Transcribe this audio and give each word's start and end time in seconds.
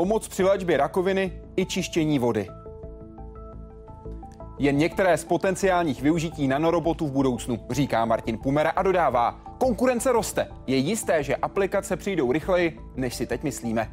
pomoc 0.00 0.28
při 0.28 0.42
léčbě 0.42 0.76
rakoviny 0.76 1.32
i 1.56 1.66
čištění 1.66 2.18
vody. 2.18 2.48
Jen 4.58 4.76
některé 4.76 5.16
z 5.16 5.24
potenciálních 5.24 6.02
využití 6.02 6.48
nanorobotů 6.48 7.06
v 7.06 7.12
budoucnu, 7.12 7.58
říká 7.70 8.04
Martin 8.04 8.38
Pumera 8.38 8.70
a 8.70 8.82
dodává, 8.82 9.40
konkurence 9.58 10.12
roste. 10.12 10.48
Je 10.66 10.76
jisté, 10.76 11.22
že 11.22 11.36
aplikace 11.36 11.96
přijdou 11.96 12.32
rychleji, 12.32 12.80
než 12.96 13.14
si 13.14 13.26
teď 13.26 13.42
myslíme. 13.42 13.90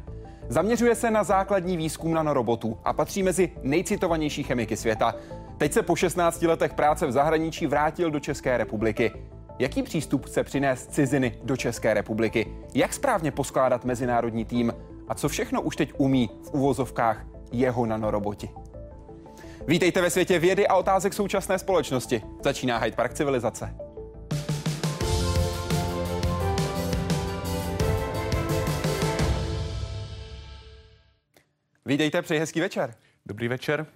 Zaměřuje 0.48 0.94
se 0.94 1.10
na 1.10 1.24
základní 1.24 1.76
výzkum 1.76 2.14
nanorobotů 2.14 2.78
a 2.84 2.92
patří 2.92 3.22
mezi 3.22 3.52
nejcitovanější 3.62 4.42
chemiky 4.42 4.76
světa. 4.76 5.14
Teď 5.58 5.72
se 5.72 5.82
po 5.82 5.96
16 5.96 6.42
letech 6.42 6.74
práce 6.74 7.06
v 7.06 7.12
zahraničí 7.12 7.66
vrátil 7.66 8.10
do 8.10 8.20
České 8.20 8.56
republiky. 8.56 9.12
Jaký 9.58 9.82
přístup 9.82 10.26
chce 10.26 10.44
přinést 10.44 10.92
ciziny 10.92 11.38
do 11.44 11.56
České 11.56 11.94
republiky? 11.94 12.46
Jak 12.74 12.94
správně 12.94 13.30
poskládat 13.30 13.84
mezinárodní 13.84 14.44
tým? 14.44 14.72
A 15.08 15.14
co 15.14 15.28
všechno 15.28 15.62
už 15.62 15.76
teď 15.76 15.92
umí 15.96 16.30
v 16.42 16.50
uvozovkách 16.50 17.26
jeho 17.52 17.86
nanoroboti? 17.86 18.50
Vítejte 19.66 20.00
ve 20.00 20.10
světě 20.10 20.38
vědy 20.38 20.68
a 20.68 20.74
otázek 20.74 21.12
současné 21.12 21.58
společnosti. 21.58 22.22
Začíná 22.44 22.78
Hyde 22.78 22.96
Park 22.96 23.14
civilizace. 23.14 23.74
Vítejte, 31.86 32.22
přeji 32.22 32.40
hezký 32.40 32.60
večer. 32.60 32.94
Dobrý 33.26 33.48
večer. 33.48 33.86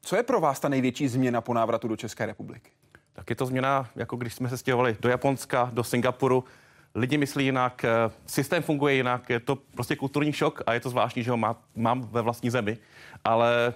Co 0.00 0.16
je 0.16 0.22
pro 0.22 0.40
vás 0.40 0.60
ta 0.60 0.68
největší 0.68 1.08
změna 1.08 1.40
po 1.40 1.54
návratu 1.54 1.88
do 1.88 1.96
České 1.96 2.26
republiky? 2.26 2.70
Tak 3.12 3.30
je 3.30 3.36
to 3.36 3.46
změna, 3.46 3.90
jako 3.96 4.16
když 4.16 4.34
jsme 4.34 4.48
se 4.48 4.58
stěhovali 4.58 4.96
do 5.00 5.08
Japonska, 5.08 5.70
do 5.72 5.84
Singapuru. 5.84 6.44
Lidi 6.96 7.18
myslí 7.18 7.44
jinak, 7.44 7.84
eh, 7.84 7.90
systém 8.26 8.62
funguje 8.62 8.94
jinak, 8.94 9.30
je 9.30 9.40
to 9.40 9.56
prostě 9.56 9.96
kulturní 9.96 10.32
šok 10.32 10.62
a 10.66 10.72
je 10.72 10.80
to 10.80 10.90
zvláštní, 10.90 11.22
že 11.22 11.30
ho 11.30 11.36
má, 11.36 11.56
mám 11.74 12.02
ve 12.02 12.22
vlastní 12.22 12.50
zemi, 12.50 12.78
ale 13.24 13.74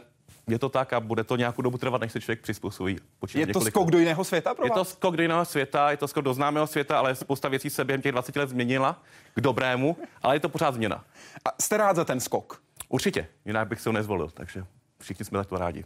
je 0.48 0.58
to 0.58 0.68
tak 0.68 0.92
a 0.92 1.00
bude 1.00 1.24
to 1.24 1.36
nějakou 1.36 1.62
dobu 1.62 1.78
trvat, 1.78 2.00
než 2.00 2.12
se 2.12 2.20
člověk 2.20 2.40
přizpůsobí. 2.40 2.96
je 3.34 3.46
to 3.46 3.60
skok 3.60 3.90
do 3.90 3.98
jiného 3.98 4.24
světa 4.24 4.54
pro 4.54 4.62
vás? 4.62 4.70
Je 4.70 4.74
to 4.74 4.84
skok 4.84 5.16
do 5.16 5.22
jiného 5.22 5.44
světa, 5.44 5.90
je 5.90 5.96
to 5.96 6.08
skok 6.08 6.24
do 6.24 6.34
známého 6.34 6.66
světa, 6.66 6.98
ale 6.98 7.14
spousta 7.14 7.48
věcí 7.48 7.70
se 7.70 7.84
během 7.84 8.02
těch 8.02 8.12
20 8.12 8.36
let 8.36 8.48
změnila 8.48 9.02
k 9.34 9.40
dobrému, 9.40 9.96
ale 10.22 10.36
je 10.36 10.40
to 10.40 10.48
pořád 10.48 10.74
změna. 10.74 11.04
A 11.44 11.62
jste 11.62 11.76
rád 11.76 11.96
za 11.96 12.04
ten 12.04 12.20
skok? 12.20 12.62
Určitě, 12.88 13.26
jinak 13.44 13.68
bych 13.68 13.80
se 13.80 13.88
ho 13.88 13.92
nezvolil, 13.92 14.30
takže 14.34 14.64
všichni 15.00 15.24
jsme 15.24 15.38
takto 15.38 15.58
rádi. 15.58 15.84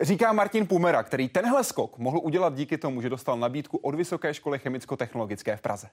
Říká 0.00 0.32
Martin 0.32 0.66
Pumera, 0.66 1.02
který 1.02 1.28
tenhle 1.28 1.64
skok 1.64 1.98
mohl 1.98 2.20
udělat 2.22 2.54
díky 2.54 2.78
tomu, 2.78 3.02
že 3.02 3.08
dostal 3.08 3.38
nabídku 3.38 3.76
od 3.76 3.94
Vysoké 3.94 4.34
školy 4.34 4.58
chemicko-technologické 4.58 5.56
v 5.56 5.60
Praze. 5.60 5.88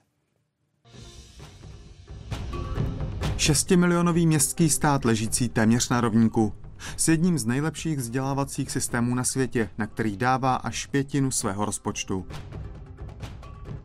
Šestimilionový 3.44 4.26
městský 4.26 4.70
stát 4.70 5.04
ležící 5.04 5.48
téměř 5.48 5.88
na 5.88 6.00
rovníku. 6.00 6.52
S 6.96 7.08
jedním 7.08 7.38
z 7.38 7.46
nejlepších 7.46 7.98
vzdělávacích 7.98 8.70
systémů 8.70 9.14
na 9.14 9.24
světě, 9.24 9.70
na 9.78 9.86
který 9.86 10.16
dává 10.16 10.54
až 10.54 10.86
pětinu 10.86 11.30
svého 11.30 11.64
rozpočtu. 11.64 12.26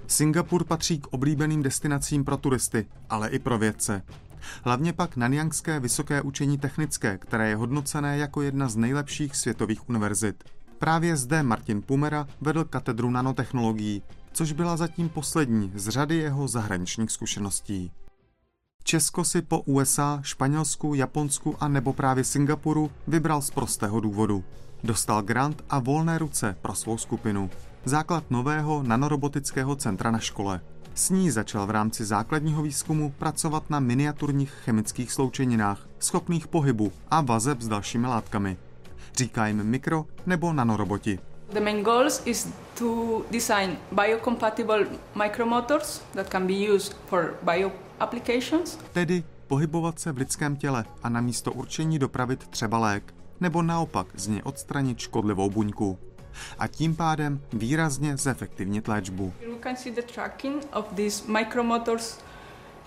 Singapur 0.08 0.64
patří 0.64 1.00
k 1.00 1.08
oblíbeným 1.08 1.64
destinacím 1.64 2.26
pro 2.26 2.38
turisty, 2.38 2.86
ale 3.10 3.30
i 3.30 3.40
pro 3.40 3.58
vědce. 3.58 4.02
Hlavně 4.64 4.94
pak 4.94 5.18
Nanyangské 5.18 5.80
vysoké 5.80 6.22
učení 6.22 6.58
technické, 6.58 7.18
které 7.18 7.50
je 7.50 7.56
hodnocené 7.56 8.18
jako 8.18 8.42
jedna 8.42 8.70
z 8.70 8.76
nejlepších 8.76 9.36
světových 9.36 9.90
univerzit. 9.90 10.44
Právě 10.78 11.18
zde 11.18 11.44
Martin 11.44 11.82
Pumera 11.82 12.28
vedl 12.42 12.64
katedru 12.64 13.10
nanotechnologií, 13.10 14.02
což 14.32 14.52
byla 14.52 14.78
zatím 14.78 15.10
poslední 15.10 15.72
z 15.76 15.88
řady 15.88 16.16
jeho 16.16 16.48
zahraničních 16.48 17.12
zkušeností. 17.12 17.92
Česko 18.90 19.24
si 19.24 19.42
po 19.42 19.60
USA, 19.60 20.20
Španělsku, 20.24 20.94
Japonsku 20.94 21.56
a 21.60 21.68
nebo 21.68 21.94
právě 21.94 22.24
Singapuru 22.24 22.92
vybral 23.08 23.42
z 23.42 23.50
prostého 23.52 24.00
důvodu. 24.00 24.44
Dostal 24.84 25.22
grant 25.22 25.64
a 25.70 25.80
volné 25.80 26.18
ruce 26.18 26.56
pro 26.62 26.76
svou 26.76 26.98
skupinu. 26.98 27.50
Základ 27.86 28.32
nového 28.32 28.84
nanorobotického 28.84 29.76
centra 29.76 30.12
na 30.12 30.20
škole. 30.20 30.62
S 30.96 31.10
ní 31.10 31.32
začal 31.32 31.68
v 31.68 31.70
rámci 31.70 32.06
základního 32.06 32.64
výzkumu 32.64 33.14
pracovat 33.20 33.70
na 33.70 33.80
miniaturních 33.80 34.52
chemických 34.52 35.12
sloučeninách, 35.12 35.88
schopných 36.00 36.48
pohybu 36.48 36.92
a 37.12 37.22
vazeb 37.22 37.62
s 37.62 37.68
dalšími 37.68 38.08
látkami. 38.08 38.58
Říká 39.16 39.48
jim 39.48 39.64
mikro 39.64 40.06
nebo 40.26 40.54
nanoroboti. 40.54 41.20
The 41.54 41.60
main 41.60 41.84
goals 41.84 42.22
is 42.26 42.48
to 42.76 43.26
design 43.32 43.78
biocompatible 43.92 44.86
micromotors 45.16 46.02
that 46.14 46.30
can 46.30 46.48
be 46.48 46.54
used 46.54 46.94
for 47.08 47.34
bio 47.42 47.72
applications. 48.00 48.78
Tedy 48.94 49.24
pohybovat 49.48 50.00
se 50.00 50.12
v 50.12 50.18
lidském 50.18 50.56
těle 50.56 50.86
a 51.04 51.10
na 51.10 51.22
místo 51.22 51.52
určení 51.52 52.00
dopravit 52.00 52.48
třeba 52.48 52.78
lék, 52.78 53.14
nebo 53.40 53.62
naopak 53.62 54.08
z 54.14 54.28
něj 54.28 54.42
odstranit 54.44 55.00
škodlivou 55.00 55.50
buňku 55.50 56.00
a 56.60 56.68
tím 56.68 56.96
pádem 56.96 57.42
výrazně 57.54 58.18
zefektivnit 58.18 58.88
léčbu. 58.88 59.34
We 59.40 59.60
can 59.64 59.76
see 59.76 59.92
the 59.92 60.02
tracking 60.02 60.68
of 60.74 60.86
these 60.96 61.24
micromotors 61.28 62.20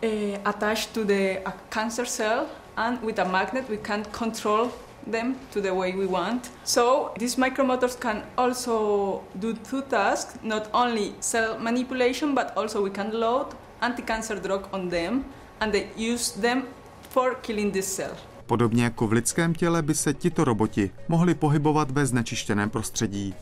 uh, 0.03 0.11
attached 0.44 0.93
to 0.94 1.05
the 1.05 1.39
a 1.44 1.53
cancer 1.69 2.06
cell 2.06 2.47
and 2.77 3.03
with 3.03 3.19
a 3.19 3.25
magnet 3.25 3.69
we 3.69 3.77
can 3.77 4.05
control 4.19 4.71
them 5.11 5.37
to 5.53 5.61
the 5.61 5.75
way 5.75 5.93
we 5.93 6.07
want. 6.07 6.51
So 6.65 7.11
these 7.19 7.37
micromotors 7.37 7.99
can 8.01 8.23
also 8.37 9.21
do 9.35 9.55
two 9.55 9.83
tasks, 9.83 10.39
not 10.43 10.69
only 10.73 11.13
cell 11.21 11.59
manipulation, 11.59 12.35
but 12.35 12.47
also 12.57 12.83
we 12.85 12.91
can 12.91 13.11
load 13.12 13.47
anti-cancer 13.81 14.41
drug 14.41 14.69
on 14.73 14.89
them 14.89 15.25
and 15.61 15.73
they 15.73 15.87
use 16.12 16.41
them 16.41 16.62
for 17.11 17.35
killing 17.35 17.73
this 17.73 17.95
cell. 17.95 18.17
Podobně 18.47 18.85
jako 18.85 19.07
v 19.07 19.12
lidském 19.12 19.55
těle 19.55 19.83
by 19.83 19.95
se 19.95 20.15
tito 20.15 20.45
roboti 20.45 20.91
mohli 21.09 21.35
pohybovat 21.35 21.91
ve 21.91 22.07
znečištěném 22.07 22.71
prostředí 22.71 23.35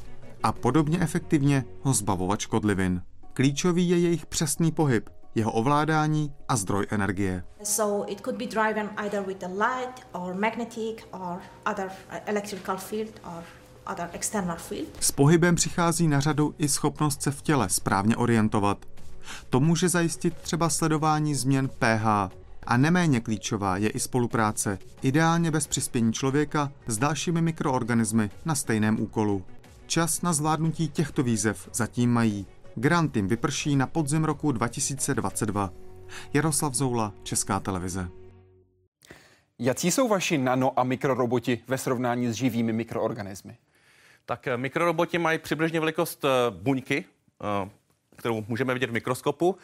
a 0.43 0.53
podobně 0.53 0.99
efektivně 1.00 1.65
ho 1.82 1.93
zbavovat 1.93 2.41
škodlivin. 2.41 3.03
Klíčový 3.32 3.88
je 3.88 3.99
jejich 3.99 4.26
přesný 4.26 4.72
pohyb, 4.72 5.10
jeho 5.34 5.52
ovládání 5.52 6.32
a 6.48 6.56
zdroj 6.56 6.86
energie. 6.91 7.44
So 7.62 8.12
it 8.12 8.20
could 8.20 8.38
be 8.38 8.46
driven 8.46 8.91
either 8.96 9.26
with 9.26 9.44
a 9.44 9.48
light 9.48 10.06
or 10.12 10.34
magnetic 10.34 11.06
or 11.10 11.38
other 11.66 11.91
electrical 12.26 12.76
field 12.76 13.20
or 13.24 13.44
other 13.86 14.10
external 14.12 14.56
field. 14.56 14.88
S 15.00 15.12
pohybem 15.12 15.54
přichází 15.54 16.08
na 16.08 16.20
řadu 16.20 16.54
i 16.58 16.69
schopnost 16.69 17.22
se 17.22 17.30
v 17.30 17.42
těle 17.42 17.69
správně 17.69 18.16
orientovat. 18.16 18.78
To 19.50 19.60
může 19.60 19.88
zajistit 19.88 20.34
třeba 20.36 20.69
sledování 20.69 21.34
změn 21.34 21.69
pH, 21.69 22.30
a 22.66 22.76
neméně 22.76 23.20
klíčová 23.20 23.76
je 23.76 23.88
i 23.88 24.00
spolupráce, 24.00 24.78
ideálně 25.02 25.50
bez 25.50 25.66
přispění 25.66 26.12
člověka 26.12 26.72
s 26.86 26.98
dalšími 26.98 27.42
mikroorganismy 27.42 28.30
na 28.44 28.54
stejném 28.54 29.00
úkolu. 29.00 29.44
Čas 29.86 30.22
na 30.22 30.32
zvládnutí 30.32 30.88
těchto 30.88 31.22
výzev 31.22 31.69
zatím 31.74 32.10
mají. 32.10 32.46
Grant 32.80 33.16
jim 33.16 33.28
vyprší 33.28 33.76
na 33.76 33.86
podzim 33.86 34.24
roku 34.24 34.52
2022. 34.52 35.72
Jaroslav 36.34 36.74
Zoula, 36.74 37.14
Česká 37.22 37.60
televize. 37.60 38.08
Jaký 39.58 39.91
jsou 39.91 40.08
vaši 40.08 40.38
nano- 40.38 40.72
a 40.76 40.84
mikroroboti 40.84 41.62
ve 41.69 41.78
srovnání 41.78 42.28
s 42.28 42.32
živými 42.32 42.72
mikroorganismy? 42.72 43.56
Tak 44.26 44.46
eh, 44.46 44.56
mikroroboti 44.56 45.19
mají 45.19 45.38
přibližně 45.38 45.80
velikost 45.80 46.24
eh, 46.24 46.28
buňky, 46.50 47.04
eh, 47.64 47.70
kterou 48.16 48.44
můžeme 48.48 48.74
vidět 48.74 48.90
v 48.90 48.92
mikroskopu. 48.92 49.56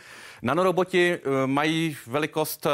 Nanoroboti 0.43 1.19
mají 1.47 1.97
velikost 2.07 2.67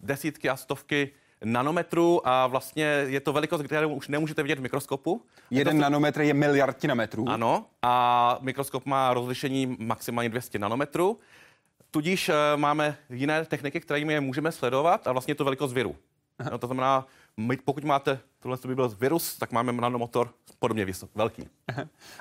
desítky 0.00 0.48
a 0.48 0.56
stovky 0.56 1.10
nanometrů 1.44 2.28
a 2.28 2.46
vlastně 2.46 2.84
je 2.84 3.20
to 3.20 3.32
velikost, 3.32 3.62
kterou 3.62 3.94
už 3.94 4.08
nemůžete 4.08 4.42
vidět 4.42 4.58
v 4.58 4.62
mikroskopu. 4.62 5.22
Jeden 5.50 5.76
to... 5.76 5.82
nanometr 5.82 6.20
je 6.20 6.34
miliardina 6.34 6.94
metrů. 6.94 7.28
Ano, 7.28 7.66
a 7.82 8.38
mikroskop 8.40 8.86
má 8.86 9.14
rozlišení 9.14 9.76
maximálně 9.78 10.28
200 10.28 10.58
nanometrů. 10.58 11.18
Tudíž 11.90 12.28
uh, 12.28 12.34
máme 12.56 12.96
jiné 13.10 13.44
techniky, 13.44 13.80
kterými 13.80 14.12
je 14.12 14.20
můžeme 14.20 14.52
sledovat 14.52 15.06
a 15.06 15.12
vlastně 15.12 15.32
je 15.32 15.36
to 15.36 15.44
velikost 15.44 15.72
viru. 15.72 15.96
No, 16.50 16.58
to 16.58 16.66
znamená, 16.66 17.06
my, 17.36 17.56
pokud 17.56 17.84
máte, 17.84 18.18
tohle 18.40 18.58
by 18.66 18.74
byl 18.74 18.88
virus, 18.88 19.38
tak 19.38 19.52
máme 19.52 19.72
nanomotor 19.72 20.34
podobně 20.58 20.84
vysok, 20.84 21.10
velký. 21.14 21.48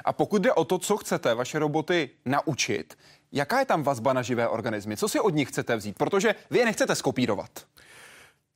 A 0.05 0.13
pokud 0.13 0.41
jde 0.41 0.53
o 0.53 0.65
to, 0.65 0.77
co 0.77 0.97
chcete 0.97 1.33
vaše 1.33 1.59
roboty 1.59 2.09
naučit, 2.25 2.97
jaká 3.31 3.59
je 3.59 3.65
tam 3.65 3.83
vazba 3.83 4.13
na 4.13 4.21
živé 4.21 4.47
organismy? 4.47 4.97
Co 4.97 5.09
si 5.09 5.19
od 5.19 5.33
nich 5.35 5.47
chcete 5.47 5.75
vzít? 5.75 5.97
Protože 5.97 6.35
vy 6.49 6.59
je 6.59 6.65
nechcete 6.65 6.95
skopírovat. 6.95 7.49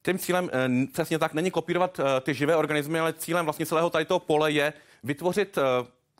Tím 0.05 0.19
cílem 0.19 0.49
e, 0.53 0.87
přesně 0.87 1.19
tak 1.19 1.33
není 1.33 1.51
kopírovat 1.51 1.99
e, 1.99 2.21
ty 2.21 2.33
živé 2.33 2.55
organismy, 2.55 2.99
ale 2.99 3.13
cílem 3.13 3.45
vlastně 3.45 3.65
celého 3.65 3.89
tady 3.89 4.05
toho 4.05 4.19
pole 4.19 4.51
je 4.51 4.73
vytvořit 5.03 5.57
e, 5.57 5.61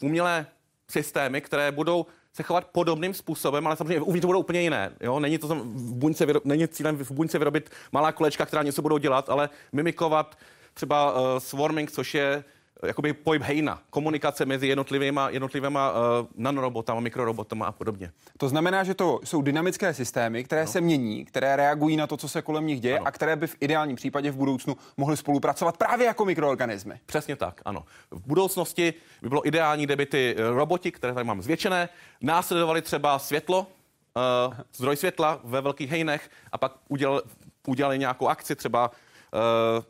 umělé 0.02 0.46
systémy, 0.90 1.42
které 1.42 1.72
budou 1.72 2.06
se 2.34 2.44
chovat 2.44 2.66
podobným 2.66 3.14
způsobem, 3.14 3.68
ale 3.68 3.78
samozřejmě 3.78 4.02
uvnitř 4.02 4.26
budou 4.26 4.40
úplně 4.40 4.62
jiné. 4.62 4.92
Jo? 5.02 5.20
Není, 5.20 5.38
to 5.38 5.48
v 5.48 5.94
buňce, 5.94 6.28
není 6.44 6.68
cílem 6.68 6.98
v 6.98 7.12
buňce 7.12 7.40
vyrobit 7.40 7.70
malá 7.92 8.12
kolečka, 8.12 8.46
která 8.46 8.64
něco 8.64 8.82
budou 8.82 8.98
dělat, 8.98 9.30
ale 9.30 9.50
mimikovat 9.72 10.38
třeba 10.74 11.14
uh, 11.14 11.38
swarming, 11.38 11.92
což 11.92 12.14
je 12.14 12.44
jakoby 12.86 13.14
pohyb 13.14 13.42
hejna, 13.42 13.82
komunikace 13.90 14.46
mezi 14.46 14.68
jednotlivýma, 14.68 15.30
jednotlivýma 15.30 15.92
uh, 15.92 15.98
nanorobotama, 16.36 17.00
mikrorobotama 17.00 17.66
a 17.66 17.72
podobně. 17.72 18.12
To 18.38 18.50
znamená, 18.50 18.84
že 18.84 18.94
to 18.94 19.20
jsou 19.24 19.42
dynamické 19.42 19.94
systémy, 19.94 20.44
které 20.44 20.62
no. 20.62 20.72
se 20.72 20.82
mění, 20.82 21.26
které 21.26 21.56
reagují 21.56 21.98
na 21.98 22.08
to, 22.08 22.18
co 22.18 22.30
se 22.30 22.42
kolem 22.42 22.68
nich 22.68 22.82
děje 22.82 22.98
ano. 22.98 23.08
a 23.08 23.12
které 23.12 23.36
by 23.36 23.48
v 23.48 23.56
ideálním 23.60 23.96
případě 23.96 24.32
v 24.32 24.36
budoucnu 24.36 24.78
mohly 24.98 25.18
spolupracovat 25.18 25.78
právě 25.78 26.06
jako 26.06 26.26
mikroorganismy. 26.26 27.00
Přesně 27.06 27.36
tak, 27.36 27.62
ano. 27.66 27.86
V 28.12 28.28
budoucnosti 28.28 28.94
by 29.22 29.30
bylo 29.30 29.48
ideální, 29.48 29.86
kdyby 29.86 30.06
ty 30.06 30.36
roboti, 30.38 30.92
které 30.92 31.14
tady 31.14 31.24
mám 31.26 31.42
zvětšené, 31.42 31.90
následovaly 32.22 32.82
třeba 32.82 33.20
světlo, 33.20 33.68
uh, 34.48 34.54
zdroj 34.76 34.96
světla 34.96 35.40
ve 35.44 35.62
velkých 35.62 35.90
hejnech 35.90 36.30
a 36.52 36.58
pak 36.58 36.72
udělali, 36.90 37.22
udělali 37.68 38.00
nějakou 38.00 38.28
akci, 38.28 38.56
třeba 38.56 38.92
uh, 39.78 39.84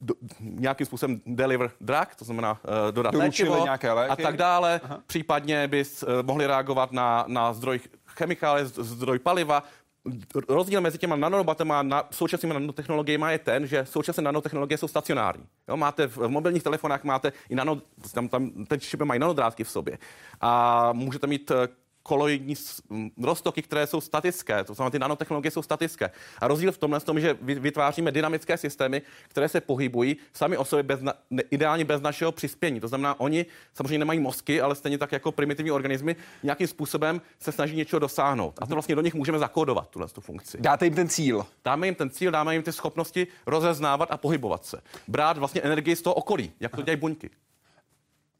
do, 0.00 0.14
nějakým 0.40 0.86
způsobem 0.86 1.20
deliver 1.26 1.70
drug, 1.80 2.14
to 2.16 2.24
znamená 2.24 2.52
uh, 2.52 2.92
dodat 2.92 3.14
léčivo 3.14 3.64
nějaké 3.64 3.92
léky. 3.92 4.10
a 4.10 4.16
tak 4.16 4.36
dále. 4.36 4.80
Aha. 4.84 5.00
Případně 5.06 5.68
bys 5.68 6.02
uh, 6.02 6.08
mohli 6.22 6.46
reagovat 6.46 6.92
na, 6.92 7.24
na 7.28 7.52
zdroj 7.52 7.80
chemikálie, 8.06 8.66
zdroj 8.66 9.18
paliva, 9.18 9.62
rozdíl 10.48 10.80
mezi 10.80 10.98
těma 10.98 11.16
nanorobatama 11.16 11.78
a 11.78 11.82
na, 11.82 12.04
současnými 12.10 12.54
nanotechnologiemi 12.54 13.26
je 13.28 13.38
ten, 13.38 13.66
že 13.66 13.86
současné 13.86 14.22
nanotechnologie 14.22 14.78
jsou 14.78 14.88
stacionární. 14.88 15.44
Jo, 15.68 15.76
máte 15.76 16.06
v, 16.06 16.16
v 16.16 16.28
mobilních 16.28 16.62
telefonách 16.62 17.04
máte 17.04 17.32
i 17.48 17.54
nano, 17.54 17.80
tam, 18.14 18.28
tam 18.28 18.50
ten 18.64 18.80
čipy 18.80 19.04
mají 19.04 19.20
nanodrátky 19.20 19.64
v 19.64 19.70
sobě 19.70 19.98
a 20.40 20.92
můžete 20.92 21.26
mít 21.26 21.52
koloidní 22.08 22.54
roztoky, 23.22 23.62
které 23.62 23.86
jsou 23.86 24.00
statické, 24.00 24.64
to 24.64 24.74
znamená, 24.74 24.90
ty 24.90 24.98
nanotechnologie 24.98 25.50
jsou 25.50 25.62
statické. 25.62 26.10
A 26.38 26.48
rozdíl 26.48 26.72
v 26.72 26.78
tomhle 26.78 27.00
tom, 27.00 27.20
že 27.20 27.36
vytváříme 27.40 28.12
dynamické 28.12 28.56
systémy, 28.56 29.02
které 29.28 29.48
se 29.48 29.60
pohybují 29.60 30.16
sami 30.32 30.56
o 30.56 30.64
sobě 30.64 30.82
bez, 30.82 31.00
ne, 31.30 31.42
ideálně 31.50 31.84
bez 31.84 32.00
našeho 32.00 32.32
přispění. 32.32 32.80
To 32.80 32.88
znamená, 32.88 33.20
oni 33.20 33.46
samozřejmě 33.74 33.98
nemají 33.98 34.20
mozky, 34.20 34.60
ale 34.60 34.74
stejně 34.74 34.98
tak 34.98 35.12
jako 35.12 35.32
primitivní 35.32 35.70
organismy 35.70 36.16
nějakým 36.42 36.66
způsobem 36.66 37.20
se 37.40 37.52
snaží 37.52 37.76
něčeho 37.76 38.00
dosáhnout. 38.00 38.54
A 38.58 38.66
to 38.66 38.74
vlastně 38.74 38.94
do 38.94 39.02
nich 39.02 39.14
můžeme 39.14 39.38
zakódovat, 39.38 39.88
tuhle 39.90 40.08
tu 40.08 40.20
funkci. 40.20 40.58
Dáte 40.60 40.86
jim 40.86 40.94
ten 40.94 41.08
cíl. 41.08 41.46
Dáme 41.64 41.86
jim 41.86 41.94
ten 41.94 42.10
cíl, 42.10 42.30
dáme 42.30 42.54
jim 42.54 42.62
ty 42.62 42.72
schopnosti 42.72 43.26
rozeznávat 43.46 44.10
a 44.10 44.16
pohybovat 44.16 44.64
se. 44.64 44.80
Brát 45.08 45.38
vlastně 45.38 45.60
energii 45.60 45.96
z 45.96 46.02
toho 46.02 46.14
okolí, 46.14 46.52
jak 46.60 46.76
to 46.76 46.82
dělají 46.82 47.00
buňky. 47.00 47.30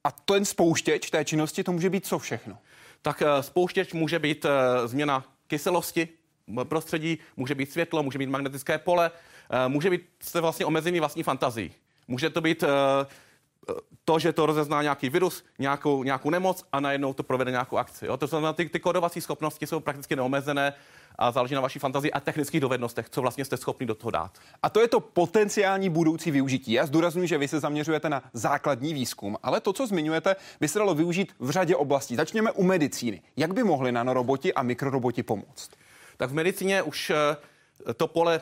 A 0.05 0.11
ten 0.11 0.45
spouštěč 0.45 1.11
té 1.11 1.25
činnosti, 1.25 1.65
to 1.65 1.73
může 1.73 1.91
být 1.91 2.07
co 2.07 2.19
všechno? 2.19 2.59
Tak 3.03 3.23
eh, 3.23 3.43
spouštěč 3.43 3.93
může 3.93 4.19
být 4.19 4.45
eh, 4.45 4.89
změna 4.89 5.25
kyselosti 5.47 6.09
prostředí, 6.65 7.19
může 7.37 7.55
být 7.55 7.73
světlo, 7.73 8.03
může 8.03 8.19
být 8.19 8.29
magnetické 8.29 8.79
pole, 8.79 9.11
eh, 9.51 9.69
může 9.69 9.91
být 9.91 10.03
se 10.21 10.41
vlastně 10.41 10.67
omezený 10.67 11.01
vlastní 11.01 11.23
fantazí. 11.23 11.73
Může 12.09 12.31
to 12.31 12.41
být 12.41 12.65
to, 14.05 14.19
že 14.19 14.33
to 14.33 14.47
rozezná 14.47 14.83
nějaký 14.83 15.09
virus, 15.09 15.45
nějakou, 15.59 16.03
nějakou 16.03 16.31
nemoc 16.31 16.65
a 16.73 16.81
najednou 16.81 17.15
to 17.15 17.23
provede 17.23 17.51
nějakou 17.51 17.77
akci. 17.77 18.07
Jo? 18.07 18.17
To 18.17 18.27
znamená, 18.27 18.53
ty, 18.53 18.69
ty 18.69 18.81
kodovací 18.81 19.21
schopnosti 19.21 19.67
jsou 19.67 19.81
prakticky 19.81 20.17
neomezené 20.17 20.75
a 21.19 21.31
záleží 21.31 21.55
na 21.55 21.61
vaší 21.61 21.79
fantazii 21.79 22.13
a 22.13 22.21
technických 22.21 22.61
dovednostech, 22.61 23.11
co 23.11 23.21
vlastně 23.21 23.45
jste 23.45 23.57
schopni 23.57 23.87
do 23.87 23.95
toho 23.95 24.11
dát. 24.11 24.39
A 24.63 24.71
to 24.71 24.81
je 24.81 24.89
to 24.89 25.01
potenciální 25.01 25.91
budoucí 25.91 26.31
využití. 26.31 26.73
Já 26.73 26.87
zdůraznuju, 26.87 27.27
že 27.27 27.39
vy 27.39 27.49
se 27.49 27.61
zaměřujete 27.61 28.09
na 28.09 28.23
základní 28.33 28.95
výzkum, 28.95 29.37
ale 29.43 29.61
to, 29.61 29.73
co 29.73 29.87
zmiňujete, 29.87 30.37
by 30.61 30.69
se 30.69 30.79
dalo 30.79 30.95
využít 30.95 31.33
v 31.39 31.51
řadě 31.51 31.77
oblastí. 31.77 32.17
Začněme 32.17 32.53
u 32.53 32.63
medicíny. 32.63 33.23
Jak 33.37 33.55
by 33.55 33.65
mohli 33.65 33.93
nanoroboti 33.93 34.55
a 34.55 34.63
mikroroboti 34.63 35.23
pomoct? 35.23 35.71
Tak 36.17 36.31
v 36.31 36.35
medicíně 36.35 36.83
už 36.83 37.11
eh, 37.11 37.95
to 37.95 38.07
pole 38.07 38.41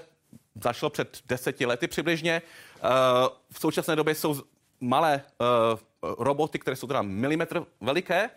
začalo 0.63 0.91
před 0.91 1.19
deseti 1.27 1.67
lety 1.67 1.89
přibližně. 1.89 2.43
Eh, 2.43 2.81
v 3.53 3.61
současné 3.61 3.97
době 3.97 4.15
jsou 4.15 4.43
malé 4.81 5.23
eh, 5.23 5.45
roboty, 6.19 6.59
které 6.59 6.77
jsou 6.77 6.87
teda 6.87 7.03
milimetr 7.03 7.65
veliké, 7.81 8.31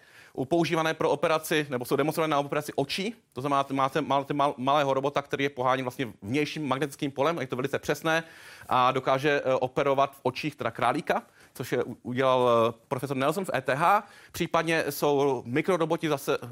používané 0.45 0.93
pro 0.93 1.09
operaci, 1.09 1.67
nebo 1.69 1.85
jsou 1.85 1.95
demonstrované 1.95 2.31
na 2.31 2.39
operaci 2.39 2.73
očí. 2.73 3.15
To 3.33 3.41
znamená, 3.41 3.65
máte, 3.71 4.01
máte 4.01 4.33
mal, 4.33 4.53
malého 4.57 4.93
robota, 4.93 5.21
který 5.21 5.43
je 5.43 5.49
pohání 5.49 5.81
vlastně 5.81 6.13
vnějším 6.21 6.67
magnetickým 6.67 7.11
polem, 7.11 7.39
je 7.39 7.47
to 7.47 7.55
velice 7.55 7.79
přesné 7.79 8.23
a 8.67 8.91
dokáže 8.91 9.41
uh, 9.41 9.57
operovat 9.59 10.15
v 10.15 10.19
očích 10.23 10.55
teda 10.55 10.71
králíka, 10.71 11.23
což 11.53 11.71
je 11.71 11.83
udělal 11.83 12.39
uh, 12.39 12.75
profesor 12.87 13.17
Nelson 13.17 13.45
v 13.45 13.49
ETH. 13.53 14.09
Případně 14.31 14.83
jsou 14.89 15.43
mikroroboti 15.45 16.09
zase 16.09 16.37
uh, 16.37 16.47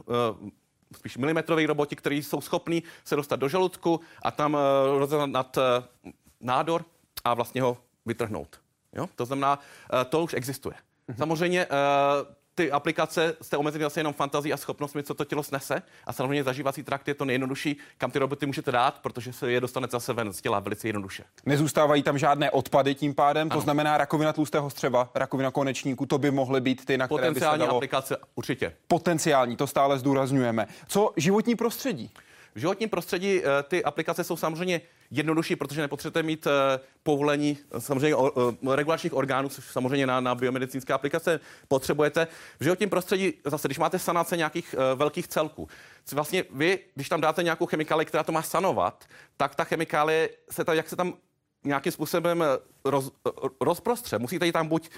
spíš 0.96 1.18
milimetrový 1.18 1.66
roboti, 1.66 1.96
kteří 1.96 2.24
jsou 2.24 2.42
schopní 2.42 2.84
se 3.06 3.16
dostat 3.16 3.36
do 3.36 3.50
žaludku 3.50 4.00
a 4.22 4.32
tam 4.32 4.58
rozeznat 4.98 5.58
nádor 6.42 6.86
a 7.24 7.34
vlastně 7.34 7.62
ho 7.62 7.78
vytrhnout. 8.06 8.60
Jo? 8.94 9.08
To 9.16 9.26
znamená, 9.26 9.60
to 10.10 10.24
už 10.24 10.34
existuje. 10.34 10.76
Mhm. 11.08 11.18
Samozřejmě 11.18 11.68
ty 12.58 12.72
aplikace 12.72 13.36
jste 13.42 13.58
omezili 13.58 13.84
zase 13.84 14.00
jenom 14.00 14.14
fantazí 14.14 14.54
a 14.54 14.58
schopnostmi, 14.58 15.04
co 15.04 15.14
to 15.14 15.26
tělo 15.26 15.44
snese. 15.44 15.82
A 16.06 16.14
samozřejmě 16.14 16.44
zažívací 16.44 16.84
trakt 16.84 17.08
je 17.08 17.14
to 17.14 17.26
nejjednodušší, 17.26 17.78
kam 17.98 18.12
ty 18.12 18.20
roboty 18.20 18.46
můžete 18.46 18.72
dát, 18.72 19.00
protože 19.00 19.34
se 19.34 19.52
je 19.52 19.62
dostane 19.62 19.88
zase 19.92 20.14
ven 20.14 20.34
z 20.34 20.42
těla 20.42 20.60
velice 20.60 20.88
jednoduše. 20.88 21.24
Nezůstávají 21.46 22.04
tam 22.04 22.18
žádné 22.18 22.52
odpady 22.52 22.96
tím 22.96 23.16
pádem, 23.16 23.48
ano. 23.52 23.60
to 23.60 23.64
znamená 23.64 23.98
rakovina 23.98 24.34
tlustého 24.34 24.70
střeva, 24.70 25.10
rakovina 25.16 25.52
konečníku, 25.52 26.06
to 26.06 26.18
by 26.18 26.32
mohly 26.32 26.62
být 26.62 26.86
ty, 26.86 26.98
na 26.98 27.08
které 27.08 27.32
by 27.32 27.40
se 27.40 27.46
dalo... 27.46 27.76
aplikace 27.76 28.18
určitě. 28.36 28.74
Potenciální, 28.88 29.56
to 29.56 29.68
stále 29.68 30.00
zdůrazňujeme. 30.00 30.68
Co 30.88 31.14
životní 31.18 31.56
prostředí? 31.56 32.12
V 32.58 32.60
životním 32.60 32.90
prostředí 32.90 33.42
eh, 33.44 33.64
ty 33.64 33.84
aplikace 33.84 34.24
jsou 34.24 34.38
samozřejmě 34.38 34.82
jednodušší, 35.12 35.56
protože 35.56 35.82
nepotřebujete 35.82 36.24
mít 36.24 36.48
eh, 36.48 36.80
povolení 37.04 37.58
samozřejmě 37.78 38.16
o, 38.16 38.32
o, 38.32 38.76
regulačních 38.76 39.14
orgánů, 39.14 39.50
což 39.50 39.66
samozřejmě 39.66 40.08
na, 40.08 40.20
na 40.20 40.36
biomedicínské 40.36 40.94
aplikace 40.94 41.40
potřebujete. 41.68 42.28
V 42.60 42.64
životním 42.64 42.90
prostředí, 42.90 43.34
zase, 43.46 43.68
když 43.68 43.80
máte 43.80 44.00
sanace 44.00 44.38
nějakých 44.38 44.76
velkých 44.96 45.28
celků, 45.28 45.68
vlastně 46.12 46.44
vy, 46.50 46.80
když 46.96 47.10
tam 47.10 47.22
dáte 47.22 47.44
nějakou 47.44 47.66
chemikálii, 47.66 48.06
která 48.06 48.24
to 48.24 48.32
má 48.32 48.42
sanovat, 48.42 49.06
tak 49.38 49.56
ta 49.56 49.64
chemikálie 49.64 50.30
se 50.52 50.66
tam, 50.66 50.76
jak 50.76 50.90
se 50.90 50.96
tam 50.96 51.14
nějakým 51.64 51.92
způsobem 51.92 52.44
roz, 52.86 53.12
rozprostře. 53.62 54.20
Musíte 54.20 54.46
ji 54.46 54.52
tam 54.52 54.68
buď 54.68 54.90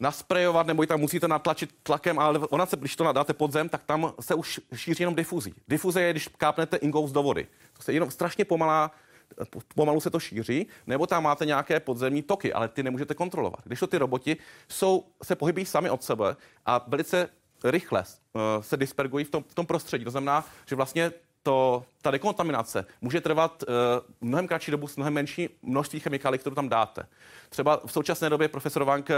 nasprejovat, 0.00 0.66
nebo 0.66 0.82
ji 0.82 0.86
tam 0.86 1.00
musíte 1.00 1.28
natlačit 1.28 1.74
tlakem, 1.82 2.18
ale 2.18 2.38
ona 2.38 2.66
se, 2.66 2.76
když 2.76 2.96
to 2.96 3.12
dáte 3.12 3.34
pod 3.34 3.52
zem, 3.52 3.68
tak 3.68 3.84
tam 3.84 4.12
se 4.20 4.34
už 4.34 4.60
šíří 4.74 5.02
jenom 5.02 5.14
difuzí. 5.14 5.54
Difuze 5.68 6.02
je, 6.02 6.10
když 6.10 6.28
kápnete 6.28 6.76
ingous 6.76 7.12
do 7.12 7.22
vody. 7.22 7.46
To 7.76 7.82
se 7.82 7.92
jenom 7.92 8.10
strašně 8.10 8.44
pomalá 8.44 8.90
pomalu 9.74 10.00
se 10.00 10.10
to 10.10 10.20
šíří, 10.20 10.66
nebo 10.86 11.06
tam 11.06 11.22
máte 11.22 11.46
nějaké 11.46 11.80
podzemní 11.80 12.22
toky, 12.22 12.52
ale 12.52 12.68
ty 12.68 12.82
nemůžete 12.82 13.14
kontrolovat. 13.14 13.60
Když 13.64 13.80
to 13.80 13.86
ty 13.86 13.98
roboti 13.98 14.36
jsou, 14.68 15.04
se 15.22 15.36
pohybí 15.36 15.64
sami 15.64 15.90
od 15.90 16.02
sebe 16.02 16.36
a 16.66 16.84
velice 16.88 17.28
rychle 17.64 18.04
uh, 18.32 18.40
se 18.60 18.76
dispergují 18.76 19.24
v 19.24 19.30
tom, 19.30 19.44
v 19.48 19.54
tom 19.54 19.66
prostředí. 19.66 20.04
To 20.04 20.10
znamená, 20.10 20.44
že 20.66 20.76
vlastně 20.76 21.12
to, 21.48 21.84
ta 22.02 22.10
dekontaminace 22.10 22.84
může 23.00 23.20
trvat 23.20 23.62
uh, 23.62 23.74
mnohem 24.20 24.48
kratší 24.48 24.70
dobu 24.70 24.88
s 24.88 24.96
mnohem 24.96 25.14
menší 25.14 25.48
množství 25.62 26.00
chemikálií, 26.00 26.38
které 26.38 26.54
tam 26.54 26.68
dáte. 26.68 27.06
Třeba 27.48 27.80
v 27.86 27.92
současné 27.92 28.30
době 28.30 28.48
profesor 28.48 28.84
Wank 28.84 29.08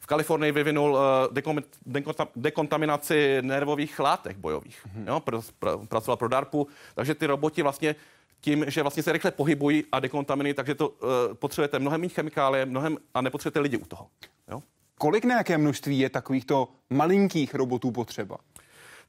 v 0.00 0.06
Kalifornii 0.06 0.52
vyvinul 0.52 0.92
uh, 0.92 1.00
dekom, 1.34 1.58
dekontam, 1.86 2.28
dekontaminaci 2.36 3.38
nervových 3.40 3.98
látek 3.98 4.36
bojových. 4.36 4.86
Mm-hmm. 4.86 5.08
Jo, 5.08 5.20
pr, 5.20 5.36
pr, 5.58 5.68
pracoval 5.88 6.16
pro 6.16 6.28
DARPu, 6.28 6.68
takže 6.94 7.14
ty 7.14 7.26
roboti 7.26 7.62
vlastně 7.62 7.94
tím, 8.40 8.64
že 8.68 8.82
vlastně 8.82 9.02
se 9.02 9.12
rychle 9.12 9.30
pohybují 9.30 9.84
a 9.92 10.00
dekontaminují, 10.00 10.54
takže 10.54 10.74
to 10.74 10.88
uh, 10.88 11.08
potřebujete 11.34 11.78
mnohem 11.78 12.00
méně 12.00 12.08
chemikálie, 12.08 12.66
mnohem 12.66 12.98
a 13.14 13.20
nepotřebujete 13.20 13.60
lidi 13.60 13.76
u 13.76 13.84
toho. 13.84 14.06
Jo? 14.50 14.62
Kolik 14.98 15.24
nějaké 15.24 15.58
množství 15.58 15.98
je 15.98 16.10
takovýchto 16.10 16.68
malinkých 16.90 17.54
robotů 17.54 17.90
potřeba? 17.90 18.36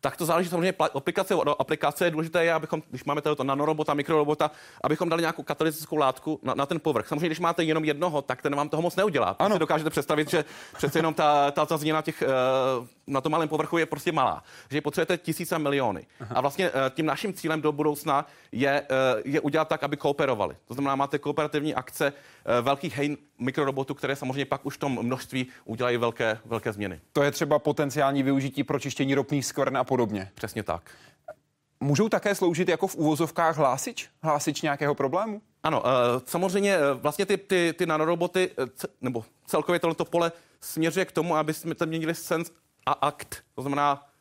Tak 0.03 0.17
to 0.17 0.25
záleží 0.25 0.49
samozřejmě 0.49 0.73
aplikace 0.93 1.35
od 1.35 1.47
aplikace. 1.59 2.05
Je 2.05 2.11
důležité, 2.11 2.45
je, 2.45 2.53
abychom, 2.53 2.83
když 2.89 3.03
máme 3.03 3.21
tady 3.21 3.35
to 3.35 3.43
nanorobota, 3.43 3.93
mikrorobota, 3.93 4.51
abychom 4.83 5.09
dali 5.09 5.21
nějakou 5.21 5.43
katalytickou 5.43 5.95
látku 5.95 6.39
na, 6.43 6.53
na 6.53 6.65
ten 6.65 6.79
povrch. 6.79 7.07
Samozřejmě, 7.07 7.27
když 7.27 7.39
máte 7.39 7.63
jenom 7.63 7.85
jednoho, 7.85 8.21
tak 8.21 8.41
ten 8.41 8.55
vám 8.55 8.69
toho 8.69 8.81
moc 8.81 8.95
neudělá. 8.95 9.35
Ano. 9.39 9.55
Si 9.55 9.59
dokážete 9.59 9.89
představit, 9.89 10.29
že 10.29 10.45
přece 10.77 10.99
jenom 10.99 11.13
ta, 11.13 11.51
ta, 11.51 11.65
ta 11.65 11.77
změna 11.77 12.01
těch, 12.01 12.23
uh, 12.77 12.87
na 13.07 13.21
tom 13.21 13.31
malém 13.31 13.49
povrchu 13.49 13.77
je 13.77 13.85
prostě 13.85 14.11
malá. 14.11 14.43
Že 14.69 14.81
potřebujete 14.81 15.17
tisíce 15.17 15.59
miliony. 15.59 16.05
Aha. 16.19 16.35
A 16.35 16.41
vlastně 16.41 16.69
uh, 16.69 16.75
tím 16.89 17.05
naším 17.05 17.33
cílem 17.33 17.61
do 17.61 17.71
budoucna 17.71 18.27
je, 18.51 18.81
uh, 18.81 19.21
je 19.25 19.41
udělat 19.41 19.67
tak, 19.67 19.83
aby 19.83 19.97
kooperovali. 19.97 20.55
To 20.65 20.73
znamená, 20.73 20.95
máte 20.95 21.19
kooperativní 21.19 21.75
akce 21.75 22.13
uh, 22.13 22.65
velkých 22.65 22.97
hejn 22.97 23.17
mikrorobotů, 23.39 23.93
které 23.93 24.15
samozřejmě 24.15 24.45
pak 24.45 24.65
už 24.65 24.75
v 24.75 24.79
tom 24.79 24.99
množství 25.01 25.47
udělají 25.65 25.97
velké, 25.97 26.39
velké 26.45 26.73
změny. 26.73 26.99
To 27.13 27.23
je 27.23 27.31
třeba 27.31 27.59
potenciální 27.59 28.23
využití 28.23 28.63
pro 28.63 28.79
čištění 28.79 29.15
ropných 29.15 29.45
skvrn 29.45 29.77
a 29.77 29.83
podobně. 29.83 30.31
Přesně 30.35 30.63
tak. 30.63 30.91
Můžou 31.79 32.09
také 32.09 32.35
sloužit 32.35 32.69
jako 32.69 32.87
v 32.87 32.95
úvozovkách 32.95 33.57
hlásič? 33.57 34.09
Hlásič 34.21 34.61
nějakého 34.61 34.95
problému? 34.95 35.41
Ano, 35.63 35.83
eh, 35.85 36.21
samozřejmě 36.25 36.75
eh, 36.75 36.93
vlastně 36.93 37.25
ty, 37.25 37.37
ty, 37.37 37.73
ty 37.77 37.85
nanoroboty, 37.85 38.51
eh, 38.57 38.87
nebo 39.01 39.25
celkově 39.45 39.79
tohleto 39.79 40.05
pole 40.05 40.31
směřuje 40.61 41.05
k 41.05 41.11
tomu, 41.11 41.35
aby 41.35 41.53
jsme 41.53 41.75
tam 41.75 41.87
měnili 41.89 42.15
sens 42.15 42.51
a 42.85 42.91
akt. 42.91 43.43
To 43.55 43.61
znamená 43.61 44.12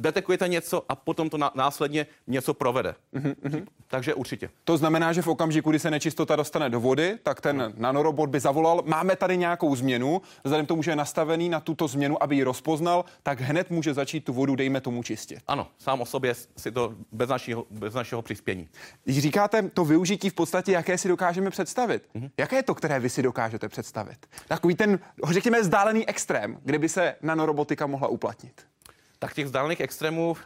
detekujete 0.00 0.48
něco 0.48 0.82
a 0.88 0.94
potom 0.94 1.30
to 1.30 1.38
následně 1.54 2.06
něco 2.26 2.54
provede. 2.54 2.94
Mm-hmm. 3.14 3.64
Takže 3.86 4.14
určitě. 4.14 4.50
To 4.64 4.76
znamená, 4.76 5.12
že 5.12 5.22
v 5.22 5.28
okamžiku, 5.28 5.70
kdy 5.70 5.78
se 5.78 5.90
nečistota 5.90 6.36
dostane 6.36 6.70
do 6.70 6.80
vody, 6.80 7.18
tak 7.22 7.40
ten 7.40 7.72
nanorobot 7.76 8.30
by 8.30 8.40
zavolal, 8.40 8.82
máme 8.86 9.16
tady 9.16 9.36
nějakou 9.36 9.76
změnu, 9.76 10.22
vzhledem 10.44 10.66
tomu, 10.66 10.82
že 10.82 10.90
je 10.90 10.96
nastavený 10.96 11.48
na 11.48 11.60
tuto 11.60 11.88
změnu, 11.88 12.22
aby 12.22 12.36
ji 12.36 12.42
rozpoznal, 12.42 13.04
tak 13.22 13.40
hned 13.40 13.70
může 13.70 13.94
začít 13.94 14.24
tu 14.24 14.32
vodu, 14.32 14.56
dejme 14.56 14.80
tomu, 14.80 15.02
čistit. 15.02 15.40
Ano, 15.46 15.66
sám 15.78 16.00
o 16.00 16.06
sobě 16.06 16.34
si 16.56 16.72
to 16.72 16.94
bez 17.12 17.28
našeho, 17.28 17.66
bez 17.70 17.94
našeho 17.94 18.22
přispění. 18.22 18.68
Když 19.04 19.18
říkáte 19.18 19.62
to 19.62 19.84
využití 19.84 20.30
v 20.30 20.34
podstatě, 20.34 20.72
jaké 20.72 20.98
si 20.98 21.08
dokážeme 21.08 21.50
představit, 21.50 22.02
mm-hmm. 22.14 22.30
jaké 22.36 22.56
je 22.56 22.62
to, 22.62 22.74
které 22.74 23.00
vy 23.00 23.10
si 23.10 23.22
dokážete 23.22 23.68
představit? 23.68 24.26
Takový 24.48 24.74
ten, 24.74 24.98
řekněme, 25.30 25.60
vzdálený 25.60 26.08
extrém, 26.08 26.58
kde 26.62 26.78
by 26.78 26.88
se 26.88 27.14
nanorobotika 27.22 27.86
mohla 27.86 28.08
uplatnit 28.08 28.70
tak 29.20 29.34
těch 29.34 29.44
vzdálených 29.44 29.80
extrémů 29.80 30.30
uh, 30.30 30.36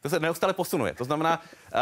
to 0.00 0.08
se 0.08 0.20
neustále 0.20 0.52
posunuje. 0.52 0.94
To 0.94 1.04
znamená, 1.04 1.40
uh, 1.40 1.80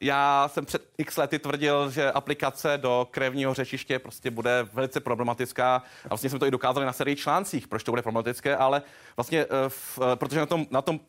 já 0.00 0.48
jsem 0.48 0.64
před 0.64 0.82
x 0.98 1.16
lety 1.16 1.38
tvrdil, 1.38 1.90
že 1.90 2.12
aplikace 2.12 2.78
do 2.78 3.08
krevního 3.10 3.54
řečiště 3.54 3.98
prostě 3.98 4.30
bude 4.30 4.66
velice 4.72 5.00
problematická. 5.00 5.82
A 6.04 6.08
vlastně 6.08 6.30
jsme 6.30 6.38
to 6.38 6.46
i 6.46 6.50
dokázali 6.50 6.86
na 6.86 6.92
sérii 6.92 7.16
článcích, 7.16 7.68
proč 7.68 7.82
to 7.82 7.92
bude 7.92 8.02
problematické, 8.02 8.56
ale 8.56 8.82
vlastně, 9.16 9.46
uh, 9.46 9.52
v, 9.68 9.98
uh, 9.98 10.04
protože 10.14 10.40
na 10.40 10.46
tom, 10.46 10.66
na 10.70 10.82
tom 10.82 11.00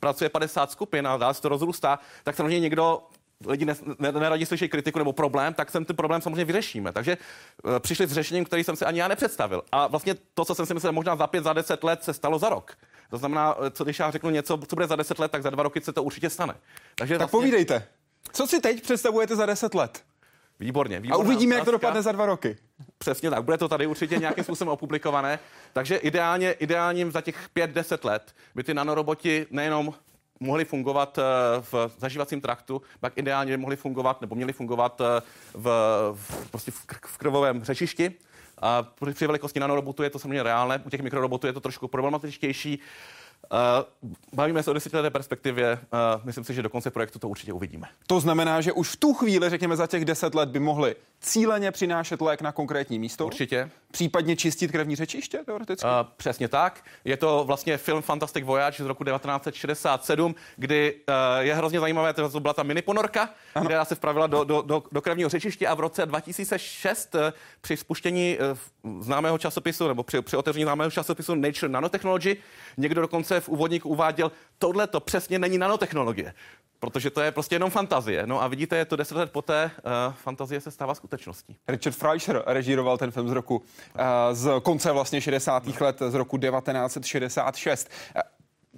pracuje 0.00 0.30
50 0.30 0.70
skupin 0.70 1.06
a 1.06 1.16
dál 1.16 1.34
se 1.34 1.42
to 1.42 1.48
rozrůstá, 1.48 1.98
tak 2.24 2.36
samozřejmě 2.36 2.60
někdo 2.60 3.02
lidi 3.46 3.64
ne, 3.64 3.74
ne, 3.98 4.12
neradí 4.12 4.46
slyšet 4.46 4.68
kritiku 4.68 4.98
nebo 4.98 5.12
problém, 5.12 5.54
tak 5.54 5.70
jsem 5.70 5.84
ten 5.84 5.96
problém 5.96 6.20
samozřejmě 6.22 6.44
vyřešíme. 6.44 6.92
Takže 6.92 7.18
přišli 7.78 8.06
s 8.06 8.12
řešením, 8.12 8.44
který 8.44 8.64
jsem 8.64 8.76
si 8.76 8.84
ani 8.84 8.98
já 8.98 9.08
nepředstavil. 9.08 9.62
A 9.72 9.86
vlastně 9.86 10.14
to, 10.34 10.44
co 10.44 10.54
jsem 10.54 10.66
si 10.66 10.74
myslel 10.74 10.92
možná 10.92 11.16
za 11.16 11.26
pět, 11.26 11.44
za 11.44 11.52
deset 11.52 11.84
let, 11.84 12.04
se 12.04 12.14
stalo 12.14 12.38
za 12.38 12.48
rok. 12.48 12.76
To 13.12 13.18
znamená, 13.18 13.56
eh, 13.66 13.70
co 13.70 13.84
když 13.84 13.98
já 13.98 14.10
řeknu 14.10 14.30
něco, 14.30 14.58
co 14.68 14.76
bude 14.76 14.86
za 14.86 14.96
deset 14.96 15.18
let, 15.18 15.30
tak 15.30 15.42
za 15.42 15.50
dva 15.50 15.62
roky 15.62 15.80
se 15.80 15.92
to 15.92 16.02
určitě 16.02 16.30
stane. 16.30 16.54
Takže 16.94 17.14
tak 17.14 17.20
vlastně... 17.20 17.38
povídejte, 17.38 17.86
co 18.32 18.46
si 18.46 18.60
teď 18.60 18.82
představujete 18.82 19.36
za 19.36 19.46
deset 19.46 19.74
let? 19.74 20.02
Výborně, 20.60 21.00
výborně. 21.00 21.24
A 21.24 21.26
uvidíme, 21.26 21.54
jak 21.54 21.64
to 21.64 21.70
dopadne 21.70 22.02
za 22.02 22.12
dva 22.12 22.26
roky. 22.26 22.56
Přesně 22.98 23.30
tak, 23.30 23.44
bude 23.44 23.58
to 23.58 23.68
tady 23.68 23.86
určitě 23.86 24.16
nějakým 24.16 24.44
způsobem 24.44 24.72
opublikované. 24.72 25.38
Takže 25.72 25.96
ideálně, 25.96 26.52
ideálním 26.52 27.12
za 27.12 27.20
těch 27.20 27.48
5-10 27.56 28.08
let 28.08 28.34
by 28.54 28.64
ty 28.64 28.74
nanoroboti 28.74 29.46
nejenom 29.50 29.94
mohli 30.40 30.64
fungovat 30.64 31.18
eh, 31.18 31.22
v 31.72 31.90
zažívacím 31.98 32.40
traktu, 32.40 32.82
pak 33.00 33.18
ideálně 33.18 33.56
mohli 33.56 33.76
fungovat 33.76 34.20
nebo 34.20 34.34
měli 34.34 34.52
fungovat 34.52 35.00
eh, 35.00 35.22
v, 35.54 35.66
v, 36.14 36.50
prostě 36.50 36.70
v, 36.70 36.86
v 37.06 37.18
krvovém 37.18 37.64
řečišti, 37.64 38.14
při 39.14 39.26
velikosti 39.26 39.60
nanorobotu 39.60 40.02
je 40.02 40.10
to 40.10 40.18
samozřejmě 40.18 40.42
reálné, 40.42 40.82
u 40.86 40.90
těch 40.90 41.02
mikrorobotů 41.02 41.46
je 41.46 41.52
to 41.52 41.60
trošku 41.60 41.88
problematičtější. 41.88 42.78
Uh, 43.50 44.08
bavíme 44.32 44.62
se 44.62 44.70
o 44.70 44.74
desetileté 44.74 45.10
perspektivě. 45.10 45.72
Uh, 45.72 46.24
myslím 46.24 46.44
si, 46.44 46.54
že 46.54 46.62
do 46.62 46.70
konce 46.70 46.90
projektu 46.90 47.18
to 47.18 47.28
určitě 47.28 47.52
uvidíme. 47.52 47.88
To 48.06 48.20
znamená, 48.20 48.60
že 48.60 48.72
už 48.72 48.88
v 48.88 48.96
tu 48.96 49.14
chvíli, 49.14 49.50
řekněme 49.50 49.76
za 49.76 49.86
těch 49.86 50.04
deset 50.04 50.34
let, 50.34 50.48
by 50.48 50.58
mohli 50.58 50.96
cíleně 51.20 51.70
přinášet 51.70 52.20
lék 52.20 52.42
na 52.42 52.52
konkrétní 52.52 52.98
místo? 52.98 53.26
Určitě. 53.26 53.70
Případně 53.90 54.36
čistit 54.36 54.72
krevní 54.72 54.96
řečiště 54.96 55.38
teoreticky? 55.46 55.86
Uh, 55.86 55.90
přesně 56.16 56.48
tak. 56.48 56.84
Je 57.04 57.16
to 57.16 57.44
vlastně 57.46 57.76
film 57.76 58.02
Fantastic 58.02 58.44
Voyage 58.44 58.84
z 58.84 58.86
roku 58.86 59.04
1967, 59.04 60.34
kdy 60.56 60.94
uh, 60.94 61.14
je 61.38 61.54
hrozně 61.54 61.80
zajímavé, 61.80 62.12
to 62.12 62.40
byla 62.40 62.54
ta 62.54 62.62
mini 62.62 62.82
ponorka, 62.82 63.30
ano. 63.54 63.64
která 63.64 63.84
se 63.84 63.94
vpravila 63.94 64.26
do, 64.26 64.44
do, 64.44 64.62
do, 64.62 64.82
do 64.92 65.00
krevního 65.00 65.28
řečiště 65.28 65.66
a 65.66 65.74
v 65.74 65.80
roce 65.80 66.06
2006 66.06 67.14
uh, 67.14 67.20
při 67.60 67.76
spuštění 67.76 68.38
uh, 68.84 69.02
známého 69.02 69.38
časopisu 69.38 69.88
nebo 69.88 70.02
při, 70.02 70.22
při 70.22 70.36
otevření 70.36 70.64
známého 70.64 70.90
časopisu 70.90 71.34
Nature 71.34 71.72
Nanotechnology 71.72 72.36
někdo 72.76 73.00
dokonce 73.00 73.31
v 73.40 73.48
úvodníku 73.48 73.88
uváděl, 73.88 74.32
tohle 74.58 74.86
to 74.86 75.00
přesně 75.00 75.38
není 75.38 75.58
nanotechnologie 75.58 76.34
protože 76.82 77.10
to 77.10 77.20
je 77.20 77.32
prostě 77.32 77.54
jenom 77.54 77.70
fantazie. 77.70 78.26
No 78.26 78.42
a 78.42 78.48
vidíte, 78.48 78.76
je 78.76 78.84
to 78.84 78.96
deset 78.96 79.16
let 79.16 79.32
poté, 79.32 79.70
uh, 79.76 80.14
fantazie 80.14 80.60
se 80.60 80.70
stává 80.70 80.94
skutečností. 80.94 81.56
Richard 81.68 81.92
Fleischer 81.92 82.42
režíroval 82.46 82.98
ten 82.98 83.10
film 83.10 83.28
z 83.28 83.32
roku, 83.32 83.56
uh, 83.56 83.62
z 84.32 84.60
konce 84.62 84.92
vlastně 84.92 85.20
60. 85.20 85.66
No. 85.66 85.72
let, 85.80 86.02
z 86.08 86.14
roku 86.14 86.38
1966. 86.38 87.90
Uh, 88.16 88.22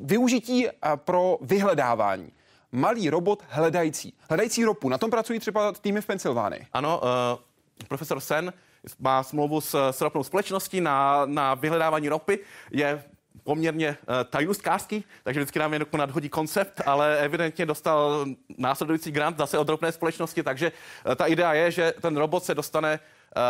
využití 0.07 0.67
uh, 0.67 0.73
pro 0.97 1.39
vyhledávání. 1.41 2.33
Malý 2.73 3.11
robot 3.11 3.43
hledající. 3.49 4.15
Hledající 4.29 4.65
ropu. 4.65 4.89
Na 4.89 4.99
tom 4.99 5.11
pracují 5.11 5.41
třeba 5.41 5.73
týmy 5.73 6.01
v 6.01 6.07
Pensylvánii. 6.07 6.67
Ano, 6.73 7.01
uh, 7.03 7.89
profesor 7.89 8.21
Sen 8.21 8.53
má 8.99 9.23
smlouvu 9.23 9.61
s, 9.61 9.91
s 9.91 10.01
ropnou 10.01 10.23
společností 10.23 10.81
na, 10.81 11.27
na 11.27 11.55
vyhledávání 11.55 12.09
ropy. 12.09 12.39
Je 12.71 13.05
poměrně 13.43 13.89
uh, 13.89 14.15
tajnůstkářský, 14.31 15.05
takže 15.25 15.41
vždycky 15.41 15.59
nám 15.59 15.73
jenom 15.73 15.89
nadhodí 15.97 16.29
koncept, 16.29 16.81
ale 16.87 17.19
evidentně 17.19 17.67
dostal 17.67 18.27
následující 18.59 19.11
grant 19.11 19.39
zase 19.39 19.59
od 19.59 19.69
ropné 19.69 19.93
společnosti, 19.93 20.43
takže 20.43 20.73
uh, 21.07 21.15
ta 21.15 21.27
idea 21.27 21.55
je, 21.55 21.71
že 21.71 21.95
ten 22.01 22.17
robot 22.17 22.45
se 22.45 22.55
dostane 22.55 23.01
uh, 23.37 23.43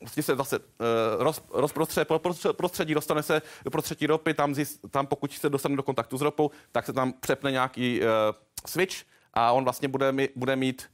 vlastně 0.00 0.22
se 0.22 0.36
zase 0.36 0.58
uh, 0.58 0.64
roz, 1.18 1.42
rozprostře, 1.50 2.06
prostředí, 2.52 2.94
dostane 2.94 3.22
se 3.22 3.42
do 3.64 3.70
prostředí 3.70 4.06
ropy, 4.06 4.34
tam, 4.34 4.54
zjist, 4.54 4.80
tam 4.90 5.06
pokud 5.06 5.32
se 5.32 5.50
dostane 5.50 5.76
do 5.76 5.82
kontaktu 5.82 6.18
s 6.18 6.22
ropou, 6.22 6.50
tak 6.72 6.86
se 6.86 6.92
tam 6.92 7.12
přepne 7.12 7.50
nějaký 7.50 8.00
uh, 8.00 8.06
switch 8.66 8.96
a 9.34 9.52
on 9.52 9.64
vlastně 9.64 9.88
bude, 9.88 10.12
mi, 10.12 10.28
bude 10.36 10.56
mít 10.56 10.86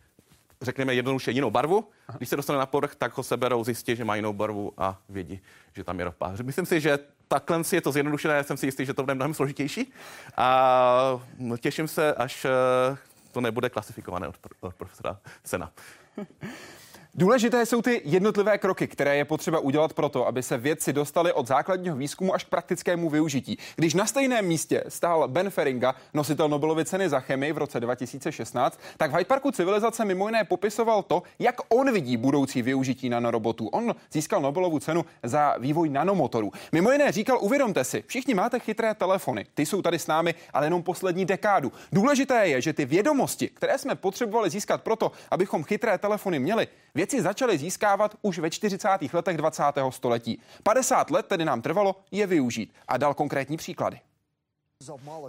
řekněme 0.62 0.94
jednoduše 0.94 1.30
jinou 1.30 1.50
barvu. 1.50 1.88
Když 2.16 2.28
se 2.28 2.36
dostane 2.36 2.58
na 2.58 2.66
povrch, 2.66 2.94
tak 2.94 3.16
ho 3.16 3.22
seberou, 3.22 3.64
zjistí, 3.64 3.96
že 3.96 4.04
má 4.04 4.16
jinou 4.16 4.32
barvu 4.32 4.72
a 4.76 4.98
vědí, 5.08 5.40
že 5.74 5.84
tam 5.84 5.98
je 5.98 6.04
ropa. 6.04 6.32
Myslím 6.42 6.66
si, 6.66 6.80
že 6.80 6.98
takhle 7.28 7.62
je 7.72 7.80
to 7.80 7.92
zjednodušené, 7.92 8.44
jsem 8.44 8.56
si 8.56 8.66
jistý, 8.66 8.86
že 8.86 8.94
to 8.94 9.02
bude 9.02 9.14
mnohem 9.14 9.34
složitější. 9.34 9.92
A 10.36 11.20
těším 11.60 11.88
se, 11.88 12.14
až 12.14 12.44
eh, 12.44 12.96
to 13.32 13.40
nebude 13.40 13.70
klasifikované 13.70 14.28
od, 14.28 14.36
od 14.60 14.74
profesora 14.74 15.18
Sena. 15.44 15.72
Důležité 17.18 17.66
jsou 17.66 17.82
ty 17.82 18.02
jednotlivé 18.04 18.58
kroky, 18.58 18.86
které 18.86 19.16
je 19.16 19.24
potřeba 19.24 19.58
udělat 19.58 19.92
proto, 19.92 20.26
aby 20.26 20.42
se 20.42 20.58
vědci 20.58 20.92
dostali 20.92 21.32
od 21.32 21.46
základního 21.46 21.96
výzkumu 21.96 22.34
až 22.34 22.44
k 22.44 22.48
praktickému 22.48 23.10
využití. 23.10 23.58
Když 23.76 23.94
na 23.94 24.06
stejném 24.06 24.46
místě 24.46 24.84
stál 24.88 25.28
Ben 25.28 25.50
Feringa, 25.50 25.94
nositel 26.14 26.48
Nobelovy 26.48 26.84
ceny 26.84 27.08
za 27.08 27.20
chemii 27.20 27.52
v 27.52 27.58
roce 27.58 27.80
2016, 27.80 28.80
tak 28.96 29.10
v 29.10 29.14
Hyde 29.14 29.24
Parku 29.24 29.50
civilizace 29.50 30.04
mimo 30.04 30.28
jiné 30.28 30.44
popisoval 30.44 31.02
to, 31.02 31.22
jak 31.38 31.56
on 31.68 31.92
vidí 31.92 32.16
budoucí 32.16 32.62
využití 32.62 33.08
nanorobotů. 33.08 33.68
On 33.68 33.94
získal 34.12 34.40
Nobelovu 34.40 34.78
cenu 34.78 35.04
za 35.22 35.54
vývoj 35.58 35.88
nanomotorů. 35.88 36.52
Mimo 36.72 36.92
jiné 36.92 37.12
říkal, 37.12 37.38
uvědomte 37.40 37.84
si, 37.84 38.04
všichni 38.06 38.34
máte 38.34 38.58
chytré 38.58 38.94
telefony, 38.94 39.46
ty 39.54 39.66
jsou 39.66 39.82
tady 39.82 39.98
s 39.98 40.06
námi, 40.06 40.34
ale 40.52 40.66
jenom 40.66 40.82
poslední 40.82 41.24
dekádu. 41.24 41.72
Důležité 41.92 42.48
je, 42.48 42.60
že 42.60 42.72
ty 42.72 42.84
vědomosti, 42.84 43.48
které 43.48 43.78
jsme 43.78 43.94
potřebovali 43.94 44.50
získat 44.50 44.82
proto, 44.82 45.12
abychom 45.30 45.64
chytré 45.64 45.98
telefony 45.98 46.38
měli, 46.38 46.68
věci 47.06 47.22
začaly 47.22 47.58
získávat 47.58 48.16
už 48.22 48.38
ve 48.38 48.50
40. 48.50 48.88
letech 49.12 49.36
20. 49.36 49.62
století. 49.90 50.40
50 50.62 51.10
let 51.10 51.26
tedy 51.26 51.44
nám 51.44 51.62
trvalo 51.62 51.96
je 52.10 52.26
využít 52.26 52.72
a 52.88 52.96
dal 52.96 53.14
konkrétní 53.14 53.56
příklady. 53.56 54.00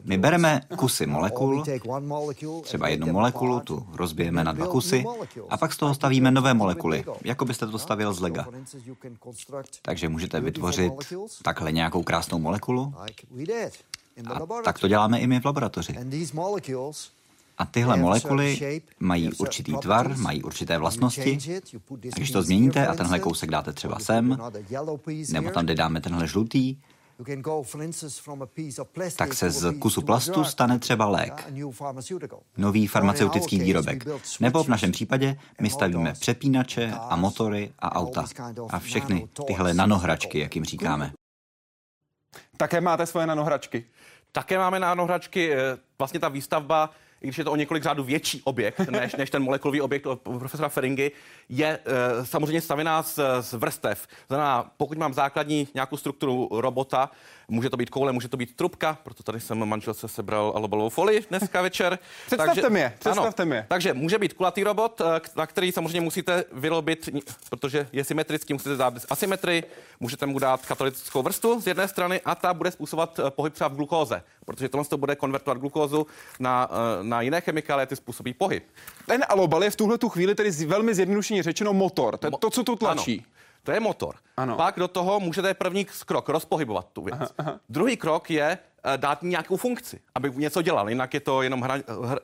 My 0.03 0.17
bereme 0.17 0.61
kusy 0.77 1.05
molekul, 1.05 1.63
třeba 2.63 2.87
jednu 2.87 3.13
molekulu, 3.13 3.59
tu 3.59 3.87
rozbijeme 3.93 4.43
na 4.43 4.51
dva 4.51 4.67
kusy 4.67 5.05
a 5.49 5.57
pak 5.57 5.73
z 5.73 5.77
toho 5.77 5.95
stavíme 5.95 6.31
nové 6.31 6.53
molekuly, 6.53 7.03
jako 7.23 7.45
byste 7.45 7.67
to 7.67 7.79
stavil 7.79 8.13
z 8.13 8.19
lega. 8.19 8.47
Takže 9.81 10.09
můžete 10.09 10.39
vytvořit 10.39 10.93
takhle 11.43 11.71
nějakou 11.71 12.03
krásnou 12.03 12.39
molekulu 12.39 12.93
a 14.25 14.39
tak 14.63 14.79
to 14.79 14.87
děláme 14.87 15.19
i 15.19 15.27
my 15.27 15.39
v 15.39 15.45
laboratoři. 15.45 15.95
A 17.57 17.65
tyhle 17.65 17.97
molekuly 17.97 18.81
mají 18.99 19.33
určitý 19.33 19.77
tvar, 19.77 20.17
mají 20.17 20.43
určité 20.43 20.77
vlastnosti. 20.77 21.37
A 21.93 22.15
když 22.15 22.31
to 22.31 22.43
změníte 22.43 22.87
a 22.87 22.95
tenhle 22.95 23.19
kousek 23.19 23.49
dáte 23.49 23.73
třeba 23.73 23.99
sem, 23.99 24.37
nebo 25.31 25.49
tam, 25.49 25.65
kde 25.65 25.75
dáme 25.75 26.01
tenhle 26.01 26.27
žlutý, 26.27 26.77
tak 29.15 29.33
se 29.33 29.51
z 29.51 29.79
kusu 29.79 30.01
plastu 30.01 30.43
stane 30.43 30.79
třeba 30.79 31.05
lék, 31.05 31.51
nový 32.57 32.87
farmaceutický 32.87 33.59
výrobek. 33.59 34.05
Nebo 34.39 34.63
v 34.63 34.67
našem 34.67 34.91
případě 34.91 35.39
my 35.61 35.69
stavíme 35.69 36.13
přepínače 36.13 36.93
a 37.09 37.15
motory 37.15 37.71
a 37.79 37.95
auta 37.95 38.25
a 38.69 38.79
všechny 38.79 39.27
tyhle 39.47 39.73
nanohračky, 39.73 40.39
jak 40.39 40.55
jim 40.55 40.65
říkáme. 40.65 41.11
Také 42.57 42.81
máte 42.81 43.05
svoje 43.05 43.27
nanohračky? 43.27 43.85
Také 44.31 44.57
máme 44.57 44.79
nanohračky. 44.79 45.53
Eh, 45.53 45.77
vlastně 45.99 46.19
ta 46.19 46.29
výstavba 46.29 46.89
i 47.21 47.27
když 47.27 47.37
je 47.37 47.43
to 47.43 47.51
o 47.51 47.55
několik 47.55 47.83
řádů 47.83 48.03
větší 48.03 48.41
objekt 48.43 48.79
než, 48.89 49.15
než 49.15 49.29
ten 49.29 49.43
molekulový 49.43 49.81
objekt 49.81 50.05
od 50.05 50.21
profesora 50.21 50.69
Feringy, 50.69 51.11
je 51.49 51.79
e, 51.85 52.25
samozřejmě 52.25 52.61
stavěná 52.61 53.03
z, 53.03 53.19
z 53.39 53.53
vrstev. 53.53 54.07
Znamená, 54.27 54.71
pokud 54.77 54.97
mám 54.97 55.13
základní 55.13 55.67
nějakou 55.73 55.97
strukturu 55.97 56.49
robota, 56.51 57.09
Může 57.51 57.69
to 57.69 57.77
být 57.77 57.89
koule, 57.89 58.11
může 58.11 58.27
to 58.27 58.37
být 58.37 58.55
trubka, 58.55 58.97
proto 59.03 59.23
tady 59.23 59.39
jsem 59.39 59.65
manželce 59.65 60.07
sebral 60.07 60.53
alobalovou 60.55 60.89
folii 60.89 61.25
dneska 61.29 61.61
večer. 61.61 61.99
Představte 62.25 62.61
takže, 62.61 62.79
je, 62.79 62.93
představte 62.99 63.43
ano, 63.43 63.53
je. 63.53 63.65
Takže 63.67 63.93
může 63.93 64.19
být 64.19 64.33
kulatý 64.33 64.63
robot, 64.63 65.01
eh, 65.01 65.21
na 65.35 65.47
který 65.47 65.71
samozřejmě 65.71 66.01
musíte 66.01 66.43
vyrobit, 66.51 67.09
protože 67.49 67.87
je 67.91 68.03
symetrický, 68.03 68.53
musíte 68.53 68.75
dát 68.75 68.93
asymetrii, 69.09 69.63
můžete 69.99 70.25
mu 70.25 70.39
dát 70.39 70.65
katalytickou 70.65 71.23
vrstvu 71.23 71.61
z 71.61 71.67
jedné 71.67 71.87
strany 71.87 72.21
a 72.25 72.35
ta 72.35 72.53
bude 72.53 72.71
způsobovat 72.71 73.19
eh, 73.19 73.31
pohyb 73.31 73.53
třeba 73.53 73.67
v 73.67 73.75
glukóze, 73.75 74.23
protože 74.45 74.69
tohle 74.69 74.85
to 74.85 74.97
bude 74.97 75.15
konvertovat 75.15 75.57
glukózu 75.57 76.07
na, 76.39 76.69
eh, 76.71 77.03
na 77.03 77.21
jiné 77.21 77.41
chemikálie, 77.41 77.85
ty 77.85 77.95
způsobí 77.95 78.33
pohyb. 78.33 78.63
Ten 79.05 79.25
alobal 79.29 79.63
je 79.63 79.69
v 79.69 79.75
tuhle 79.75 79.97
tu 79.97 80.09
chvíli 80.09 80.35
tedy 80.35 80.51
velmi 80.51 80.95
zjednodušeně 80.95 81.43
řečeno 81.43 81.73
motor, 81.73 82.17
to 82.17 82.27
je 82.27 82.31
to, 82.39 82.49
co 82.49 82.63
tu 82.63 82.75
tlačí. 82.75 83.25
Ano. 83.25 83.37
To 83.67 83.71
je 83.71 83.79
motor. 83.79 84.15
Ano. 84.37 84.55
Pak 84.55 84.79
do 84.79 84.87
toho 84.87 85.19
můžete 85.19 85.53
první 85.53 85.85
krok 86.05 86.29
rozpohybovat 86.29 86.87
tu 86.93 87.01
věc. 87.01 87.15
Aha, 87.19 87.29
aha. 87.37 87.59
Druhý 87.69 87.97
krok 87.97 88.31
je 88.31 88.57
uh, 88.85 88.97
dát 88.97 89.23
nějakou 89.23 89.57
funkci, 89.57 89.99
aby 90.15 90.31
něco 90.35 90.61
dělal, 90.61 90.89
jinak 90.89 91.13
je 91.13 91.19
to 91.19 91.41
jenom 91.41 91.61
hra, 91.61 91.77
hra, 92.03 92.19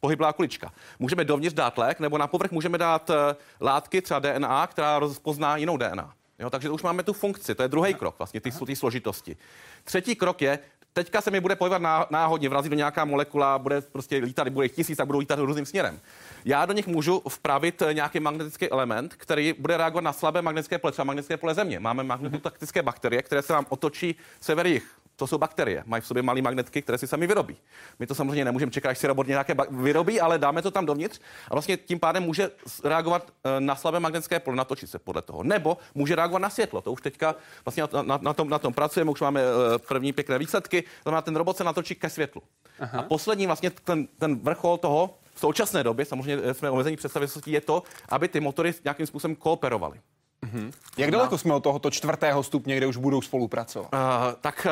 pohyblá 0.00 0.32
kulička. 0.32 0.72
Můžeme 0.98 1.24
dovnitř 1.24 1.54
dát 1.54 1.78
lék, 1.78 2.00
nebo 2.00 2.18
na 2.18 2.26
povrch 2.26 2.50
můžeme 2.50 2.78
dát 2.78 3.10
uh, 3.10 3.16
látky, 3.60 4.02
třeba 4.02 4.20
DNA, 4.20 4.66
která 4.66 4.98
rozpozná 4.98 5.56
jinou 5.56 5.76
DNA. 5.76 6.12
Jo, 6.38 6.50
takže 6.50 6.70
už 6.70 6.82
máme 6.82 7.02
tu 7.02 7.12
funkci, 7.12 7.54
to 7.54 7.62
je 7.62 7.68
druhý 7.68 7.94
krok, 7.94 8.18
vlastně 8.18 8.40
ty, 8.40 8.50
ty 8.66 8.76
složitosti. 8.76 9.36
Třetí 9.84 10.16
krok 10.16 10.42
je, 10.42 10.58
teďka 10.92 11.20
se 11.20 11.30
mi 11.30 11.40
bude 11.40 11.56
pohybovat 11.56 12.10
náhodně, 12.10 12.48
vrazí 12.48 12.68
do 12.68 12.76
nějaká 12.76 13.04
molekula, 13.04 13.58
bude 13.58 13.80
prostě 13.80 14.16
lítat, 14.16 14.48
bude 14.48 14.64
jich 14.64 14.72
tisíc 14.72 15.00
a 15.00 15.06
budou 15.06 15.18
lítat 15.18 15.38
různým 15.38 15.66
směrem. 15.66 16.00
Já 16.44 16.66
do 16.66 16.72
nich 16.72 16.86
můžu 16.86 17.22
vpravit 17.28 17.82
nějaký 17.92 18.20
magnetický 18.20 18.70
element, 18.70 19.14
který 19.14 19.54
bude 19.58 19.76
reagovat 19.76 20.04
na 20.04 20.12
slabé 20.12 20.42
magnetické 20.42 20.78
pole, 20.78 20.92
třeba 20.92 21.04
magnetické 21.04 21.36
pole 21.36 21.54
Země. 21.54 21.80
Máme 21.80 22.04
magnetotaktické 22.04 22.82
bakterie, 22.82 23.22
které 23.22 23.42
se 23.42 23.52
nám 23.52 23.66
otočí 23.68 24.14
sever 24.40 24.66
jich. 24.66 25.01
To 25.22 25.26
jsou 25.26 25.38
bakterie, 25.38 25.82
mají 25.86 26.00
v 26.00 26.06
sobě 26.06 26.22
malé 26.22 26.42
magnetky, 26.42 26.82
které 26.82 26.98
si 26.98 27.06
sami 27.06 27.26
vyrobí. 27.26 27.56
My 27.98 28.06
to 28.06 28.14
samozřejmě 28.14 28.44
nemůžeme 28.44 28.72
čekat, 28.72 28.90
až 28.90 28.98
si 28.98 29.06
robot 29.06 29.26
nějaké 29.26 29.54
vyrobí, 29.70 30.20
ale 30.20 30.38
dáme 30.38 30.62
to 30.62 30.70
tam 30.70 30.86
dovnitř 30.86 31.20
a 31.50 31.54
vlastně 31.54 31.76
tím 31.76 31.98
pádem 31.98 32.22
může 32.22 32.50
reagovat 32.84 33.30
eh, 33.44 33.60
na 33.60 33.76
slabé 33.76 34.00
magnetické 34.00 34.40
pole, 34.40 34.56
natočit 34.56 34.90
se 34.90 34.98
podle 34.98 35.22
toho. 35.22 35.42
Nebo 35.42 35.78
může 35.94 36.16
reagovat 36.16 36.38
na 36.38 36.50
světlo. 36.50 36.80
To 36.80 36.92
už 36.92 37.00
teďka 37.02 37.34
vlastně 37.64 37.82
na, 37.92 38.02
na, 38.02 38.18
na, 38.22 38.32
tom, 38.32 38.48
na 38.48 38.58
tom 38.58 38.74
pracujeme, 38.74 39.10
už 39.10 39.20
máme 39.20 39.40
eh, 39.40 39.78
první 39.78 40.12
pěkné 40.12 40.38
výsledky. 40.38 40.82
To 40.82 40.88
znamená, 41.02 41.22
ten 41.22 41.36
robot 41.36 41.56
se 41.56 41.64
natočí 41.64 41.94
ke 41.94 42.10
světlu. 42.10 42.42
Aha. 42.80 42.98
A 42.98 43.02
poslední 43.02 43.46
vlastně 43.46 43.70
ten, 43.70 44.06
ten 44.18 44.38
vrchol 44.38 44.78
toho 44.78 45.14
v 45.34 45.40
současné 45.40 45.82
době, 45.82 46.04
samozřejmě 46.04 46.44
eh, 46.44 46.54
jsme 46.54 46.70
omezení 46.70 46.96
představivosti, 46.96 47.50
je 47.50 47.60
to, 47.60 47.82
aby 48.08 48.28
ty 48.28 48.40
motory 48.40 48.74
nějakým 48.84 49.06
způsobem 49.06 49.36
kooperovaly. 49.36 50.00
Mm-hmm. 50.46 50.72
Jak 50.96 51.10
daleko 51.10 51.38
jsme 51.38 51.54
od 51.54 51.62
tohoto 51.62 51.90
čtvrtého 51.90 52.42
stupně, 52.42 52.76
kde 52.76 52.86
už 52.86 52.96
budou 52.96 53.22
spolupracovat? 53.22 53.88
Uh, 53.92 54.00
tak 54.40 54.66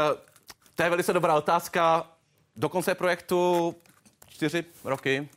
to 0.80 0.84
je 0.84 0.90
velice 0.90 1.12
dobrá 1.12 1.34
otázka. 1.34 2.06
Do 2.56 2.68
konce 2.68 2.94
projektu 2.94 3.74
čtyři 4.28 4.64
roky. 4.84 5.28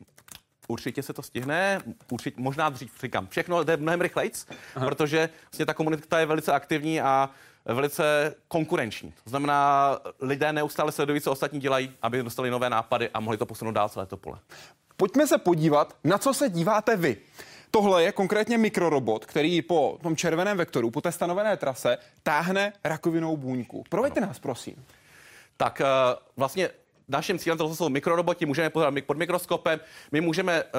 Určitě 0.68 1.04
se 1.04 1.14
to 1.14 1.22
stihne, 1.22 1.80
určitě, 2.12 2.42
možná 2.42 2.70
dřív, 2.70 2.92
říkám. 3.02 3.28
Všechno 3.28 3.64
jde 3.64 3.78
mnohem 3.78 4.02
rychleji, 4.02 4.32
protože 4.74 5.30
vlastně 5.52 5.66
ta 5.66 5.74
komunita 5.74 6.20
je 6.20 6.26
velice 6.26 6.52
aktivní 6.52 7.02
a 7.02 7.30
velice 7.66 8.36
konkurenční. 8.48 9.14
To 9.24 9.30
znamená, 9.30 9.90
lidé 10.20 10.54
neustále 10.54 10.92
sledují, 10.92 11.22
co 11.22 11.32
ostatní 11.32 11.60
dělají, 11.60 11.92
aby 12.02 12.24
dostali 12.24 12.50
nové 12.50 12.70
nápady 12.70 13.10
a 13.10 13.20
mohli 13.20 13.38
to 13.38 13.46
posunout 13.46 13.72
dál 13.72 13.90
celé 13.90 14.06
to 14.06 14.18
pole. 14.18 14.40
Pojďme 14.98 15.28
se 15.28 15.38
podívat, 15.38 15.96
na 16.04 16.18
co 16.18 16.34
se 16.34 16.50
díváte 16.50 16.96
vy. 16.96 17.18
Tohle 17.72 18.04
je 18.04 18.12
konkrétně 18.12 18.58
mikrorobot, 18.58 19.26
který 19.26 19.62
po 19.62 20.00
tom 20.04 20.16
červeném 20.16 20.58
vektoru, 20.58 20.92
po 20.92 21.02
té 21.02 21.12
stanovené 21.12 21.58
trase, 21.58 21.98
táhne 22.24 22.74
rakovinou 22.84 23.38
buňku. 23.38 23.84
Proveďte 23.90 24.22
nás, 24.22 24.40
prosím 24.40 24.86
tak 25.58 25.82
uh, 25.82 25.88
vlastně 26.38 26.70
naším 27.08 27.40
cílem 27.40 27.58
to 27.58 27.76
jsou 27.76 27.90
mikroroboti, 27.90 28.46
můžeme 28.46 28.70
pozorovat 28.70 29.04
pod 29.06 29.18
mikroskopem, 29.18 29.80
my 30.12 30.22
můžeme 30.22 30.64
uh, 30.64 30.70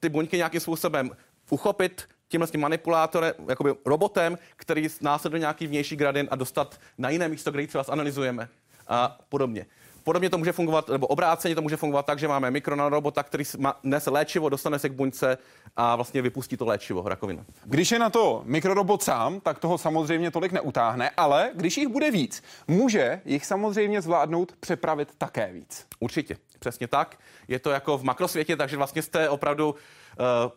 ty 0.00 0.08
buňky 0.08 0.36
nějakým 0.36 0.60
způsobem 0.60 1.10
uchopit 1.50 2.08
tímhle 2.28 2.46
s 2.46 2.50
tím 2.50 2.60
manipulátorem, 2.60 3.32
jakoby 3.48 3.74
robotem, 3.84 4.38
který 4.56 4.88
následuje 5.00 5.40
nějaký 5.40 5.66
vnější 5.66 5.96
gradient 5.96 6.28
a 6.32 6.36
dostat 6.36 6.80
na 6.98 7.10
jiné 7.10 7.28
místo, 7.28 7.50
kde 7.50 7.60
ji 7.60 7.66
třeba 7.66 7.84
zanalizujeme 7.84 8.48
a 8.88 9.18
podobně. 9.28 9.66
Podobně 10.04 10.30
to 10.30 10.38
může 10.38 10.52
fungovat, 10.52 10.88
nebo 10.88 11.06
obráceně 11.06 11.54
to 11.54 11.62
může 11.62 11.76
fungovat 11.76 12.06
tak, 12.06 12.18
že 12.18 12.28
máme 12.28 12.50
mikronanorobota, 12.50 13.22
který 13.22 13.44
nese 13.82 14.10
léčivo, 14.10 14.48
dostane 14.48 14.78
se 14.78 14.88
k 14.88 14.92
buňce 14.92 15.38
a 15.76 15.96
vlastně 15.96 16.22
vypustí 16.22 16.56
to 16.56 16.66
léčivo, 16.66 17.08
rakovinu. 17.08 17.44
Když 17.64 17.92
je 17.92 17.98
na 17.98 18.10
to 18.10 18.42
mikrorobot 18.44 19.02
sám, 19.02 19.40
tak 19.40 19.58
toho 19.58 19.78
samozřejmě 19.78 20.30
tolik 20.30 20.52
neutáhne, 20.52 21.10
ale 21.16 21.50
když 21.54 21.76
jich 21.78 21.88
bude 21.88 22.10
víc, 22.10 22.42
může 22.68 23.20
jich 23.24 23.46
samozřejmě 23.46 24.02
zvládnout 24.02 24.52
přepravit 24.60 25.08
také 25.18 25.52
víc. 25.52 25.86
Určitě, 26.00 26.36
přesně 26.58 26.88
tak. 26.88 27.18
Je 27.48 27.58
to 27.58 27.70
jako 27.70 27.98
v 27.98 28.02
makrosvětě, 28.02 28.56
takže 28.56 28.76
vlastně 28.76 29.02
jste 29.02 29.28
opravdu 29.28 29.70
uh, 29.70 29.76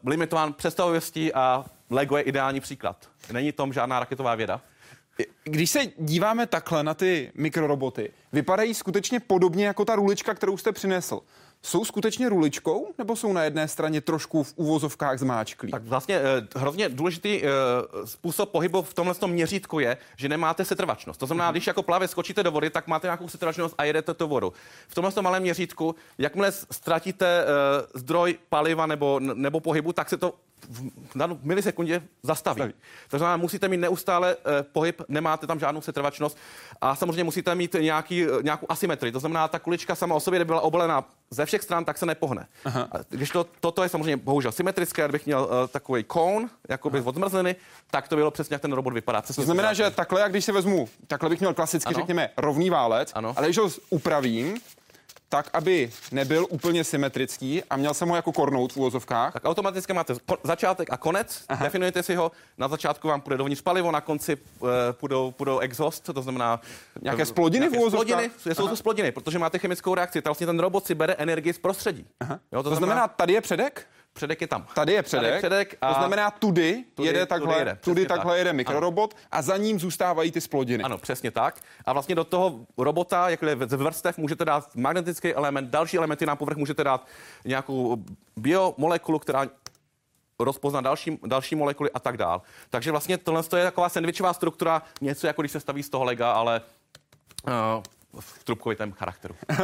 limitován 0.10 0.54
představivostí 0.54 1.34
a 1.34 1.66
Lego 1.90 2.18
je 2.18 2.24
ideální 2.24 2.60
příklad. 2.60 3.10
Není 3.32 3.52
tom 3.52 3.74
žádná 3.74 4.00
raketová 4.00 4.36
věda. 4.36 4.62
Když 5.44 5.70
se 5.70 5.80
díváme 5.98 6.48
takhle 6.48 6.84
na 6.84 6.94
ty 6.94 7.32
mikroroboty, 7.36 8.12
vypadají 8.34 8.74
skutečně 8.74 9.20
podobně 9.20 9.66
jako 9.66 9.86
ta 9.86 9.96
rulička, 9.96 10.34
kterou 10.34 10.58
jste 10.58 10.72
přinesl. 10.72 11.20
Jsou 11.66 11.86
skutečně 11.86 12.30
ruličkou, 12.30 12.94
nebo 12.98 13.16
jsou 13.16 13.34
na 13.34 13.44
jedné 13.44 13.68
straně 13.68 14.02
trošku 14.02 14.44
v 14.44 14.54
uvozovkách 14.56 15.20
zmáčklí? 15.20 15.72
Tak 15.72 15.84
vlastně 15.84 16.16
eh, 16.16 16.48
hrozně 16.56 16.90
důležitý 16.90 17.42
eh, 17.44 17.48
způsob 18.06 18.50
pohybu 18.50 18.82
v 18.82 18.94
tomhle 18.94 19.16
tom 19.16 19.32
měřítku 19.32 19.80
je, 19.80 19.98
že 20.18 20.30
nemáte 20.30 20.66
setrvačnost. 20.66 21.20
To 21.20 21.26
znamená, 21.26 21.50
mm-hmm. 21.50 21.54
když 21.54 21.68
jako 21.68 21.84
plavě 21.84 22.08
skočíte 22.08 22.44
do 22.44 22.52
vody, 22.52 22.70
tak 22.70 22.88
máte 22.88 23.08
nějakou 23.08 23.28
setrvačnost 23.28 23.76
a 23.78 23.84
jedete 23.84 24.14
to 24.14 24.28
vodu. 24.28 24.54
V 24.88 24.96
tomhle 24.96 25.12
tom 25.12 25.24
malém 25.24 25.44
měřítku, 25.44 25.96
jakmile 26.18 26.52
ztratíte 26.52 27.44
eh, 27.44 27.46
zdroj 27.94 28.38
paliva 28.50 28.86
nebo, 28.86 29.20
nebo 29.20 29.60
pohybu, 29.60 29.94
tak 29.94 30.10
se 30.10 30.18
to 30.18 30.34
v 30.70 31.18
danou 31.18 31.40
milisekundě 31.44 32.02
zastaví. 32.24 32.60
Staví. 32.60 32.74
To 33.10 33.18
znamená, 33.18 33.38
musíte 33.38 33.68
mít 33.68 33.78
neustále 33.78 34.36
eh, 34.36 34.64
pohyb, 34.64 35.02
nemáte 35.08 35.48
tam 35.48 35.60
žádnou 35.60 35.82
setrvačnost 35.82 36.38
a 36.82 36.96
samozřejmě 36.96 37.24
musíte 37.24 37.56
mít 37.56 37.76
nějaký, 37.80 38.24
eh, 38.24 38.28
nějakou 38.44 38.66
asymetrii. 38.70 39.12
To 39.12 39.20
znamená, 39.20 39.48
ta 39.48 39.60
kulička 39.60 39.96
sama 39.96 40.16
o 40.16 40.20
sobě, 40.20 40.38
kdyby 40.38 40.48
byla 40.48 40.62
obolená 40.62 41.06
ze 41.30 41.46
všech 41.46 41.62
stran, 41.62 41.86
tak 41.86 41.98
se 41.98 42.06
nepohne. 42.06 42.48
Aha. 42.66 42.90
Když 43.10 43.30
to, 43.30 43.46
toto 43.60 43.84
je 43.84 43.90
samozřejmě 43.90 44.18
bohužel 44.18 44.52
symetrické, 44.52 45.04
kdybych 45.04 45.26
měl 45.26 45.42
uh, 45.42 45.68
takový 45.68 46.04
kón, 46.04 46.50
jako 46.70 46.90
by 46.90 47.02
od 47.02 47.16
zmrzliny, 47.16 47.56
tak 47.92 48.08
to 48.08 48.16
bylo 48.16 48.32
přesně, 48.32 48.54
jak 48.54 48.62
ten 48.62 48.74
robot 48.74 48.94
vypadá. 48.94 49.22
Přesně 49.22 49.42
to 49.42 49.46
znamená, 49.46 49.74
že 49.74 49.92
takhle, 49.92 50.22
jak 50.22 50.32
když 50.32 50.46
se 50.46 50.52
vezmu, 50.52 50.90
takhle 51.08 51.30
bych 51.30 51.40
měl 51.40 51.54
klasicky, 51.54 51.94
ano. 51.94 52.00
řekněme, 52.00 52.30
rovný 52.38 52.70
válec, 52.70 53.12
ano. 53.16 53.34
ale 53.36 53.48
když 53.48 53.58
ho 53.58 53.70
upravím, 53.90 54.60
tak, 55.34 55.50
aby 55.54 55.92
nebyl 56.12 56.48
úplně 56.50 56.84
symetrický 56.84 57.64
a 57.70 57.78
měl 57.78 57.94
jsem 57.94 58.10
ho 58.10 58.16
jako 58.16 58.32
kornout 58.32 58.74
v 58.74 58.78
úvozovkách. 58.78 59.34
Tak 59.34 59.46
automaticky 59.46 59.94
máte 59.94 60.14
začátek 60.44 60.88
a 60.92 60.98
konec, 60.98 61.44
Aha. 61.50 61.64
definujete 61.64 62.04
si 62.04 62.16
ho, 62.16 62.32
na 62.58 62.68
začátku 62.68 63.08
vám 63.08 63.22
půjde 63.22 63.38
dovnitř 63.38 63.62
palivo, 63.62 63.92
na 63.92 64.02
konci 64.02 64.36
uh, 64.36 64.70
půjdou, 64.92 65.32
půjdou 65.32 65.60
exhaust, 65.60 66.10
to 66.14 66.22
znamená... 66.22 66.62
Nějaké 67.02 67.26
splodiny 67.26 67.70
v 67.70 67.72
úvozovkách? 67.72 68.22
Splodiny, 68.32 68.56
jsou 68.56 68.68
to 68.68 68.76
splodiny, 68.76 69.12
protože 69.12 69.40
máte 69.40 69.60
chemickou 69.60 69.96
reakci, 69.96 70.22
vlastně 70.26 70.48
ten 70.48 70.60
robot 70.60 70.86
si 70.86 70.96
bere 70.96 71.14
energii 71.14 71.54
z 71.54 71.60
prostředí. 71.60 72.06
Aha. 72.20 72.40
Jo, 72.52 72.64
to, 72.64 72.70
to 72.70 72.76
znamená, 72.76 72.94
znamená, 72.96 73.08
tady 73.08 73.34
je 73.34 73.42
předek? 73.42 73.88
Předek 74.14 74.42
je 74.42 74.48
tam. 74.48 74.68
Tady 74.76 74.94
je 74.94 75.04
předek. 75.04 75.24
Tady 75.24 75.36
je 75.36 75.40
předek 75.40 75.78
a 75.82 75.94
to 75.94 76.00
znamená 76.00 76.32
tudy, 76.32 76.84
tudy 76.96 77.08
jede 77.08 77.26
takhle, 77.26 77.48
tudy, 77.48 77.60
jede, 77.60 77.78
tudy 77.82 78.06
takhle 78.06 78.32
tak. 78.32 78.38
jede 78.38 78.54
mikrorobot 78.54 79.14
ano. 79.14 79.24
a 79.32 79.42
za 79.42 79.58
ním 79.58 79.80
zůstávají 79.80 80.32
ty 80.32 80.42
splodiny. 80.42 80.84
Ano, 80.84 80.98
přesně 80.98 81.32
tak. 81.32 81.62
A 81.86 81.94
vlastně 81.94 82.16
do 82.16 82.24
toho 82.24 82.60
robota, 82.78 83.30
jakhle 83.30 83.58
z 83.68 83.74
vrstev, 83.74 84.18
můžete 84.18 84.46
dát 84.46 84.76
magnetický 84.76 85.34
element, 85.34 85.70
další 85.70 85.98
elementy 85.98 86.26
na 86.26 86.36
povrch 86.36 86.58
můžete 86.58 86.84
dát 86.84 87.08
nějakou 87.46 88.04
biomolekulu, 88.38 89.20
která 89.20 89.48
rozpozná 90.40 90.82
další, 90.82 91.20
další 91.26 91.56
molekuly 91.56 91.92
a 91.92 92.00
tak 92.00 92.18
dál. 92.18 92.42
Takže 92.70 92.92
vlastně 92.92 93.18
tohle 93.18 93.44
je 93.58 93.64
taková 93.64 93.90
sandvičová 93.90 94.34
struktura, 94.34 94.82
něco 95.02 95.28
jako 95.28 95.42
když 95.42 95.52
se 95.52 95.60
staví 95.60 95.84
z 95.84 95.90
toho 95.90 96.04
lega, 96.04 96.32
ale 96.32 96.62
uh, 97.48 97.84
v 98.20 98.44
trubkovitém 98.44 98.92
charakteru. 98.92 99.36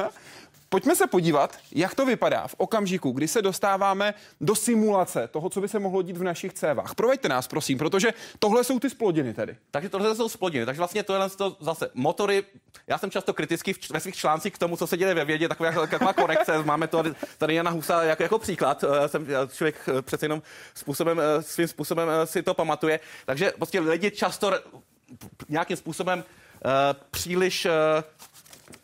Pojďme 0.70 0.96
se 0.96 1.08
podívat, 1.08 1.58
jak 1.72 1.96
to 1.96 2.06
vypadá 2.06 2.48
v 2.48 2.56
okamžiku, 2.58 3.12
kdy 3.12 3.28
se 3.28 3.42
dostáváme 3.42 4.14
do 4.42 4.56
simulace 4.56 5.28
toho, 5.28 5.50
co 5.50 5.62
by 5.62 5.68
se 5.68 5.80
mohlo 5.80 6.02
dít 6.02 6.18
v 6.18 6.24
našich 6.24 6.54
cévách. 6.54 6.96
Proveďte 6.96 7.30
nás, 7.30 7.48
prosím, 7.48 7.78
protože 7.78 8.14
tohle 8.40 8.64
jsou 8.64 8.80
ty 8.80 8.90
splodiny 8.90 9.34
tedy. 9.34 9.58
Takže 9.72 9.90
tohle 9.90 10.16
jsou 10.16 10.30
splodiny. 10.30 10.66
Takže 10.66 10.80
vlastně 10.80 11.04
tohle 11.04 11.30
to 11.30 11.58
zase 11.60 11.90
motory. 11.94 12.44
Já 12.88 12.98
jsem 12.98 13.12
často 13.12 13.34
kritický 13.34 13.74
ve 13.92 14.00
svých 14.00 14.16
článcích 14.16 14.54
k 14.54 14.58
tomu, 14.58 14.78
co 14.78 14.88
se 14.88 14.98
děje 14.98 15.14
ve 15.14 15.26
vědě, 15.26 15.48
taková, 15.48 15.88
taková 15.88 16.14
korekce. 16.14 16.58
Máme 16.64 16.88
to 16.88 17.04
tady 17.38 17.56
Jana 17.56 17.72
Husa 17.72 18.04
jako, 18.04 18.24
jako 18.24 18.40
příklad. 18.40 18.84
Eh, 18.84 19.10
jsem 19.10 19.28
eh, 19.30 19.48
člověk 19.48 19.76
eh, 19.98 20.02
přece 20.02 20.26
jenom 20.26 20.42
způsobem, 20.74 21.22
svým 21.42 21.68
způsobem 21.68 22.10
si 22.26 22.44
to 22.44 22.54
pamatuje. 22.54 23.00
Takže 23.26 23.52
prostě 23.58 23.80
lidi 23.80 24.12
často 24.12 24.52
nějakým 25.50 25.78
způsobem 25.78 26.24
příliš 27.12 27.68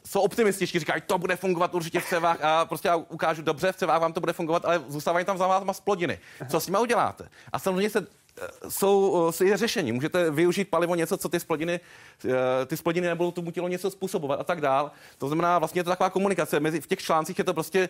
jsou 0.05 0.21
optimističtí, 0.21 0.79
říkají, 0.79 1.01
to 1.07 1.17
bude 1.17 1.35
fungovat 1.35 1.75
určitě 1.75 1.99
v 1.99 2.05
cevách 2.05 2.43
a 2.43 2.65
prostě 2.65 2.87
já 2.87 2.95
ukážu 2.95 3.41
dobře, 3.41 3.71
v 3.71 3.75
cevách 3.75 4.01
vám 4.01 4.13
to 4.13 4.19
bude 4.19 4.33
fungovat, 4.33 4.65
ale 4.65 4.83
zůstávají 4.87 5.25
tam 5.25 5.37
za 5.37 5.47
vás 5.47 5.77
splodiny. 5.77 6.19
Co 6.49 6.59
s 6.59 6.67
nimi 6.67 6.77
uděláte? 6.79 7.29
A 7.53 7.59
samozřejmě 7.59 7.89
se 7.89 8.07
jsou, 8.69 9.31
jsou 9.31 9.43
je 9.43 9.57
řešení. 9.57 9.91
Můžete 9.91 10.31
využít 10.31 10.69
palivo 10.69 10.95
něco, 10.95 11.17
co 11.17 11.29
ty 11.29 11.39
splodiny, 11.39 11.79
ty 12.67 12.77
splodiny 12.77 13.07
nebudou 13.07 13.31
tomu 13.31 13.51
tělo 13.51 13.67
něco 13.67 13.91
způsobovat 13.91 14.39
a 14.39 14.43
tak 14.43 14.61
dál. 14.61 14.91
To 15.17 15.27
znamená, 15.27 15.59
vlastně 15.59 15.79
je 15.79 15.83
to 15.83 15.89
taková 15.89 16.09
komunikace. 16.09 16.59
Mezi, 16.59 16.81
v 16.81 16.87
těch 16.87 16.99
článcích 16.99 17.37
je 17.37 17.43
to 17.43 17.53
prostě, 17.53 17.89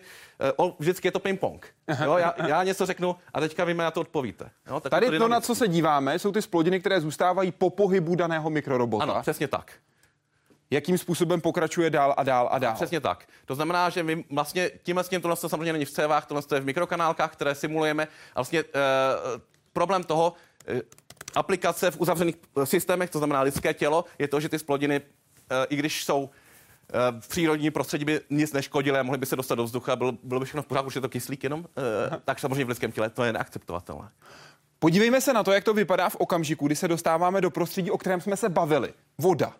vždycky 0.78 1.08
je 1.08 1.12
to 1.12 1.18
ping-pong. 1.18 1.58
Jo, 2.04 2.16
já, 2.16 2.34
já, 2.46 2.62
něco 2.62 2.86
řeknu 2.86 3.16
a 3.34 3.40
teďka 3.40 3.64
vy 3.64 3.74
mi 3.74 3.82
na 3.82 3.90
to 3.90 4.00
odpovíte. 4.00 4.50
Jo, 4.66 4.80
tak 4.80 4.90
Tady 4.90 5.10
to, 5.10 5.18
to, 5.18 5.28
na 5.28 5.40
co 5.40 5.54
se 5.54 5.68
díváme, 5.68 6.18
jsou 6.18 6.32
ty 6.32 6.42
splodiny, 6.42 6.80
které 6.80 7.00
zůstávají 7.00 7.52
po 7.52 7.70
pohybu 7.70 8.14
daného 8.14 8.50
mikrorobota. 8.50 9.02
Ano, 9.02 9.22
přesně 9.22 9.48
tak 9.48 9.72
jakým 10.70 10.98
způsobem 10.98 11.40
pokračuje 11.40 11.90
dál 11.90 12.14
a 12.16 12.22
dál 12.22 12.48
a 12.52 12.58
dál. 12.58 12.74
Přesně 12.74 13.00
tak. 13.00 13.28
To 13.44 13.54
znamená, 13.54 13.90
že 13.90 14.02
my 14.02 14.24
vlastně 14.30 14.70
tímhle 14.82 15.04
s 15.04 15.08
tím 15.08 15.20
tohle 15.20 15.36
samozřejmě 15.36 15.72
není 15.72 15.84
v 15.84 15.90
cévách, 15.90 16.26
tohle 16.26 16.42
je 16.54 16.60
v 16.60 16.64
mikrokanálkách, 16.64 17.32
které 17.32 17.54
simulujeme. 17.54 18.04
A 18.04 18.08
vlastně 18.34 18.60
e, 18.60 18.64
problém 19.72 20.04
toho, 20.04 20.32
e, 20.68 20.80
aplikace 21.34 21.90
v 21.90 22.00
uzavřených 22.00 22.34
systémech, 22.64 23.10
to 23.10 23.18
znamená 23.18 23.40
lidské 23.40 23.74
tělo, 23.74 24.04
je 24.18 24.28
to, 24.28 24.40
že 24.40 24.48
ty 24.48 24.58
splodiny, 24.58 24.96
e, 24.96 25.02
i 25.68 25.76
když 25.76 26.04
jsou 26.04 26.30
v 27.20 27.28
přírodní 27.28 27.70
prostředí 27.70 28.04
by 28.04 28.20
nic 28.30 28.52
neškodilo, 28.52 29.04
mohli 29.04 29.18
by 29.18 29.26
se 29.26 29.36
dostat 29.36 29.54
do 29.54 29.64
vzduchu 29.64 29.90
bylo, 29.96 30.12
bylo 30.22 30.40
by 30.40 30.46
všechno 30.46 30.62
v 30.62 30.66
pořádku, 30.66 30.90
že 30.90 30.98
je 30.98 31.02
to 31.02 31.08
kyslík 31.08 31.44
jenom, 31.44 31.66
tak 32.24 32.38
samozřejmě 32.38 32.64
v 32.64 32.68
lidském 32.68 32.92
těle 32.92 33.10
to 33.10 33.24
je 33.24 33.32
neakceptovatelné. 33.32 34.08
Podívejme 34.78 35.20
se 35.20 35.32
na 35.32 35.42
to, 35.42 35.52
jak 35.52 35.64
to 35.64 35.74
vypadá 35.74 36.08
v 36.08 36.16
okamžiku, 36.16 36.66
kdy 36.66 36.76
se 36.76 36.88
dostáváme 36.88 37.40
do 37.40 37.50
prostředí, 37.50 37.90
o 37.90 37.98
kterém 37.98 38.20
jsme 38.20 38.36
se 38.36 38.48
bavili. 38.48 38.94
Voda. 39.18 39.54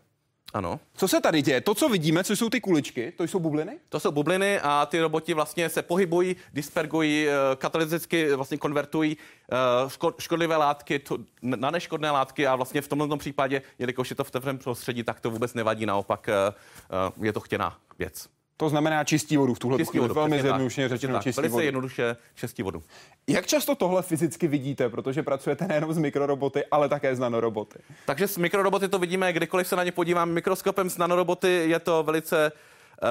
Ano. 0.54 0.80
Co 0.94 1.08
se 1.08 1.20
tady 1.20 1.42
děje? 1.42 1.60
To, 1.60 1.74
co 1.74 1.88
vidíme, 1.88 2.24
co 2.24 2.36
jsou 2.36 2.50
ty 2.50 2.60
kuličky, 2.60 3.12
to 3.16 3.24
jsou 3.24 3.38
bubliny? 3.38 3.78
To 3.88 4.00
jsou 4.00 4.12
bubliny 4.12 4.60
a 4.60 4.86
ty 4.86 5.00
roboti 5.00 5.34
vlastně 5.34 5.68
se 5.68 5.82
pohybují, 5.82 6.36
dispergují, 6.52 7.28
eh, 7.28 7.56
katalyticky 7.56 8.34
vlastně 8.34 8.58
konvertují 8.58 9.16
eh, 9.52 10.12
škodlivé 10.18 10.56
látky 10.56 11.00
na 11.42 11.70
neškodné 11.70 12.10
látky 12.10 12.46
a 12.46 12.56
vlastně 12.56 12.82
v 12.82 12.88
tomto 12.88 13.16
případě, 13.16 13.62
jelikož 13.78 14.10
je 14.10 14.16
to 14.16 14.24
v 14.24 14.30
tevřeném 14.30 14.58
prostředí, 14.58 15.02
tak 15.02 15.20
to 15.20 15.30
vůbec 15.30 15.54
nevadí, 15.54 15.86
naopak 15.86 16.28
eh, 16.28 16.54
je 17.20 17.32
to 17.32 17.40
chtěná 17.40 17.78
věc. 17.98 18.35
To 18.56 18.68
znamená 18.68 19.04
čistí 19.04 19.36
vodu 19.36 19.54
v 19.54 19.58
tuhle 19.58 19.78
čistí 19.78 19.98
vodu, 19.98 20.14
velmi 20.14 20.40
zjednodušeně 20.40 20.88
řečeno 20.88 21.12
tak, 21.14 21.22
čistí 21.22 21.40
velice 21.40 21.52
vodu. 21.52 21.64
jednoduše 21.64 22.16
čistí 22.34 22.62
vodu. 22.62 22.82
Jak 23.26 23.46
často 23.46 23.74
tohle 23.74 24.02
fyzicky 24.02 24.48
vidíte, 24.48 24.88
protože 24.88 25.22
pracujete 25.22 25.66
nejenom 25.66 25.92
s 25.92 25.98
mikroroboty, 25.98 26.64
ale 26.70 26.88
také 26.88 27.16
s 27.16 27.18
nanoroboty? 27.18 27.78
Takže 28.06 28.28
s 28.28 28.38
mikroroboty 28.38 28.88
to 28.88 28.98
vidíme, 28.98 29.32
kdykoliv 29.32 29.68
se 29.68 29.76
na 29.76 29.84
ně 29.84 29.92
podívám 29.92 30.30
mikroskopem, 30.30 30.90
s 30.90 30.98
nanoroboty 30.98 31.64
je 31.66 31.78
to 31.78 32.02
velice 32.02 32.52
uh, 33.02 33.08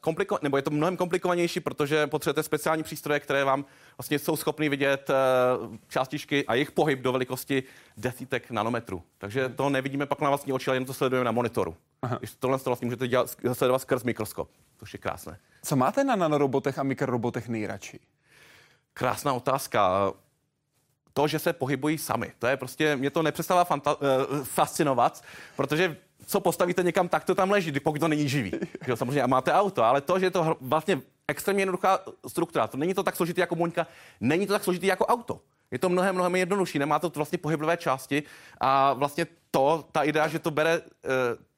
kompliko- 0.00 0.38
nebo 0.42 0.56
je 0.56 0.62
to 0.62 0.70
mnohem 0.70 0.96
komplikovanější, 0.96 1.60
protože 1.60 2.06
potřebujete 2.06 2.42
speciální 2.42 2.82
přístroje, 2.82 3.20
které 3.20 3.44
vám 3.44 3.64
vlastně 3.98 4.18
jsou 4.18 4.36
schopny 4.36 4.68
vidět 4.68 5.10
uh, 5.10 5.76
částičky 5.88 6.46
a 6.46 6.54
jejich 6.54 6.72
pohyb 6.72 7.00
do 7.00 7.12
velikosti 7.12 7.62
desítek 7.96 8.50
nanometrů. 8.50 9.02
Takže 9.18 9.48
to 9.48 9.70
nevidíme 9.70 10.06
pak 10.06 10.20
na 10.20 10.28
vlastní 10.28 10.52
oči, 10.52 10.70
ale 10.70 10.76
jen 10.76 10.84
to 10.84 10.94
sledujeme 10.94 11.24
na 11.24 11.32
monitoru. 11.32 11.76
Aha. 12.02 12.18
Tohle 12.38 12.58
to 12.58 12.70
vlastně 12.70 12.86
můžete 12.86 13.08
dělat, 13.08 13.36
sledovat 13.52 13.78
skrz 13.78 14.02
mikroskop. 14.02 14.48
To 14.82 14.86
je 14.92 14.98
krásné. 14.98 15.38
Co 15.62 15.76
máte 15.76 16.04
na 16.04 16.16
nanorobotech 16.16 16.78
a 16.78 16.82
mikrorobotech 16.82 17.48
nejradši? 17.48 18.00
Krásná 18.94 19.32
otázka. 19.32 20.12
To, 21.12 21.28
že 21.28 21.38
se 21.38 21.52
pohybují 21.52 21.98
sami. 21.98 22.32
To 22.38 22.46
je 22.46 22.56
prostě, 22.56 22.96
mě 22.96 23.10
to 23.10 23.22
nepřestává 23.22 23.64
fanta- 23.64 23.96
uh, 24.00 24.44
fascinovat, 24.44 25.24
protože 25.56 25.96
co 26.26 26.40
postavíte 26.40 26.82
někam, 26.82 27.08
tak 27.08 27.24
to 27.24 27.34
tam 27.34 27.50
leží, 27.50 27.80
pokud 27.80 27.98
to 27.98 28.08
není 28.08 28.28
živý. 28.28 28.52
Jo, 28.86 28.96
samozřejmě 28.96 29.22
a 29.22 29.26
máte 29.26 29.52
auto, 29.52 29.84
ale 29.84 30.00
to, 30.00 30.18
že 30.18 30.26
je 30.26 30.30
to 30.30 30.56
vlastně 30.60 31.00
extrémně 31.28 31.62
jednoduchá 31.62 31.98
struktura, 32.28 32.66
to 32.66 32.76
není 32.76 32.94
to 32.94 33.02
tak 33.02 33.16
složitý 33.16 33.40
jako 33.40 33.54
buňka, 33.54 33.86
není 34.20 34.46
to 34.46 34.52
tak 34.52 34.64
složitý 34.64 34.86
jako 34.86 35.06
auto. 35.06 35.40
Je 35.70 35.78
to 35.78 35.88
mnohem, 35.88 36.14
mnohem 36.14 36.36
jednodušší, 36.36 36.78
nemá 36.78 36.98
to 36.98 37.12
vlastně 37.14 37.38
pohyblivé 37.38 37.76
části 37.76 38.22
a 38.60 38.92
vlastně 38.92 39.26
to, 39.50 39.88
ta 39.92 40.02
idea, 40.02 40.28
že 40.28 40.38
to 40.38 40.50
bere 40.50 40.80
uh, 40.80 40.84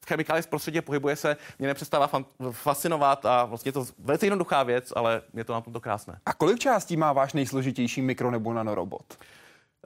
chemikálie 0.05 0.43
z 0.43 0.47
prostředí 0.47 0.81
pohybuje 0.81 1.17
se, 1.17 1.37
mě 1.59 1.69
nepřestává 1.69 2.11
fascinovat 2.51 3.27
a 3.27 3.45
vlastně 3.45 3.69
je 3.69 3.73
to 3.73 3.87
velice 3.99 4.27
jednoduchá 4.27 4.63
věc, 4.63 4.93
ale 4.97 5.23
je 5.35 5.45
to 5.45 5.53
na 5.53 5.61
tomto 5.61 5.81
krásné. 5.81 6.19
A 6.27 6.33
kolik 6.33 6.59
částí 6.59 6.97
má 6.97 7.13
váš 7.13 7.33
nejsložitější 7.33 8.03
mikro 8.03 8.31
nebo 8.31 8.53
nanorobot? 8.53 9.19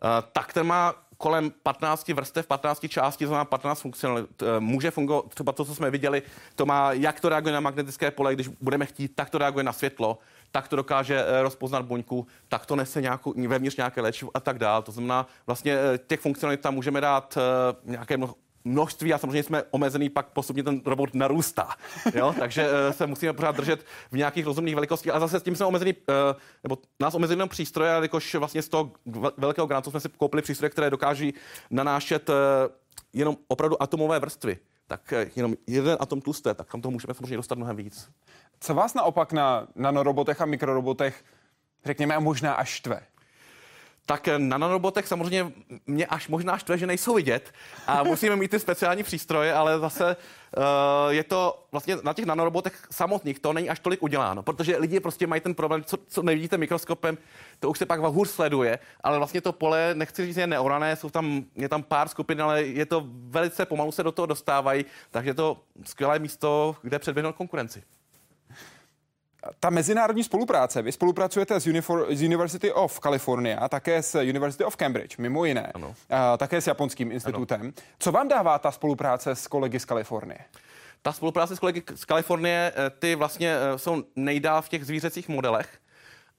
Uh, 0.03 0.11
tak 0.33 0.53
ten 0.53 0.67
má 0.67 0.95
kolem 1.19 1.51
15 1.63 2.09
vrstev, 2.09 2.47
15 2.47 2.89
částí, 2.89 3.25
to 3.25 3.31
má 3.31 3.45
15 3.45 3.81
funkcionalit. 3.81 4.43
Eh, 4.43 4.61
může 4.61 4.91
fungovat, 4.91 5.25
třeba 5.29 5.53
to, 5.53 5.65
co 5.65 5.75
jsme 5.75 5.91
viděli, 5.91 6.23
to 6.55 6.67
má, 6.67 6.93
jak 6.93 7.21
to 7.21 7.29
reaguje 7.29 7.55
na 7.55 7.61
magnetické 7.61 8.11
pole, 8.11 8.35
když 8.35 8.49
budeme 8.49 8.87
chtít, 8.87 9.09
tak 9.15 9.31
to 9.31 9.39
reaguje 9.39 9.65
na 9.65 9.73
světlo, 9.73 10.19
tak 10.51 10.69
to 10.69 10.77
dokáže 10.77 11.25
eh, 11.27 11.43
rozpoznat 11.43 11.85
buňku, 11.85 12.27
tak 12.49 12.67
to 12.67 12.77
nese 12.77 13.01
nějakou, 13.01 13.35
vevnitř 13.49 13.77
nějaké 13.77 14.01
léčivo 14.01 14.31
a 14.35 14.41
tak 14.41 14.59
dále. 14.59 14.83
To 14.83 14.93
znamená, 14.93 15.27
vlastně 15.47 15.79
těch 16.07 16.21
funkcionalit 16.21 16.61
tam 16.61 16.75
můžeme 16.75 17.01
dát 17.01 17.39
nějaké 17.85 18.17
množství 18.69 19.15
a 19.15 19.19
samozřejmě 19.19 19.43
jsme 19.43 19.63
omezený, 19.71 20.09
pak 20.09 20.27
postupně 20.27 20.63
ten 20.63 20.81
robot 20.85 21.15
narůstá. 21.15 21.69
Jo? 22.15 22.35
Takže 22.39 22.71
uh, 22.71 22.93
se 22.93 23.07
musíme 23.07 23.33
pořád 23.33 23.57
držet 23.57 23.85
v 24.11 24.17
nějakých 24.17 24.47
rozumných 24.47 24.75
velikostech. 24.75 25.15
A 25.15 25.21
zase 25.21 25.41
s 25.41 25.43
tím 25.43 25.57
jsme 25.57 25.67
omezený, 25.67 25.95
uh, 25.95 26.15
nebo 26.63 26.79
nás 27.01 27.15
omezený 27.15 27.49
přístroje, 27.49 27.93
ale 27.93 28.05
jakož 28.05 28.35
vlastně 28.35 28.63
z 28.63 28.69
toho 28.69 28.93
velkého 29.37 29.67
grantu 29.67 29.91
jsme 29.91 30.01
si 30.01 30.09
koupili 30.09 30.43
přístroje, 30.43 30.71
které 30.71 30.91
dokáží 30.91 31.35
nanášet 31.71 32.29
uh, 32.29 32.35
jenom 33.13 33.37
opravdu 33.49 33.83
atomové 33.83 34.19
vrstvy 34.19 34.59
tak 34.89 35.15
jenom 35.37 35.55
jeden 35.67 35.97
atom 36.01 36.21
tlusté, 36.21 36.55
tak 36.55 36.73
tam 36.73 36.81
toho 36.81 36.93
můžeme 36.93 37.15
samozřejmě 37.15 37.37
dostat 37.37 37.59
mnohem 37.59 37.77
víc. 37.77 38.11
Co 38.61 38.75
vás 38.75 38.95
naopak 38.95 39.33
na 39.33 39.67
nanorobotech 39.75 40.41
a 40.41 40.47
mikrorobotech, 40.47 41.25
řekněme, 41.85 42.21
možná 42.21 42.55
až 42.55 42.69
štve? 42.69 43.01
Tak 44.09 44.29
na 44.39 44.59
nanorobotech 44.59 45.07
samozřejmě 45.07 45.53
mě 45.87 46.07
až 46.07 46.29
možná 46.29 46.59
štve, 46.59 46.79
že 46.79 46.87
nejsou 46.87 47.15
vidět 47.15 47.53
a 47.87 48.03
musíme 48.13 48.37
mít 48.37 48.51
ty 48.51 48.59
speciální 48.59 49.03
přístroje, 49.03 49.55
ale 49.55 49.79
zase 49.79 50.17
uh, 50.17 50.63
je 51.09 51.25
to 51.25 51.67
vlastně 51.73 51.97
na 52.03 52.13
těch 52.13 52.25
nanorobotech 52.25 52.87
samotných 52.91 53.39
to 53.39 53.53
není 53.53 53.71
až 53.71 53.81
tolik 53.81 54.03
uděláno, 54.03 54.43
protože 54.43 54.77
lidi 54.77 55.01
prostě 55.01 55.27
mají 55.27 55.41
ten 55.41 55.55
problém, 55.55 55.85
co, 55.85 55.97
co 56.09 56.23
nevidíte 56.23 56.57
mikroskopem, 56.57 57.19
to 57.61 57.71
už 57.71 57.79
se 57.79 57.87
pak 57.87 58.01
hůř 58.01 58.29
sleduje, 58.29 58.79
ale 59.01 59.19
vlastně 59.19 59.41
to 59.41 59.53
pole, 59.53 59.91
nechci 59.95 60.27
říct, 60.27 60.37
je 60.37 60.47
neorané, 60.47 60.97
jsou 60.97 61.11
tam, 61.11 61.45
je 61.57 61.69
tam 61.69 61.83
pár 61.83 62.09
skupin, 62.09 62.43
ale 62.43 62.63
je 62.63 62.87
to 62.87 63.05
velice 63.07 63.67
pomalu 63.67 63.93
se 63.93 64.03
do 64.03 64.13
toho 64.13 64.27
dostávají, 64.27 64.85
takže 65.11 65.31
je 65.31 65.35
to 65.35 65.61
skvělé 65.85 66.19
místo, 66.19 66.77
kde 66.83 66.99
předběhnout 66.99 67.37
konkurenci 67.37 67.83
ta 69.61 69.71
mezinárodní 69.71 70.25
spolupráce, 70.25 70.83
vy 70.83 70.93
spolupracujete 70.93 71.61
s, 71.61 71.67
Unifor, 71.67 72.07
s 72.11 72.23
University 72.23 72.73
of 72.73 73.01
California 73.01 73.59
a 73.59 73.69
také 73.69 74.03
s 74.03 74.15
University 74.21 74.65
of 74.65 74.77
Cambridge, 74.77 75.19
mimo 75.19 75.45
jiné, 75.45 75.73
ano. 75.75 75.95
A, 76.11 76.37
také 76.37 76.61
s 76.61 76.67
Japonským 76.67 77.13
institutem. 77.13 77.61
Ano. 77.61 77.73
Co 77.99 78.13
vám 78.13 78.29
dává 78.29 78.59
ta 78.59 78.71
spolupráce 78.71 79.35
s 79.35 79.47
kolegy 79.47 79.81
z 79.81 79.85
Kalifornie? 79.85 80.39
Ta 81.03 81.13
spolupráce 81.13 81.57
s 81.57 81.59
kolegy 81.59 81.83
z 81.95 82.05
Kalifornie, 82.05 82.73
eh, 82.77 82.91
ty 82.91 83.15
vlastně 83.15 83.55
eh, 83.57 83.79
jsou 83.79 84.05
nejdál 84.17 84.63
v 84.63 84.69
těch 84.69 84.85
zvířecích 84.85 85.29
modelech 85.29 85.79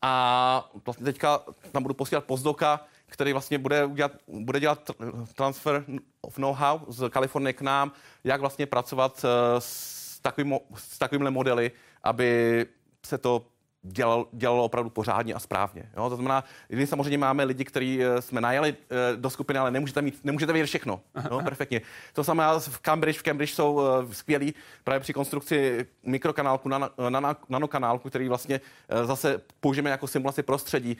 a 0.02 0.70
vlastně 0.86 1.06
teďka 1.06 1.40
tam 1.72 1.84
budu 1.84 1.94
posílat 1.94 2.24
pozdoka, 2.24 2.86
který 3.06 3.34
vlastně 3.34 3.58
bude, 3.58 3.86
udělat, 3.86 4.12
bude 4.28 4.60
dělat 4.60 4.92
transfer 5.36 5.84
of 6.22 6.38
know-how 6.38 6.80
z 6.88 7.10
Kalifornie 7.10 7.54
k 7.54 7.62
nám, 7.62 7.92
jak 8.24 8.42
vlastně 8.42 8.66
pracovat 8.66 9.26
eh, 9.26 9.62
s, 9.62 10.20
takovým, 10.20 10.60
s 10.76 10.98
takovýmhle 10.98 11.32
modely, 11.32 11.72
aby 12.04 12.66
se 13.10 13.18
to 13.18 13.46
dělalo, 13.82 14.28
dělalo 14.32 14.64
opravdu 14.64 14.90
pořádně 14.90 15.34
a 15.34 15.40
správně. 15.40 15.90
Jo? 15.98 16.10
To 16.10 16.16
znamená, 16.16 16.44
když 16.68 16.90
samozřejmě 16.90 17.18
máme 17.18 17.44
lidi, 17.44 17.66
kteří 17.66 18.04
eh, 18.04 18.22
jsme 18.22 18.42
najali 18.42 18.76
eh, 18.90 19.18
do 19.18 19.30
skupiny, 19.30 19.60
ale 19.60 19.72
nemůžete, 19.72 20.02
mít, 20.02 20.20
nemůžete 20.24 20.54
vědět 20.54 20.66
všechno. 20.66 21.02
Jo? 21.32 21.42
Perfektně. 21.44 21.82
To 22.14 22.24
samé 22.24 22.44
v 22.60 22.80
Cambridge, 22.80 23.20
v 23.20 23.24
Cambridge 23.24 23.54
jsou 23.54 23.74
uh, 23.74 24.12
skvělí 24.12 24.54
právě 24.84 25.00
při 25.00 25.14
konstrukci 25.14 25.88
mikrokanálku, 26.04 26.70
nan, 26.70 26.90
nan, 27.10 27.36
nanokanálku, 27.50 28.10
který 28.10 28.28
vlastně 28.30 28.62
zase 29.04 29.42
použijeme 29.60 29.90
jako 29.90 30.08
simulaci 30.08 30.44
prostředí. 30.44 30.98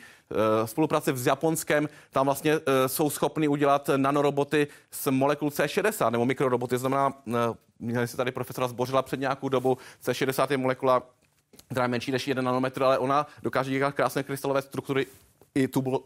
Spolupráce 0.66 1.18
s 1.18 1.26
Japonskem, 1.26 1.90
tam 2.10 2.26
vlastně 2.26 2.54
jsou 2.88 3.10
schopni 3.10 3.48
udělat 3.48 3.90
nanoroboty 3.98 4.68
s 4.92 5.12
molekul 5.12 5.50
C60 5.50 6.12
nebo 6.12 6.26
mikroroboty. 6.26 6.76
To 6.76 6.80
znamená, 6.80 7.14
měli 7.80 8.08
se 8.08 8.18
tady 8.18 8.32
profesora 8.32 8.68
Zbořila 8.68 9.02
před 9.02 9.20
nějakou 9.20 9.50
dobu, 9.50 9.78
C60 10.04 10.48
je 10.52 10.58
molekula 10.58 11.04
která 11.66 11.84
je 11.84 11.88
menší 11.88 12.12
než 12.12 12.28
1 12.28 12.44
nanometr, 12.44 12.84
ale 12.84 12.98
ona 12.98 13.28
dokáže 13.44 13.72
dělat 13.72 13.96
krásné 13.96 14.24
krystalové 14.24 14.62
struktury 14.62 15.06
i 15.56 15.68
tubo, 15.68 16.04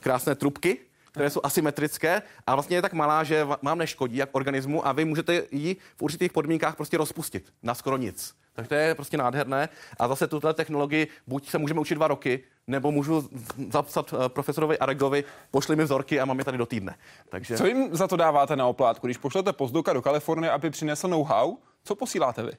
krásné 0.00 0.34
trubky, 0.34 0.78
které 1.12 1.30
jsou 1.30 1.40
asymetrické 1.44 2.22
a 2.46 2.54
vlastně 2.54 2.76
je 2.76 2.82
tak 2.82 2.92
malá, 2.92 3.24
že 3.24 3.44
vám 3.62 3.78
neškodí 3.78 4.16
jak 4.16 4.28
organismu 4.32 4.86
a 4.86 4.92
vy 4.92 5.04
můžete 5.04 5.42
ji 5.50 5.76
v 5.96 6.02
určitých 6.02 6.32
podmínkách 6.32 6.76
prostě 6.76 6.96
rozpustit 6.96 7.52
na 7.62 7.74
skoro 7.74 7.96
nic. 7.96 8.34
Takže 8.52 8.68
to 8.68 8.74
je 8.74 8.94
prostě 8.94 9.16
nádherné. 9.16 9.68
A 9.98 10.08
zase 10.08 10.26
tuto 10.26 10.54
technologii 10.54 11.06
buď 11.26 11.48
se 11.48 11.58
můžeme 11.58 11.80
učit 11.80 11.94
dva 11.94 12.08
roky, 12.08 12.44
nebo 12.66 12.90
můžu 12.92 13.28
zapsat 13.70 14.14
eh, 14.14 14.28
profesorovi 14.28 14.78
Aregovi, 14.78 15.24
pošli 15.50 15.76
mi 15.76 15.84
vzorky 15.84 16.20
a 16.20 16.24
mám 16.24 16.38
je 16.38 16.44
tady 16.44 16.58
do 16.58 16.66
týdne. 16.66 16.94
Takže... 17.28 17.56
Co 17.56 17.66
jim 17.66 17.96
za 17.96 18.08
to 18.08 18.16
dáváte 18.16 18.56
na 18.56 18.66
oplátku? 18.66 19.06
Když 19.06 19.18
pošlete 19.18 19.52
pozdoka 19.52 19.92
do 19.92 20.02
Kalifornie, 20.02 20.50
aby 20.50 20.70
přinesl 20.70 21.08
know-how, 21.08 21.56
co 21.84 21.94
posíláte 21.94 22.42
vy? 22.42 22.52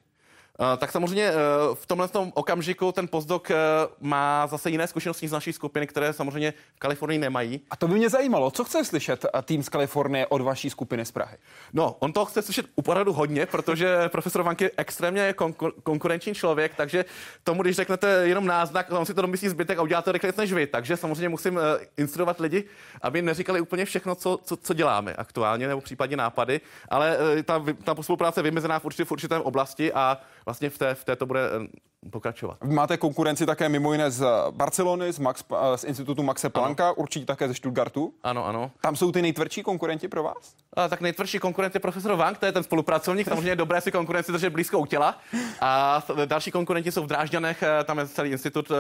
Uh, 0.60 0.78
tak 0.78 0.92
samozřejmě 0.92 1.32
uh, 1.32 1.36
v 1.76 1.86
tomhle 1.86 2.08
tom 2.08 2.32
okamžiku 2.36 2.92
ten 2.92 3.08
postdoc 3.08 3.50
uh, 3.50 3.56
má 4.00 4.48
zase 4.48 4.70
jiné 4.70 4.88
zkušenosti 4.88 5.28
z 5.28 5.32
naší 5.32 5.54
skupiny, 5.54 5.88
které 5.88 6.14
samozřejmě 6.14 6.54
v 6.76 6.80
Kalifornii 6.80 7.20
nemají. 7.20 7.62
A 7.72 7.76
to 7.76 7.88
by 7.88 7.96
mě 7.96 8.10
zajímalo, 8.10 8.52
co 8.52 8.64
chce 8.64 8.86
slyšet 8.86 9.26
tým 9.46 9.64
z 9.64 9.70
Kalifornie 9.70 10.28
od 10.28 10.42
vaší 10.42 10.70
skupiny 10.70 11.06
z 11.06 11.12
Prahy? 11.12 11.38
No, 11.74 11.96
on 12.00 12.14
to 12.14 12.26
chce 12.26 12.42
slyšet 12.42 12.66
opravdu 12.76 13.14
hodně, 13.14 13.46
protože 13.46 13.98
profesor 14.10 14.44
Vank 14.44 14.62
je 14.62 14.72
extrémně 14.78 15.34
konkur- 15.38 15.72
konkurenční 15.84 16.34
člověk, 16.34 16.76
takže 16.76 17.06
tomu, 17.44 17.62
když 17.62 17.76
řeknete 17.76 18.08
jenom 18.08 18.46
náznak, 18.46 18.92
on 18.92 19.06
si 19.06 19.14
to 19.14 19.22
domyslí 19.22 19.50
zbytek 19.50 19.78
a 19.78 19.82
udělá 19.82 20.02
to 20.02 20.12
rychleji 20.12 20.34
než 20.38 20.54
vy. 20.54 20.68
Takže 20.68 20.98
samozřejmě 20.98 21.30
musím 21.30 21.60
instruovat 21.98 22.40
lidi, 22.40 22.64
aby 23.02 23.22
neříkali 23.22 23.62
úplně 23.62 23.86
všechno, 23.86 24.16
co, 24.16 24.40
co, 24.44 24.58
co 24.58 24.74
děláme 24.74 25.14
aktuálně, 25.14 25.68
nebo 25.68 25.82
případně 25.82 26.18
nápady, 26.18 26.62
ale 26.90 27.18
ta, 27.44 27.64
ta 27.84 27.96
spolupráce 28.04 28.40
je 28.40 28.44
vymezená 28.44 28.80
v, 28.80 28.86
určitě, 28.86 29.06
v 29.06 29.12
určitém 29.12 29.42
oblasti 29.42 29.94
a 29.94 30.18
vlastně 30.46 30.70
v 30.70 30.78
té, 30.78 30.96
v 30.96 31.04
té 31.04 31.16
to 31.16 31.26
bude 31.26 31.42
eh, 31.46 32.10
pokračovat. 32.10 32.58
Máte 32.64 32.98
konkurenci 32.98 33.46
také 33.46 33.70
mimo 33.70 33.92
jiné 33.92 34.12
z 34.12 34.26
Barcelony, 34.52 35.14
z, 35.14 35.20
Max, 35.20 35.44
eh, 35.52 35.78
z 35.78 35.84
institutu 35.84 36.24
Maxe 36.24 36.50
Plancka, 36.50 36.86
ano. 36.86 36.96
určitě 36.96 37.26
také 37.26 37.48
ze 37.48 37.54
Stuttgartu. 37.54 38.14
Ano, 38.24 38.46
ano. 38.46 38.72
Tam 38.82 38.96
jsou 38.96 39.12
ty 39.12 39.22
nejtvrdší 39.22 39.64
konkurenti 39.64 40.08
pro 40.08 40.24
vás? 40.24 40.56
A, 40.74 40.88
tak 40.88 41.02
nejtvrdší 41.02 41.40
konkurent 41.40 41.74
je 41.74 41.80
profesor 41.80 42.16
Wang, 42.16 42.38
to 42.38 42.46
je 42.46 42.52
ten 42.52 42.64
spolupracovník, 42.64 43.28
samozřejmě 43.28 43.52
je 43.52 43.56
dobré 43.56 43.82
si 43.82 43.92
konkurenci 43.92 44.32
držet 44.32 44.50
blízko 44.50 44.80
u 44.80 44.86
těla. 44.86 45.18
A 45.62 46.04
další 46.26 46.52
konkurenti 46.52 46.92
jsou 46.92 47.04
v 47.04 47.08
Drážďanech, 47.08 47.64
eh, 47.64 47.84
tam 47.84 48.00
je 48.00 48.08
celý 48.08 48.32
institut 48.32 48.72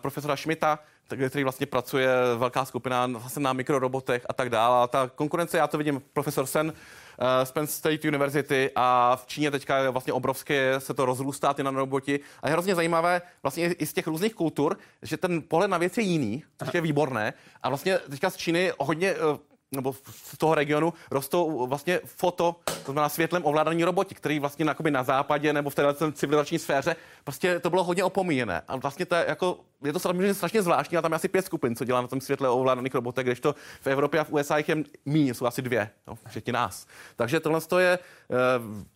profesora 0.00 0.36
Schmidta, 0.36 0.78
který 1.08 1.44
vlastně 1.44 1.66
pracuje 1.66 2.08
velká 2.36 2.64
skupina 2.64 3.06
vlastně 3.06 3.42
na 3.42 3.52
mikrorobotech 3.52 4.26
a 4.28 4.32
tak 4.32 4.50
dále. 4.50 4.82
A 4.82 4.86
ta 4.86 5.10
konkurence, 5.14 5.58
já 5.58 5.66
to 5.66 5.78
vidím, 5.78 6.02
profesor 6.12 6.46
Sen, 6.46 6.66
uh, 6.68 7.52
Penn 7.52 7.66
State 7.66 8.04
University 8.04 8.70
a 8.76 9.16
v 9.16 9.26
Číně 9.26 9.50
teďka 9.50 9.78
je 9.78 9.90
vlastně 9.90 10.12
obrovské, 10.12 10.80
se 10.80 10.94
to 10.94 11.04
rozrůstá 11.04 11.54
ty 11.54 11.62
nanoroboti. 11.62 12.20
A 12.42 12.48
je 12.48 12.52
hrozně 12.52 12.74
zajímavé 12.74 13.22
vlastně 13.42 13.72
i 13.72 13.86
z 13.86 13.92
těch 13.92 14.06
různých 14.06 14.34
kultur, 14.34 14.78
že 15.02 15.16
ten 15.16 15.42
pohled 15.42 15.70
na 15.70 15.78
věc 15.78 15.98
je 15.98 16.04
jiný, 16.04 16.44
což 16.58 16.74
je 16.74 16.80
výborné. 16.80 17.34
A 17.62 17.68
vlastně 17.68 17.98
teďka 17.98 18.30
z 18.30 18.36
Číny 18.36 18.72
hodně 18.78 19.14
uh, 19.14 19.36
nebo 19.74 19.92
z 20.10 20.38
toho 20.38 20.54
regionu 20.54 20.94
rostou 21.10 21.66
vlastně 21.66 22.00
foto, 22.04 22.56
to 22.64 22.92
znamená 22.92 23.08
světlem 23.08 23.44
ovládaný 23.44 23.84
roboti, 23.84 24.14
který 24.14 24.38
vlastně 24.38 24.64
na, 24.64 24.76
na 24.90 25.02
západě 25.02 25.52
nebo 25.52 25.70
v 25.70 25.74
této 25.74 26.12
civilizační 26.12 26.58
sféře, 26.58 26.96
prostě 27.24 27.60
to 27.60 27.70
bylo 27.70 27.84
hodně 27.84 28.04
opomíjené. 28.04 28.62
A 28.68 28.76
vlastně 28.76 29.06
to 29.06 29.14
je, 29.14 29.24
jako, 29.28 29.58
je 29.84 29.92
to 29.92 29.98
samozřejmě 29.98 30.34
strašně 30.34 30.62
zvláštní, 30.62 30.96
a 30.96 31.02
tam 31.02 31.12
je 31.12 31.16
asi 31.16 31.28
pět 31.28 31.46
skupin, 31.46 31.76
co 31.76 31.84
dělá 31.84 32.00
na 32.00 32.08
tom 32.08 32.20
světle 32.20 32.48
ovládaných 32.48 32.94
robotech, 32.94 33.26
když 33.26 33.40
to 33.40 33.54
v 33.80 33.86
Evropě 33.86 34.20
a 34.20 34.24
v 34.24 34.32
USA 34.32 34.58
jich 34.58 34.68
je 34.68 34.76
méně, 35.04 35.34
jsou 35.34 35.46
asi 35.46 35.62
dvě, 35.62 35.90
no, 36.06 36.14
včetně 36.28 36.52
nás. 36.52 36.86
Takže 37.16 37.40
tohle 37.40 37.60
je 37.78 37.92
e, 37.92 37.98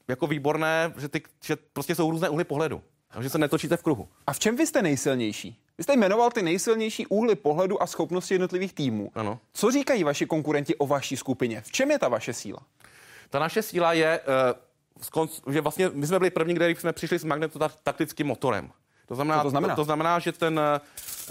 jako 0.09 0.27
výborné, 0.27 0.93
že, 0.97 1.09
ty, 1.09 1.23
že 1.45 1.57
prostě 1.73 1.95
jsou 1.95 2.11
různé 2.11 2.29
úhly 2.29 2.45
pohledu. 2.45 2.83
Takže 3.13 3.31
se 3.31 3.39
netočíte 3.39 3.77
v 3.77 3.83
kruhu. 3.83 4.09
A 4.27 4.33
v 4.33 4.39
čem 4.39 4.57
vy 4.57 4.67
jste 4.67 4.83
nejsilnější? 4.83 5.59
Vy 5.81 5.85
jste 5.85 5.97
jmenoval 5.97 6.31
ty 6.31 6.43
nejsilnější 6.43 7.07
úhly 7.07 7.35
pohledu 7.35 7.83
a 7.83 7.87
schopnosti 7.87 8.35
jednotlivých 8.35 8.73
týmů. 8.73 9.11
Ano. 9.15 9.39
Co 9.53 9.71
říkají 9.71 10.05
vaši 10.05 10.27
konkurenti 10.27 10.77
o 10.77 10.87
vaší 10.87 11.17
skupině? 11.17 11.61
V 11.61 11.73
čem 11.73 11.91
je 11.91 11.99
ta 11.99 12.09
vaše 12.09 12.33
síla? 12.33 12.59
Ta 13.31 13.39
naše 13.39 13.63
síla 13.63 13.93
je, 13.93 14.21
uh, 15.17 15.53
že 15.53 15.61
vlastně 15.61 15.91
my 15.93 16.07
jsme 16.07 16.19
byli 16.19 16.31
první, 16.31 16.55
kteří 16.55 16.75
jsme 16.75 16.93
přišli 16.93 17.19
s 17.19 17.25
magnetotaktickým 17.25 18.27
motorem. 18.27 18.71
To 19.07 19.15
znamená, 19.15 19.43
to 19.43 19.51
znamená? 19.51 19.75
To, 19.75 19.81
to 19.81 19.85
znamená, 19.85 20.19
že 20.19 20.33
ten, 20.33 20.61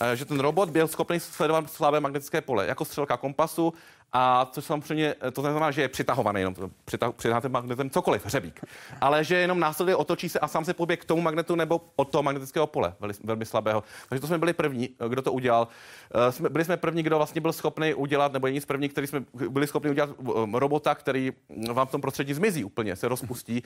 eh, 0.02 0.16
že 0.16 0.26
ten 0.26 0.40
robot 0.40 0.70
byl 0.70 0.88
schopný 0.88 1.20
sledovat 1.20 1.72
slabé 1.72 2.00
magnetické 2.00 2.42
pole, 2.42 2.68
jako 2.68 2.86
střelka 2.86 3.18
kompasu, 3.18 3.74
a 4.14 4.50
což 4.52 4.66
samozřejmě 4.66 5.16
to 5.34 5.42
znamená, 5.42 5.72
že 5.72 5.82
je 5.82 5.88
přitahovaný, 5.88 6.42
jenom 6.42 6.56
přitah, 6.86 7.14
přitáháte 7.14 7.50
magnetem 7.50 7.90
cokoliv, 7.90 8.26
hřebík. 8.26 8.62
Ale 9.02 9.24
že 9.24 9.36
jenom 9.36 9.60
následuje 9.60 9.96
otočí 9.96 10.30
se 10.30 10.40
a 10.40 10.48
sám 10.48 10.66
se 10.66 10.74
poběh 10.74 11.00
k 11.00 11.06
tomu 11.06 11.22
magnetu 11.22 11.56
nebo 11.56 11.82
od 11.96 12.12
toho 12.12 12.24
magnetického 12.24 12.68
pole, 12.68 12.94
velmi, 13.00 13.14
velmi 13.24 13.46
slabého. 13.46 13.84
Takže 14.10 14.22
to 14.22 14.28
jsme 14.28 14.38
byli 14.38 14.54
první, 14.54 14.90
kdo 15.08 15.22
to 15.22 15.32
udělal. 15.32 15.68
Eh, 16.46 16.50
byli 16.50 16.66
jsme 16.66 16.78
první, 16.78 17.04
kdo 17.04 17.18
vlastně 17.18 17.42
byl 17.42 17.54
schopný 17.54 17.94
udělat, 17.94 18.34
nebo 18.34 18.48
jiní 18.48 18.62
z 18.62 18.66
první, 18.66 18.90
který 18.90 19.08
jsme 19.08 19.24
byli 19.50 19.68
schopni 19.68 19.90
udělat 19.90 20.10
eh, 20.10 20.60
robota, 20.60 20.96
který 20.96 21.32
vám 21.74 21.88
v 21.88 21.92
tom 21.92 22.02
prostředí 22.02 22.34
zmizí 22.34 22.64
úplně, 22.64 22.96
se 22.96 23.08
rozpustí. 23.08 23.64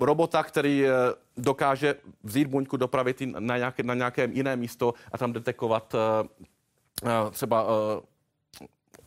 Robota, 0.00 0.42
který 0.42 0.84
dokáže 1.36 1.94
vzít 2.22 2.48
buňku, 2.48 2.76
dopravit 2.76 3.22
na 3.38 3.56
nějaké, 3.56 3.82
na 3.82 3.94
nějaké 3.94 4.28
jiné 4.32 4.56
místo 4.56 4.94
a 5.12 5.18
tam 5.18 5.32
detekovat 5.32 5.94
třeba 7.30 7.66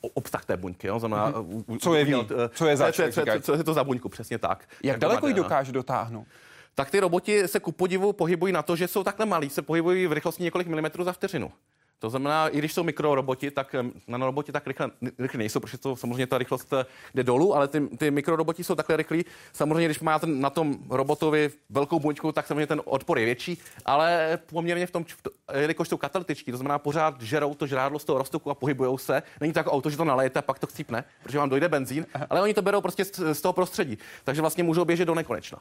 obsah 0.01 0.45
té 0.45 0.57
buňky. 0.57 0.87
Jo? 0.87 0.99
Znamená, 0.99 1.31
mm-hmm. 1.31 1.79
Co 1.79 1.95
je 1.95 2.05
ví, 2.05 2.27
co 2.51 2.67
je 2.67 2.77
za 2.77 2.91
co, 2.91 3.03
co, 3.11 3.21
co, 3.25 3.41
co 3.41 3.53
je 3.53 3.63
to 3.63 3.73
za 3.73 3.83
buňku, 3.83 4.09
přesně 4.09 4.37
tak. 4.37 4.59
Jak, 4.59 4.83
jak 4.83 4.99
daleko 4.99 5.27
ji 5.27 5.33
dokáže 5.33 5.71
dotáhnout? 5.71 6.27
Tak 6.75 6.91
ty 6.91 6.99
roboti 6.99 7.47
se 7.47 7.59
ku 7.59 7.71
podivu 7.71 8.13
pohybují 8.13 8.53
na 8.53 8.61
to, 8.61 8.75
že 8.75 8.87
jsou 8.87 9.03
takhle 9.03 9.25
malí, 9.25 9.49
se 9.49 9.61
pohybují 9.61 10.07
v 10.07 10.13
rychlosti 10.13 10.43
několik 10.43 10.67
milimetrů 10.67 11.03
za 11.03 11.13
vteřinu. 11.13 11.51
To 11.99 12.09
znamená, 12.09 12.47
i 12.47 12.57
když 12.57 12.73
jsou 12.73 12.83
mikroroboti, 12.83 13.51
tak 13.51 13.75
nanoroboti 14.07 14.51
tak 14.51 14.67
rychle, 14.67 14.91
rychle 15.19 15.37
nejsou, 15.37 15.59
protože 15.59 15.77
to 15.77 15.95
samozřejmě 15.95 16.27
ta 16.27 16.37
rychlost 16.37 16.73
eh, 16.73 16.85
jde 17.13 17.23
dolů, 17.23 17.55
ale 17.55 17.67
ty, 17.67 17.87
ty 17.87 18.11
mikroroboti 18.11 18.63
jsou 18.63 18.75
takhle 18.75 18.97
rychlí. 18.97 19.25
Samozřejmě, 19.53 19.87
když 19.87 19.99
máte 19.99 20.27
na 20.27 20.49
tom 20.49 20.77
robotovi 20.89 21.51
velkou 21.69 21.99
buňku, 21.99 22.31
tak 22.31 22.47
samozřejmě 22.47 22.67
ten 22.67 22.81
odpor 22.85 23.19
je 23.19 23.25
větší, 23.25 23.57
ale 23.85 24.39
poměrně 24.45 24.87
v 24.87 24.91
tom, 24.91 25.05
jelikož 25.53 25.89
jsou 25.89 25.97
katalytičtí, 25.97 26.51
to 26.51 26.57
znamená 26.57 26.79
pořád 26.79 27.21
žerou 27.21 27.55
to 27.55 27.67
žrádlo 27.67 27.99
z 27.99 28.05
toho 28.05 28.17
roztoku 28.17 28.51
a 28.51 28.55
pohybují 28.55 28.97
se. 28.97 29.23
Není 29.41 29.53
to 29.53 29.59
jako 29.59 29.71
auto, 29.71 29.89
že 29.89 29.97
to 29.97 30.05
nalejete 30.05 30.39
a 30.39 30.41
pak 30.41 30.59
to 30.59 30.67
chcípne, 30.67 31.03
protože 31.23 31.37
vám 31.37 31.49
dojde 31.49 31.69
benzín, 31.69 32.05
ale 32.29 32.41
oni 32.41 32.53
to 32.53 32.61
berou 32.61 32.81
prostě 32.81 33.05
z, 33.05 33.33
z 33.33 33.41
toho 33.41 33.53
prostředí. 33.53 33.97
Takže 34.23 34.41
vlastně 34.41 34.63
můžou 34.63 34.85
běžet 34.85 35.05
do 35.05 35.15
nekonečna. 35.15 35.59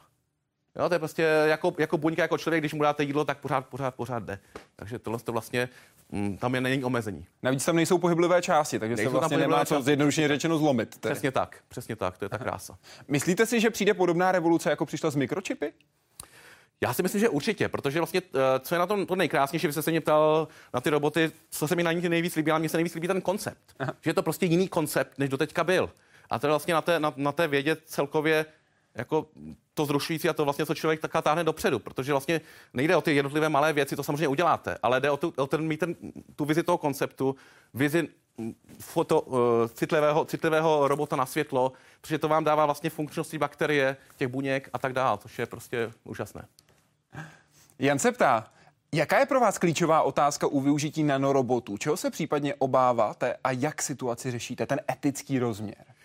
Jo, 0.79 0.89
to 0.89 0.95
je 0.95 0.99
prostě 0.99 1.21
jako, 1.45 1.73
jako 1.77 1.97
buňka, 1.97 2.21
jako 2.21 2.37
člověk, 2.37 2.61
když 2.61 2.73
mu 2.73 2.83
dáte 2.83 3.03
jídlo, 3.03 3.25
tak 3.25 3.37
pořád, 3.37 3.65
pořád, 3.65 3.95
pořád 3.95 4.23
jde. 4.23 4.39
Takže 4.75 4.99
tohle 4.99 5.19
to 5.19 5.31
vlastně, 5.31 5.69
mm, 6.11 6.37
tam 6.37 6.55
je 6.55 6.61
není 6.61 6.83
omezení. 6.83 7.25
Navíc 7.43 7.65
tam 7.65 7.75
nejsou 7.75 7.97
pohyblivé 7.97 8.41
části, 8.41 8.79
takže 8.79 8.95
nejsou 8.95 9.11
se 9.11 9.17
vlastně 9.17 9.37
nemá 9.37 9.65
co 9.65 9.81
zjednodušeně 9.81 10.27
řečeno 10.27 10.57
zlomit. 10.57 10.97
Tedy. 10.97 11.13
Přesně 11.13 11.31
tak, 11.31 11.57
přesně 11.67 11.95
tak, 11.95 12.17
to 12.17 12.25
je 12.25 12.29
ta 12.29 12.37
krása. 12.37 12.77
Myslíte 13.07 13.45
si, 13.45 13.59
že 13.59 13.69
přijde 13.69 13.93
podobná 13.93 14.31
revoluce, 14.31 14.69
jako 14.69 14.85
přišla 14.85 15.09
s 15.09 15.15
mikročipy? 15.15 15.73
Já 16.81 16.93
si 16.93 17.03
myslím, 17.03 17.21
že 17.21 17.29
určitě, 17.29 17.69
protože 17.69 17.99
vlastně, 17.99 18.21
eh, 18.35 18.59
co 18.59 18.75
je 18.75 18.79
na 18.79 18.85
tom 18.85 19.05
to 19.05 19.15
nejkrásnější, 19.15 19.67
vy 19.67 19.73
jste 19.73 19.81
se 19.81 19.91
mě 19.91 20.01
ptal 20.01 20.47
na 20.73 20.81
ty 20.81 20.89
roboty, 20.89 21.31
co 21.49 21.67
se 21.67 21.75
mi 21.75 21.83
na 21.83 21.91
nich 21.91 22.09
nejvíc 22.09 22.35
líbí, 22.35 22.51
ale 22.51 22.59
mně 22.59 22.69
se 22.69 22.77
nejvíc 22.77 22.95
líbí 22.95 23.07
ten 23.07 23.21
koncept. 23.21 23.73
Aha. 23.79 23.93
Že 24.01 24.09
je 24.09 24.13
to 24.13 24.23
prostě 24.23 24.45
jiný 24.45 24.67
koncept, 24.67 25.19
než 25.19 25.29
doteďka 25.29 25.63
byl. 25.63 25.89
A 26.29 26.39
to 26.39 26.47
je 26.47 26.49
vlastně 26.49 26.73
na 26.73 26.81
té, 26.81 26.99
na, 26.99 27.13
na 27.15 27.31
té 27.31 27.47
vědě 27.47 27.77
celkově 27.85 28.45
jako 28.97 29.27
to 29.73 29.85
zrušující 29.85 30.29
a 30.29 30.33
to 30.33 30.43
vlastně, 30.43 30.65
co 30.65 30.75
člověk 30.75 30.99
taká 30.99 31.21
táhne 31.21 31.43
dopředu, 31.43 31.79
protože 31.79 32.13
vlastně 32.13 32.41
nejde 32.73 32.95
o 32.95 33.01
ty 33.01 33.15
jednotlivé 33.15 33.49
malé 33.49 33.73
věci, 33.73 33.95
to 33.95 34.03
samozřejmě 34.03 34.27
uděláte, 34.27 34.77
ale 34.83 35.01
jde 35.01 35.11
o, 35.11 35.17
tu, 35.17 35.33
o 35.37 35.47
ten, 35.47 35.61
mít 35.67 35.79
ten, 35.79 35.95
tu 36.35 36.45
vizi 36.45 36.63
toho 36.63 36.77
konceptu, 36.77 37.35
vizi 37.73 38.07
foto, 38.79 39.21
uh, 39.21 39.37
citlivého, 39.73 40.25
citlivého 40.25 40.87
robota 40.87 41.15
na 41.15 41.25
světlo, 41.25 41.71
protože 42.01 42.17
to 42.17 42.27
vám 42.27 42.43
dává 42.43 42.65
vlastně 42.65 42.89
funkčnosti 42.89 43.37
bakterie, 43.37 43.97
těch 44.17 44.27
buněk 44.27 44.69
a 44.73 44.79
tak 44.79 44.93
dále, 44.93 45.17
což 45.17 45.39
je 45.39 45.45
prostě 45.45 45.91
úžasné. 46.03 46.45
Jan 47.79 47.99
se 47.99 48.11
ptá, 48.11 48.51
jaká 48.91 49.19
je 49.19 49.25
pro 49.25 49.39
vás 49.39 49.57
klíčová 49.57 50.01
otázka 50.01 50.47
u 50.47 50.59
využití 50.61 51.03
nanorobotů? 51.03 51.77
Čeho 51.77 51.97
se 51.97 52.09
případně 52.11 52.55
obáváte 52.55 53.37
a 53.43 53.51
jak 53.51 53.81
situaci 53.81 54.31
řešíte, 54.31 54.65
ten 54.65 54.79
etický 54.91 55.39
rozměr? 55.39 55.96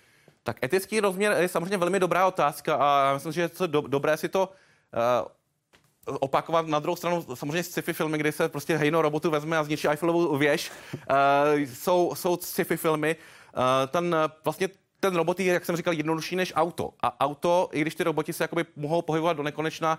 Tak 0.43 0.65
etický 0.65 1.01
rozměr 1.01 1.37
je 1.39 1.49
samozřejmě 1.49 1.77
velmi 1.77 2.01
dobrá 2.01 2.27
otázka 2.27 2.75
a 2.75 3.15
myslím, 3.15 3.33
že 3.33 3.41
je 3.41 3.49
to 3.49 3.67
do, 3.67 3.81
dobré 3.81 4.17
si 4.17 4.29
to 4.29 4.49
uh, 4.49 6.17
opakovat. 6.21 6.67
Na 6.67 6.79
druhou 6.79 6.97
stranu 6.97 7.27
samozřejmě 7.35 7.63
sci-fi 7.63 7.93
filmy, 7.93 8.19
kdy 8.19 8.33
se 8.33 8.49
prostě 8.49 8.77
hejno 8.77 9.03
robotu 9.03 9.31
vezme 9.31 9.59
a 9.59 9.65
zničí 9.65 9.89
Eiffelovu 9.89 10.37
věž, 10.37 10.73
uh, 10.95 11.61
jsou, 11.61 12.15
jsou 12.15 12.37
sci-fi 12.37 12.77
filmy. 12.77 13.17
Uh, 13.57 13.63
ten 13.89 14.17
vlastně 14.45 14.69
ten 15.01 15.17
robot 15.17 15.41
je, 15.41 15.53
jak 15.53 15.65
jsem 15.65 15.77
říkal, 15.77 15.95
jednodušší 15.95 16.37
než 16.37 16.53
auto. 16.57 16.93
A 17.03 17.21
auto, 17.21 17.69
i 17.73 17.81
když 17.81 17.95
ty 17.95 18.05
roboti 18.05 18.33
se 18.33 18.45
jakoby 18.45 18.65
mohou 18.77 19.03
pohybovat 19.03 19.37
do 19.37 19.43
nekonečna, 19.43 19.99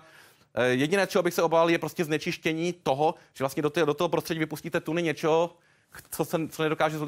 Jediné, 0.70 1.06
čeho 1.06 1.22
bych 1.22 1.34
se 1.34 1.42
obával, 1.42 1.70
je 1.70 1.78
prostě 1.78 2.04
znečištění 2.04 2.72
toho, 2.72 3.14
že 3.34 3.44
vlastně 3.44 3.62
do, 3.62 3.70
té, 3.70 3.86
do 3.86 3.94
toho 3.94 4.08
prostředí 4.08 4.40
vypustíte 4.40 4.80
tuny 4.80 5.02
něčeho, 5.02 5.56
co, 6.10 6.24
se, 6.24 6.48
co 6.48 6.62
nedokáže, 6.62 6.98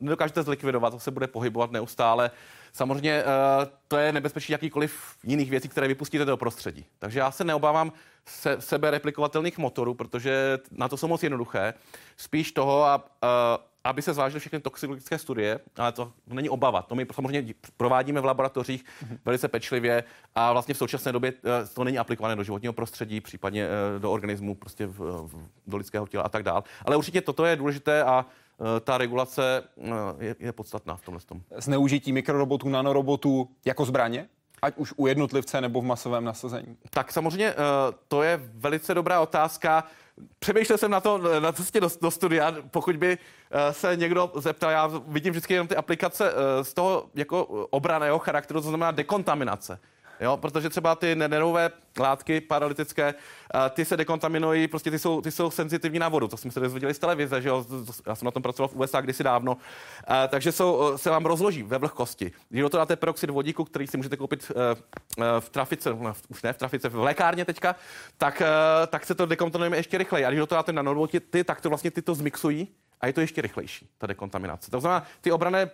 nedokážete 0.00 0.42
zlikvidovat, 0.42 0.90
to 0.90 1.00
se 1.00 1.10
bude 1.10 1.26
pohybovat 1.26 1.70
neustále. 1.70 2.30
Samozřejmě 2.72 3.22
uh, 3.24 3.30
to 3.88 3.96
je 3.96 4.12
nebezpečí 4.12 4.52
jakýkoliv 4.52 5.16
jiných 5.24 5.50
věcí, 5.50 5.68
které 5.68 5.88
vypustíte 5.88 6.24
do 6.24 6.36
prostředí. 6.36 6.86
Takže 6.98 7.18
já 7.18 7.30
se 7.30 7.44
neobávám 7.44 7.92
se, 8.26 8.56
sebe 8.60 8.90
replikovatelných 8.90 9.58
motorů, 9.58 9.94
protože 9.94 10.58
na 10.70 10.88
to 10.88 10.96
jsou 10.96 11.08
moc 11.08 11.22
jednoduché. 11.22 11.74
Spíš 12.16 12.52
toho, 12.52 12.84
a, 12.84 12.96
uh, 12.96 13.64
aby 13.84 14.02
se 14.02 14.14
zvážily 14.14 14.40
všechny 14.40 14.60
toxikologické 14.60 15.18
studie, 15.18 15.60
ale 15.76 15.92
to 15.92 16.12
není 16.26 16.48
obava. 16.48 16.82
To 16.82 16.94
my 16.94 17.06
samozřejmě 17.14 17.54
provádíme 17.76 18.20
v 18.20 18.24
laboratořích 18.24 18.84
mm-hmm. 18.84 19.18
velice 19.24 19.48
pečlivě 19.48 20.04
a 20.34 20.52
vlastně 20.52 20.74
v 20.74 20.78
současné 20.78 21.12
době 21.12 21.32
uh, 21.32 21.50
to 21.74 21.84
není 21.84 21.98
aplikované 21.98 22.36
do 22.36 22.42
životního 22.42 22.72
prostředí, 22.72 23.20
případně 23.20 23.66
uh, 23.66 24.02
do 24.02 24.12
organismu, 24.12 24.54
prostě 24.54 24.86
v, 24.86 24.98
v, 24.98 25.48
do 25.66 25.76
lidského 25.76 26.06
těla 26.06 26.24
a 26.24 26.28
tak 26.28 26.42
dále. 26.42 26.62
Ale 26.84 26.96
určitě 26.96 27.20
toto 27.20 27.44
je 27.44 27.56
důležité 27.56 28.02
a 28.02 28.26
Eh, 28.60 28.80
ta 28.80 28.98
regulace 28.98 29.62
eh, 29.78 29.90
je, 30.18 30.36
je 30.38 30.52
podstatná 30.52 30.96
v 30.96 31.02
tomhle 31.02 31.20
tom. 31.26 31.40
Zneužití 31.56 32.12
mikrorobotů, 32.12 32.68
nanorobotů 32.68 33.48
jako 33.64 33.84
zbraně? 33.84 34.28
ať 34.62 34.76
už 34.76 34.94
u 34.96 35.06
jednotlivce 35.06 35.60
nebo 35.60 35.80
v 35.80 35.84
masovém 35.84 36.24
nasazení? 36.24 36.76
Tak 36.90 37.12
samozřejmě 37.12 37.54
to 38.08 38.22
je 38.22 38.40
velice 38.54 38.94
dobrá 38.94 39.20
otázka. 39.20 39.84
Přemýšlel 40.38 40.78
jsem 40.78 40.90
na 40.90 41.00
to 41.00 41.40
na 41.40 41.52
cestě 41.52 41.80
do, 41.80 41.88
do 42.02 42.10
studia, 42.10 42.56
pokud 42.70 42.96
by 42.96 43.18
uh, 43.18 43.58
se 43.70 43.96
někdo 43.96 44.32
zeptal, 44.36 44.70
já 44.70 44.86
vidím 44.86 45.30
vždycky 45.30 45.54
jenom 45.54 45.68
ty 45.68 45.76
aplikace 45.76 46.32
uh, 46.32 46.38
z 46.62 46.74
toho 46.74 47.10
jako 47.14 47.44
obraného 47.70 48.18
charakteru, 48.18 48.60
to 48.60 48.68
znamená 48.68 48.90
dekontaminace. 48.90 49.78
Jo, 50.20 50.36
protože 50.36 50.68
třeba 50.70 50.94
ty 50.94 51.14
nervové 51.14 51.70
látky 52.00 52.40
paralytické, 52.40 53.14
ty 53.70 53.84
se 53.84 53.96
dekontaminují, 53.96 54.68
prostě 54.68 54.90
ty 54.90 54.98
jsou, 54.98 55.20
ty 55.20 55.30
jsou 55.30 55.50
senzitivní 55.50 55.98
na 55.98 56.08
vodu. 56.08 56.28
To 56.28 56.36
jsme 56.36 56.50
se 56.50 56.60
dozvěděli 56.60 56.94
z 56.94 56.98
televize, 56.98 57.42
že 57.42 57.48
jo? 57.48 57.64
Já 58.06 58.14
jsem 58.14 58.26
na 58.26 58.30
tom 58.30 58.42
pracoval 58.42 58.68
v 58.68 58.76
USA 58.76 59.00
kdysi 59.00 59.24
dávno. 59.24 59.56
Takže 60.28 60.52
jsou, 60.52 60.98
se 60.98 61.10
vám 61.10 61.26
rozloží 61.26 61.62
ve 61.62 61.78
vlhkosti. 61.78 62.32
Když 62.48 62.64
to 62.70 62.76
dáte 62.76 62.96
peroxid 62.96 63.30
vodíku, 63.30 63.64
který 63.64 63.86
si 63.86 63.96
můžete 63.96 64.16
koupit 64.16 64.52
v 65.40 65.48
trafice, 65.48 65.90
no, 65.90 66.14
už 66.28 66.42
ne 66.42 66.52
v 66.52 66.58
trafice, 66.58 66.88
v 66.88 66.98
lékárně 66.98 67.44
teďka, 67.44 67.76
tak, 68.18 68.42
tak 68.88 69.06
se 69.06 69.14
to 69.14 69.26
dekontaminuje 69.26 69.78
ještě 69.78 69.98
rychleji. 69.98 70.24
A 70.24 70.30
když 70.30 70.48
to 70.48 70.54
dáte 70.54 70.72
na 70.72 70.94
ty, 71.30 71.44
tak 71.44 71.60
to 71.60 71.68
vlastně 71.68 71.90
ty 71.90 72.02
to 72.02 72.14
zmixují 72.14 72.68
a 73.00 73.06
je 73.06 73.12
to 73.12 73.20
ještě 73.20 73.42
rychlejší, 73.42 73.88
ta 73.98 74.06
dekontaminace. 74.06 74.70
To 74.70 74.80
znamená, 74.80 75.06
ty 75.20 75.32
obrané 75.32 75.70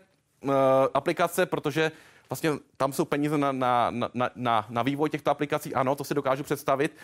aplikace, 0.94 1.46
protože 1.46 1.92
vlastně 2.30 2.50
tam 2.76 2.92
jsou 2.92 3.04
peníze 3.04 3.38
na, 3.38 3.52
na, 3.52 3.90
na, 3.90 4.30
na, 4.34 4.66
na 4.68 4.82
vývoj 4.82 5.10
těchto 5.10 5.30
aplikací, 5.30 5.74
ano, 5.74 5.94
to 5.94 6.04
si 6.04 6.14
dokážu 6.14 6.42
představit. 6.42 6.96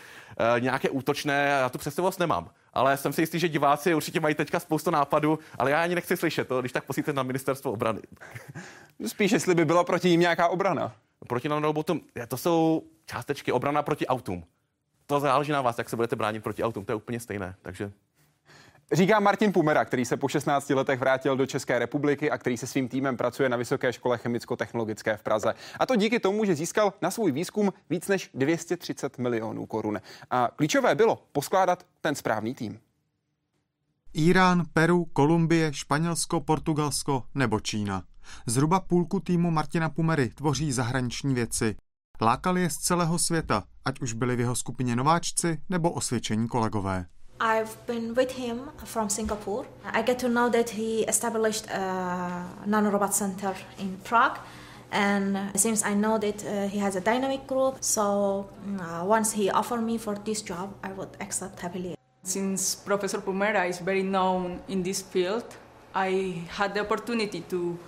E, 0.56 0.60
nějaké 0.60 0.90
útočné, 0.90 1.46
já 1.60 1.68
tu 1.68 1.78
představivost 1.78 2.20
nemám. 2.20 2.50
Ale 2.72 2.96
jsem 2.96 3.12
si 3.12 3.22
jistý, 3.22 3.38
že 3.38 3.48
diváci 3.48 3.94
určitě 3.94 4.20
mají 4.20 4.34
teďka 4.34 4.60
spoustu 4.60 4.90
nápadů, 4.90 5.38
ale 5.58 5.70
já 5.70 5.82
ani 5.82 5.94
nechci 5.94 6.16
slyšet 6.16 6.48
to, 6.48 6.60
když 6.60 6.72
tak 6.72 6.84
posíte 6.84 7.12
na 7.12 7.22
ministerstvo 7.22 7.72
obrany. 7.72 8.00
Spíš, 9.06 9.32
jestli 9.32 9.54
by 9.54 9.64
byla 9.64 9.84
proti 9.84 10.10
ním 10.10 10.20
nějaká 10.20 10.48
obrana. 10.48 10.92
Proti 11.28 11.48
nanobotům, 11.48 12.00
to 12.28 12.36
jsou 12.36 12.82
částečky 13.06 13.52
obrana 13.52 13.82
proti 13.82 14.06
autům. 14.06 14.44
To 15.06 15.20
záleží 15.20 15.52
na 15.52 15.62
vás, 15.62 15.78
jak 15.78 15.88
se 15.88 15.96
budete 15.96 16.16
bránit 16.16 16.42
proti 16.42 16.62
autům, 16.62 16.84
to 16.84 16.92
je 16.92 16.96
úplně 16.96 17.20
stejné. 17.20 17.54
Takže 17.62 17.92
Říká 18.92 19.20
Martin 19.20 19.52
Pumera, 19.52 19.84
který 19.84 20.04
se 20.04 20.16
po 20.16 20.28
16 20.28 20.70
letech 20.70 21.00
vrátil 21.00 21.36
do 21.36 21.46
České 21.46 21.78
republiky 21.78 22.30
a 22.30 22.38
který 22.38 22.56
se 22.56 22.66
svým 22.66 22.88
týmem 22.88 23.16
pracuje 23.16 23.48
na 23.48 23.56
Vysoké 23.56 23.92
škole 23.92 24.18
chemicko-technologické 24.18 25.16
v 25.16 25.22
Praze. 25.22 25.54
A 25.78 25.86
to 25.86 25.96
díky 25.96 26.20
tomu, 26.20 26.44
že 26.44 26.54
získal 26.54 26.92
na 27.02 27.10
svůj 27.10 27.32
výzkum 27.32 27.72
víc 27.90 28.08
než 28.08 28.30
230 28.34 29.18
milionů 29.18 29.66
korun. 29.66 30.00
A 30.30 30.48
klíčové 30.56 30.94
bylo 30.94 31.22
poskládat 31.32 31.86
ten 32.00 32.14
správný 32.14 32.54
tým. 32.54 32.78
Irán, 34.12 34.62
Peru, 34.72 35.04
Kolumbie, 35.04 35.72
Španělsko, 35.72 36.40
Portugalsko 36.40 37.24
nebo 37.34 37.60
Čína. 37.60 38.02
Zhruba 38.46 38.80
půlku 38.80 39.20
týmu 39.20 39.50
Martina 39.50 39.88
Pumery 39.88 40.28
tvoří 40.28 40.72
zahraniční 40.72 41.34
věci. 41.34 41.76
Lákali 42.20 42.62
je 42.62 42.70
z 42.70 42.76
celého 42.76 43.18
světa, 43.18 43.64
ať 43.84 44.00
už 44.00 44.12
byli 44.12 44.36
v 44.36 44.40
jeho 44.40 44.54
skupině 44.54 44.96
nováčci 44.96 45.62
nebo 45.68 45.90
osvědčení 45.90 46.48
kolegové. 46.48 47.06
I've 47.40 47.76
been 47.86 48.14
with 48.14 48.32
him 48.32 48.70
from 48.84 49.10
Singapore. 49.10 49.66
I 49.84 50.02
get 50.02 50.18
to 50.20 50.28
know 50.28 50.48
that 50.48 50.70
he 50.70 51.02
established 51.02 51.66
a 51.66 52.46
nanorobot 52.66 53.12
center 53.12 53.54
in 53.78 53.98
Prague. 54.04 54.38
And 54.90 55.50
since 55.58 55.84
I 55.84 55.94
know 55.94 56.16
that 56.18 56.44
uh, 56.46 56.68
he 56.68 56.78
has 56.78 56.96
a 56.96 57.00
dynamic 57.00 57.46
group, 57.46 57.82
so 57.82 58.48
uh, 58.80 59.04
once 59.04 59.32
he 59.32 59.50
offered 59.50 59.82
me 59.82 59.98
for 59.98 60.14
this 60.14 60.40
job, 60.40 60.72
I 60.82 60.92
would 60.92 61.10
accept 61.20 61.60
happily. 61.60 61.96
Since 62.22 62.76
Professor 62.76 63.18
Pumera 63.18 63.68
is 63.68 63.80
very 63.80 64.02
known 64.02 64.62
in 64.68 64.82
this 64.82 65.02
field, 65.02 65.44
I 65.94 66.42
had 66.48 66.74
the 66.74 66.80
opportunity 66.80 67.40
to 67.50 67.78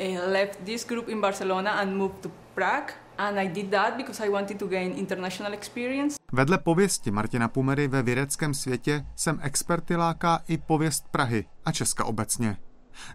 uh, 0.00 0.04
left 0.28 0.64
this 0.64 0.84
group 0.84 1.08
in 1.08 1.20
Barcelona 1.20 1.76
and 1.80 1.96
move 1.96 2.12
to 2.22 2.30
Prague 2.54 2.92
And 3.18 3.38
I 3.38 3.48
did 3.48 3.70
that 3.70 3.96
because 3.96 4.26
I 4.26 4.30
wanted 4.30 4.58
to 4.58 4.66
gain 4.66 4.92
international 4.92 5.52
experience. 5.52 6.16
Vedle 6.32 6.58
pověsti 6.58 7.10
Martina 7.10 7.48
Pumery 7.48 7.88
ve 7.88 8.02
vědeckém 8.02 8.54
světě 8.54 9.06
sem 9.16 9.40
experty 9.42 9.96
láká 9.96 10.42
i 10.48 10.58
pověst 10.58 11.04
Prahy 11.10 11.44
a 11.64 11.72
Česka 11.72 12.04
obecně. 12.04 12.56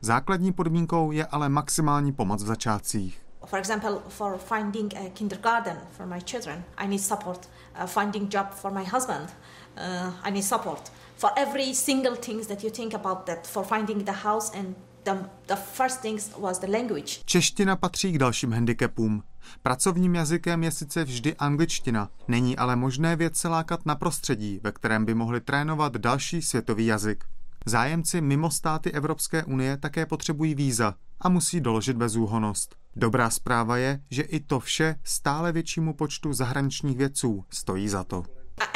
Základní 0.01 0.53
podmínkou 0.53 1.11
je 1.11 1.25
ale 1.25 1.49
maximální 1.49 2.13
pomoc 2.13 2.43
v 2.43 2.47
začátcích. 2.47 3.21
For 3.45 3.59
example, 3.59 3.99
for 4.07 4.37
finding 4.37 4.93
a 4.93 5.09
kindergarten 5.13 5.77
for 5.91 6.05
my 6.05 6.19
children, 6.21 6.63
I 6.77 6.87
need 6.87 7.01
support. 7.01 7.49
Uh, 7.81 7.87
finding 7.87 8.33
job 8.33 8.47
for 8.51 8.71
my 8.71 8.83
husband, 8.83 9.29
uh, 9.77 10.13
I 10.23 10.31
need 10.31 10.43
support. 10.43 10.91
For 11.15 11.29
every 11.35 11.73
single 11.73 12.15
things 12.15 12.47
that 12.47 12.63
you 12.63 12.71
think 12.71 12.93
about 12.93 13.25
that, 13.25 13.47
for 13.47 13.65
finding 13.65 14.03
the 14.03 14.11
house 14.11 14.57
and 14.59 14.75
the, 15.03 15.15
the 15.47 15.55
first 15.55 16.01
things 16.01 16.31
was 16.37 16.59
the 16.59 16.67
language. 16.67 17.19
Čeština 17.25 17.75
patří 17.75 18.11
k 18.11 18.17
dalším 18.17 18.53
handicapům. 18.53 19.23
Pracovním 19.63 20.15
jazykem 20.15 20.63
je 20.63 20.71
sice 20.71 21.03
vždy 21.03 21.35
angličtina, 21.35 22.09
není 22.27 22.57
ale 22.57 22.75
možné 22.75 23.15
vědce 23.15 23.47
lákat 23.47 23.85
na 23.85 23.95
prostředí, 23.95 24.59
ve 24.63 24.71
kterém 24.71 25.05
by 25.05 25.13
mohli 25.13 25.41
trénovat 25.41 25.97
další 25.97 26.41
světový 26.41 26.85
jazyk. 26.85 27.23
Zájemci 27.65 28.21
mimo 28.21 28.51
státy 28.51 28.91
Evropské 28.91 29.43
unie 29.43 29.77
také 29.77 30.05
potřebují 30.05 30.55
víza 30.55 30.95
a 31.21 31.29
musí 31.29 31.61
doložit 31.61 31.97
bezúhonost. 31.97 32.75
Dobrá 32.95 33.29
zpráva 33.29 33.77
je, 33.77 33.99
že 34.11 34.21
i 34.21 34.39
to 34.39 34.59
vše 34.59 34.95
stále 35.03 35.51
většímu 35.51 35.93
počtu 35.93 36.33
zahraničních 36.33 36.97
vědců 36.97 37.45
stojí 37.49 37.89
za 37.89 38.03
to. 38.03 38.23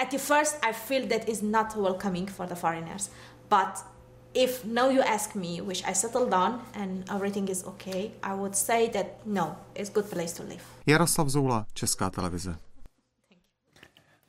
At 0.02 0.12
the 0.12 0.18
first 0.18 0.60
I 0.62 0.74
feel 0.74 1.08
that 1.08 1.30
is 1.30 1.42
not 1.42 1.76
welcoming 1.76 2.32
for 2.32 2.48
the 2.48 2.56
foreigners, 2.56 3.10
but 3.50 3.91
if 4.34 4.66
now 4.66 4.90
you 4.90 5.02
ask 5.02 5.36
me, 5.36 5.62
which 5.62 5.84
I 5.88 5.94
settled 5.94 6.30
down 6.30 6.62
and 6.74 7.10
everything 7.10 7.50
is 7.50 7.64
okay, 7.64 8.12
I 8.24 8.34
would 8.34 8.56
say 8.56 8.90
that 8.90 9.06
no, 9.26 9.56
it's 9.76 9.90
a 9.90 9.94
good 9.94 10.10
place 10.10 10.34
to 10.34 10.44
live. 10.44 10.62
Jaroslav 10.86 11.30
Zoula, 11.30 11.66
Česká 11.74 12.10
televize. 12.10 12.56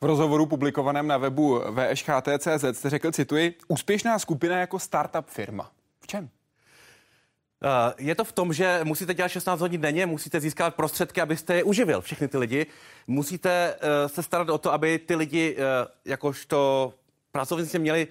V 0.01 0.05
rozhovoru 0.05 0.47
publikovaném 0.47 1.07
na 1.07 1.19
webu 1.19 1.61
VŠHT.cz 1.61 2.65
jste 2.73 2.91
řekl, 2.91 3.13
cituji, 3.13 3.55
úspěšná 3.69 4.19
skupina 4.19 4.59
jako 4.59 4.79
startup 4.79 5.27
firma. 5.27 5.71
V 6.01 6.07
čem? 6.07 6.25
Uh, 6.25 7.71
je 7.99 8.15
to 8.15 8.25
v 8.25 8.33
tom, 8.33 8.53
že 8.53 8.81
musíte 8.85 9.15
dělat 9.15 9.29
16 9.29 9.61
hodin 9.61 9.81
denně, 9.81 10.07
musíte 10.07 10.41
získat 10.41 10.75
prostředky, 10.75 11.21
abyste 11.21 11.55
je 11.55 11.65
uživil, 11.65 12.01
všechny 12.01 12.29
ty 12.29 12.39
lidi. 12.39 12.67
Musíte 13.07 13.75
uh, 13.75 14.09
se 14.09 14.23
starat 14.23 14.49
o 14.49 14.59
to, 14.59 14.73
aby 14.73 14.99
ty 14.99 15.15
lidi, 15.15 15.57
uh, 15.57 15.63
jakožto 16.05 16.93
pracovníci, 17.33 17.79
měli 17.79 18.09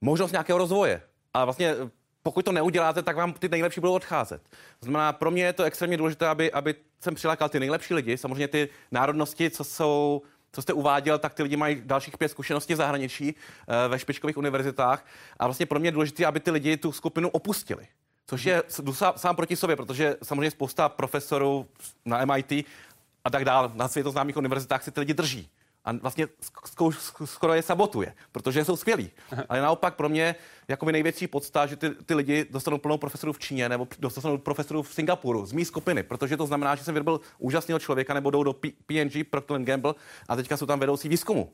možnost 0.00 0.32
nějakého 0.32 0.58
rozvoje. 0.58 1.02
A 1.34 1.44
vlastně 1.44 1.76
pokud 2.22 2.44
to 2.44 2.52
neuděláte, 2.52 3.02
tak 3.02 3.16
vám 3.16 3.32
ty 3.32 3.48
nejlepší 3.48 3.80
budou 3.80 3.94
odcházet. 3.94 4.42
To 4.80 4.86
znamená, 4.86 5.12
pro 5.12 5.30
mě 5.30 5.44
je 5.44 5.52
to 5.52 5.64
extrémně 5.64 5.96
důležité, 5.96 6.28
aby, 6.28 6.52
aby 6.52 6.74
jsem 7.00 7.14
přilákal 7.14 7.48
ty 7.48 7.60
nejlepší 7.60 7.94
lidi. 7.94 8.16
Samozřejmě 8.16 8.48
ty 8.48 8.68
národnosti, 8.90 9.50
co 9.50 9.64
jsou 9.64 10.22
co 10.52 10.62
jste 10.62 10.72
uváděl, 10.72 11.18
tak 11.18 11.34
ty 11.34 11.42
lidi 11.42 11.56
mají 11.56 11.82
dalších 11.84 12.18
pět 12.18 12.28
zkušeností 12.28 12.74
v 12.74 12.76
zahraničí 12.76 13.34
eh, 13.34 13.88
ve 13.88 13.98
špičkových 13.98 14.36
univerzitách. 14.36 15.06
A 15.38 15.46
vlastně 15.46 15.66
pro 15.66 15.78
mě 15.78 15.88
je 15.88 15.92
důležité, 15.92 16.26
aby 16.26 16.40
ty 16.40 16.50
lidi 16.50 16.76
tu 16.76 16.92
skupinu 16.92 17.28
opustili. 17.28 17.86
Což 18.26 18.44
je 18.44 18.62
jdu 18.82 18.94
sám 19.16 19.36
proti 19.36 19.56
sobě, 19.56 19.76
protože 19.76 20.16
samozřejmě 20.22 20.50
spousta 20.50 20.88
profesorů 20.88 21.66
na 22.04 22.24
MIT 22.24 22.52
a 23.24 23.30
tak 23.30 23.44
dále, 23.44 23.70
na 23.74 23.88
světoznámých 23.88 24.36
univerzitách 24.36 24.84
si 24.84 24.90
ty 24.90 25.00
lidi 25.00 25.14
drží 25.14 25.50
a 25.84 25.92
vlastně 25.92 26.28
skoro 27.24 27.54
je 27.54 27.62
sabotuje, 27.62 28.14
protože 28.32 28.64
jsou 28.64 28.76
skvělí. 28.76 29.10
Ale 29.48 29.60
naopak 29.60 29.94
pro 29.94 30.08
mě 30.08 30.34
jako 30.68 30.86
by 30.86 30.92
největší 30.92 31.26
podsta, 31.26 31.66
že 31.66 31.76
ty, 31.76 31.90
ty 31.90 32.14
lidi 32.14 32.46
dostanou 32.50 32.78
plnou 32.78 32.98
profesorů 32.98 33.32
v 33.32 33.38
Číně 33.38 33.68
nebo 33.68 33.88
dostanou 33.98 34.38
profesorů 34.38 34.82
v 34.82 34.94
Singapuru 34.94 35.46
z 35.46 35.52
mý 35.52 35.64
skupiny, 35.64 36.02
protože 36.02 36.36
to 36.36 36.46
znamená, 36.46 36.74
že 36.74 36.84
jsem 36.84 36.94
vyrobil 36.94 37.20
úžasného 37.38 37.78
člověka 37.78 38.14
nebo 38.14 38.30
jdou 38.30 38.42
do 38.42 38.52
PNG, 38.86 39.30
Procter 39.30 39.62
Gamble 39.62 39.94
a 40.28 40.36
teďka 40.36 40.56
jsou 40.56 40.66
tam 40.66 40.80
vedoucí 40.80 41.08
výzkumu 41.08 41.52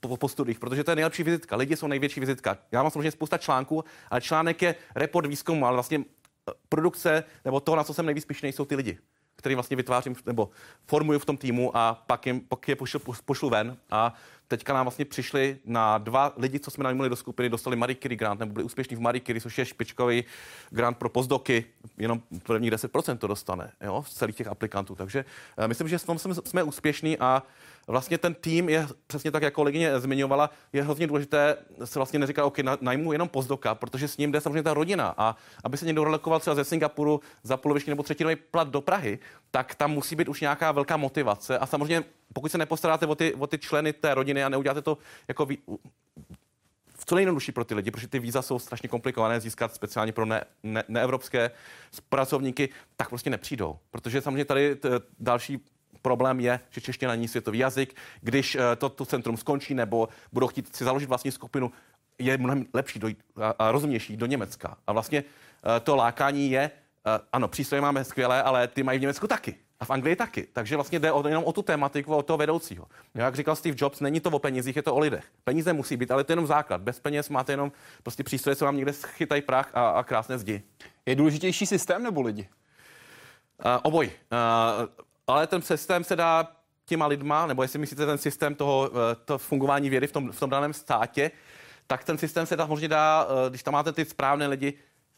po, 0.00 0.16
po 0.16 0.28
studiích, 0.28 0.58
protože 0.58 0.84
to 0.84 0.90
je 0.90 0.96
nejlepší 0.96 1.22
vizitka. 1.22 1.56
Lidi 1.56 1.76
jsou 1.76 1.86
největší 1.86 2.20
vizitka. 2.20 2.58
Já 2.72 2.82
mám 2.82 2.90
samozřejmě 2.90 3.10
spousta 3.10 3.38
článků, 3.38 3.84
ale 4.10 4.20
článek 4.20 4.62
je 4.62 4.74
report 4.94 5.26
výzkumu, 5.26 5.66
ale 5.66 5.74
vlastně 5.74 5.98
eh, 5.98 6.52
produkce 6.68 7.24
nebo 7.44 7.60
to, 7.60 7.76
na 7.76 7.84
co 7.84 7.94
jsem 7.94 8.06
nejvíc 8.06 8.24
pišnej, 8.24 8.52
jsou 8.52 8.64
ty 8.64 8.76
lidi 8.76 8.98
který 9.42 9.54
vlastně 9.54 9.76
vytvářím 9.76 10.16
nebo 10.26 10.50
formuju 10.86 11.18
v 11.18 11.24
tom 11.24 11.36
týmu 11.36 11.76
a 11.76 12.02
pak, 12.06 12.26
jim, 12.26 12.40
pak 12.40 12.68
je 12.68 12.76
pošlu, 12.76 13.00
pošlu 13.24 13.50
ven. 13.50 13.76
A 13.90 14.14
teďka 14.48 14.72
nám 14.72 14.86
vlastně 14.86 15.04
přišli 15.04 15.58
na 15.64 15.98
dva 15.98 16.32
lidi, 16.36 16.60
co 16.60 16.70
jsme 16.70 16.84
najmuli 16.84 17.08
do 17.08 17.16
skupiny, 17.16 17.48
dostali 17.48 17.76
Marie 17.76 17.96
Curie 17.96 18.16
grant, 18.16 18.40
nebo 18.40 18.52
byli 18.52 18.64
úspěšní 18.64 18.96
v 18.96 19.00
Marie 19.00 19.22
Curie, 19.26 19.40
což 19.40 19.58
je 19.58 19.64
špičkový 19.64 20.24
grant 20.70 20.96
pro 20.96 21.08
postdoky, 21.08 21.64
jenom 21.98 22.22
první 22.42 22.70
10% 22.70 23.18
to 23.18 23.26
dostane 23.26 23.72
jo, 23.80 24.04
z 24.06 24.14
celých 24.14 24.36
těch 24.36 24.46
aplikantů. 24.46 24.94
Takže 24.94 25.24
uh, 25.58 25.68
myslím, 25.68 25.88
že 25.88 25.98
v 25.98 26.06
tom 26.06 26.18
jsme, 26.18 26.34
jsme 26.34 26.62
úspěšní 26.62 27.18
a 27.18 27.42
vlastně 27.86 28.18
ten 28.18 28.34
tým 28.34 28.68
je 28.68 28.86
přesně 29.06 29.30
tak, 29.30 29.42
jako 29.42 29.54
kolegyně 29.54 30.00
zmiňovala, 30.00 30.50
je 30.72 30.82
hrozně 30.82 31.06
důležité 31.06 31.56
se 31.84 31.98
vlastně 31.98 32.18
neříká, 32.18 32.44
OK, 32.44 32.58
najmu 32.80 33.12
jenom 33.12 33.28
pozdoka, 33.28 33.74
protože 33.74 34.08
s 34.08 34.16
ním 34.16 34.32
jde 34.32 34.40
samozřejmě 34.40 34.62
ta 34.62 34.74
rodina. 34.74 35.14
A 35.16 35.36
aby 35.64 35.76
se 35.76 35.86
někdo 35.86 36.04
relokoval 36.04 36.40
třeba 36.40 36.54
ze 36.54 36.64
Singapuru 36.64 37.20
za 37.42 37.56
poloviční 37.56 37.90
nebo 37.90 38.02
třetinový 38.02 38.36
plat 38.36 38.68
do 38.68 38.80
Prahy, 38.80 39.18
tak 39.50 39.74
tam 39.74 39.90
musí 39.90 40.16
být 40.16 40.28
už 40.28 40.40
nějaká 40.40 40.72
velká 40.72 40.96
motivace. 40.96 41.58
A 41.58 41.66
samozřejmě, 41.66 42.04
pokud 42.32 42.52
se 42.52 42.58
nepostaráte 42.58 43.06
o 43.06 43.14
ty, 43.14 43.34
o 43.34 43.46
ty 43.46 43.58
členy 43.58 43.92
té 43.92 44.14
rodiny 44.14 44.44
a 44.44 44.48
neuděláte 44.48 44.82
to 44.82 44.98
jako 45.28 45.46
vý, 45.46 45.58
v 46.94 47.06
co 47.06 47.14
nejjednodušší 47.14 47.52
pro 47.52 47.64
ty 47.64 47.74
lidi, 47.74 47.90
protože 47.90 48.08
ty 48.08 48.18
víza 48.18 48.42
jsou 48.42 48.58
strašně 48.58 48.88
komplikované 48.88 49.40
získat 49.40 49.74
speciálně 49.74 50.12
pro 50.12 50.26
ne, 50.26 50.44
ne, 50.62 50.84
neevropské 50.88 51.50
pracovníky, 52.08 52.68
tak 52.96 53.08
prostě 53.08 53.30
nepřijdou. 53.30 53.78
Protože 53.90 54.20
samozřejmě 54.20 54.44
tady 54.44 54.76
t, 54.76 54.88
další 55.20 55.64
problém 56.02 56.40
je, 56.40 56.60
že 56.70 56.80
čeština 56.80 57.12
není 57.12 57.28
světový 57.28 57.58
jazyk. 57.58 57.96
Když 58.20 58.54
eh, 58.54 58.76
to, 58.76 58.88
to 58.88 59.06
centrum 59.06 59.36
skončí 59.36 59.74
nebo 59.74 60.08
budou 60.32 60.46
chtít 60.46 60.76
si 60.76 60.84
založit 60.84 61.08
vlastní 61.08 61.30
skupinu, 61.30 61.72
je 62.18 62.38
mnohem 62.38 62.66
lepší 62.74 62.98
do, 62.98 63.08
a, 63.36 63.54
a 63.58 63.72
rozumnější 63.72 64.16
do 64.16 64.26
Německa. 64.26 64.76
A 64.86 64.92
vlastně 64.92 65.24
eh, 65.76 65.80
to 65.80 65.96
lákání 65.96 66.50
je, 66.50 66.70
ano, 67.32 67.48
přístroje 67.48 67.80
máme 67.80 68.04
skvělé, 68.04 68.42
ale 68.42 68.68
ty 68.68 68.82
mají 68.82 68.98
v 68.98 69.02
Německu 69.02 69.26
taky. 69.26 69.54
A 69.82 69.84
v 69.84 69.90
Anglii 69.90 70.16
taky. 70.16 70.46
Takže 70.52 70.76
vlastně 70.76 70.98
jde 70.98 71.12
o, 71.12 71.28
jenom 71.28 71.44
o 71.44 71.52
tu 71.52 71.62
tématiku, 71.62 72.16
o 72.16 72.22
toho 72.22 72.36
vedoucího. 72.36 72.86
Jak 73.14 73.34
říkal 73.34 73.56
Steve 73.56 73.76
Jobs, 73.78 74.00
není 74.00 74.20
to 74.20 74.30
o 74.30 74.38
penězích, 74.38 74.76
je 74.76 74.82
to 74.82 74.94
o 74.94 74.98
lidech. 74.98 75.24
Peníze 75.44 75.72
musí 75.72 75.96
být, 75.96 76.10
ale 76.10 76.24
to 76.24 76.32
je 76.32 76.34
jenom 76.34 76.46
základ. 76.46 76.80
Bez 76.80 77.00
peněz 77.00 77.28
máte 77.28 77.52
jenom 77.52 77.72
prostě 78.02 78.22
přístroje, 78.22 78.56
co 78.56 78.64
vám 78.64 78.76
někde 78.76 78.92
chytají 78.92 79.42
prach 79.42 79.70
a, 79.74 79.88
a 79.88 80.02
krásné 80.02 80.38
zdi. 80.38 80.62
Je 81.06 81.14
důležitější 81.14 81.66
systém 81.66 82.02
nebo 82.02 82.22
lidi? 82.22 82.48
Uh, 83.64 83.70
oboj. 83.82 84.06
Uh, 84.06 84.88
ale 85.26 85.46
ten 85.46 85.62
systém 85.62 86.04
se 86.04 86.16
dá 86.16 86.48
těma 86.84 87.06
lidma, 87.06 87.46
nebo 87.46 87.62
jestli 87.62 87.78
myslíte 87.78 88.06
ten 88.06 88.18
systém 88.18 88.54
toho 88.54 88.90
uh, 88.90 88.96
to 89.24 89.38
fungování 89.38 89.90
vědy 89.90 90.06
v 90.06 90.12
tom, 90.12 90.32
v 90.32 90.40
tom 90.40 90.50
daném 90.50 90.72
státě, 90.72 91.30
tak 91.86 92.04
ten 92.04 92.18
systém 92.18 92.46
se 92.46 92.56
dá 92.56 92.66
možná 92.66 92.88
dá, 92.88 93.26
když 93.48 93.62
tam 93.62 93.74
máte 93.74 93.92
ty 93.92 94.04
správné 94.04 94.46
lidi, 94.46 94.74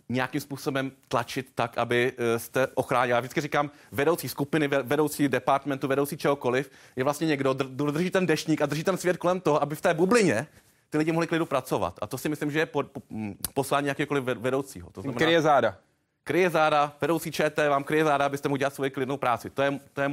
nějakým 0.08 0.40
způsobem 0.40 0.92
tlačit 1.08 1.46
tak, 1.54 1.78
aby 1.78 2.12
eh, 2.16 2.38
jste 2.38 2.66
ochránili. 2.74 3.10
Já 3.10 3.20
vždycky 3.20 3.40
říkám, 3.40 3.70
vedoucí 3.92 4.28
skupiny, 4.28 4.68
vedoucí 4.68 5.28
departmentu, 5.28 5.88
vedoucí 5.88 6.16
čehokoliv, 6.16 6.70
je 6.96 7.04
vlastně 7.04 7.26
někdo, 7.26 7.54
kdo 7.54 7.90
drží 7.90 8.10
ten 8.10 8.26
dešník 8.26 8.62
a 8.62 8.66
drží 8.66 8.84
ten 8.84 8.96
svět 8.96 9.16
kolem 9.16 9.40
toho, 9.40 9.62
aby 9.62 9.74
v 9.74 9.80
té 9.80 9.94
bublině 9.94 10.46
ty 10.90 10.98
lidi 10.98 11.12
mohli 11.12 11.26
klidu 11.26 11.46
pracovat. 11.46 11.98
A 12.02 12.06
to 12.06 12.18
si 12.18 12.28
myslím, 12.28 12.50
že 12.50 12.58
je 12.58 12.66
po, 12.66 12.82
po, 12.82 13.02
mm, 13.10 13.34
poslání 13.54 13.88
jakékoliv 13.88 14.24
vedoucího. 14.24 14.90
To 14.90 15.00
znamená, 15.02 15.18
kryje 15.18 15.42
záda. 15.42 15.76
Kryje 16.24 16.50
záda, 16.50 16.96
vedoucí 17.00 17.32
ČT 17.32 17.68
vám 17.68 17.84
kryje 17.84 18.04
záda, 18.04 18.26
abyste 18.26 18.48
mu 18.48 18.56
dělat 18.56 18.74
svoji 18.74 18.90
klidnou 18.90 19.16
práci. 19.16 19.50
To 19.50 19.62
je, 19.62 19.80
to 19.92 20.00
je 20.00 20.10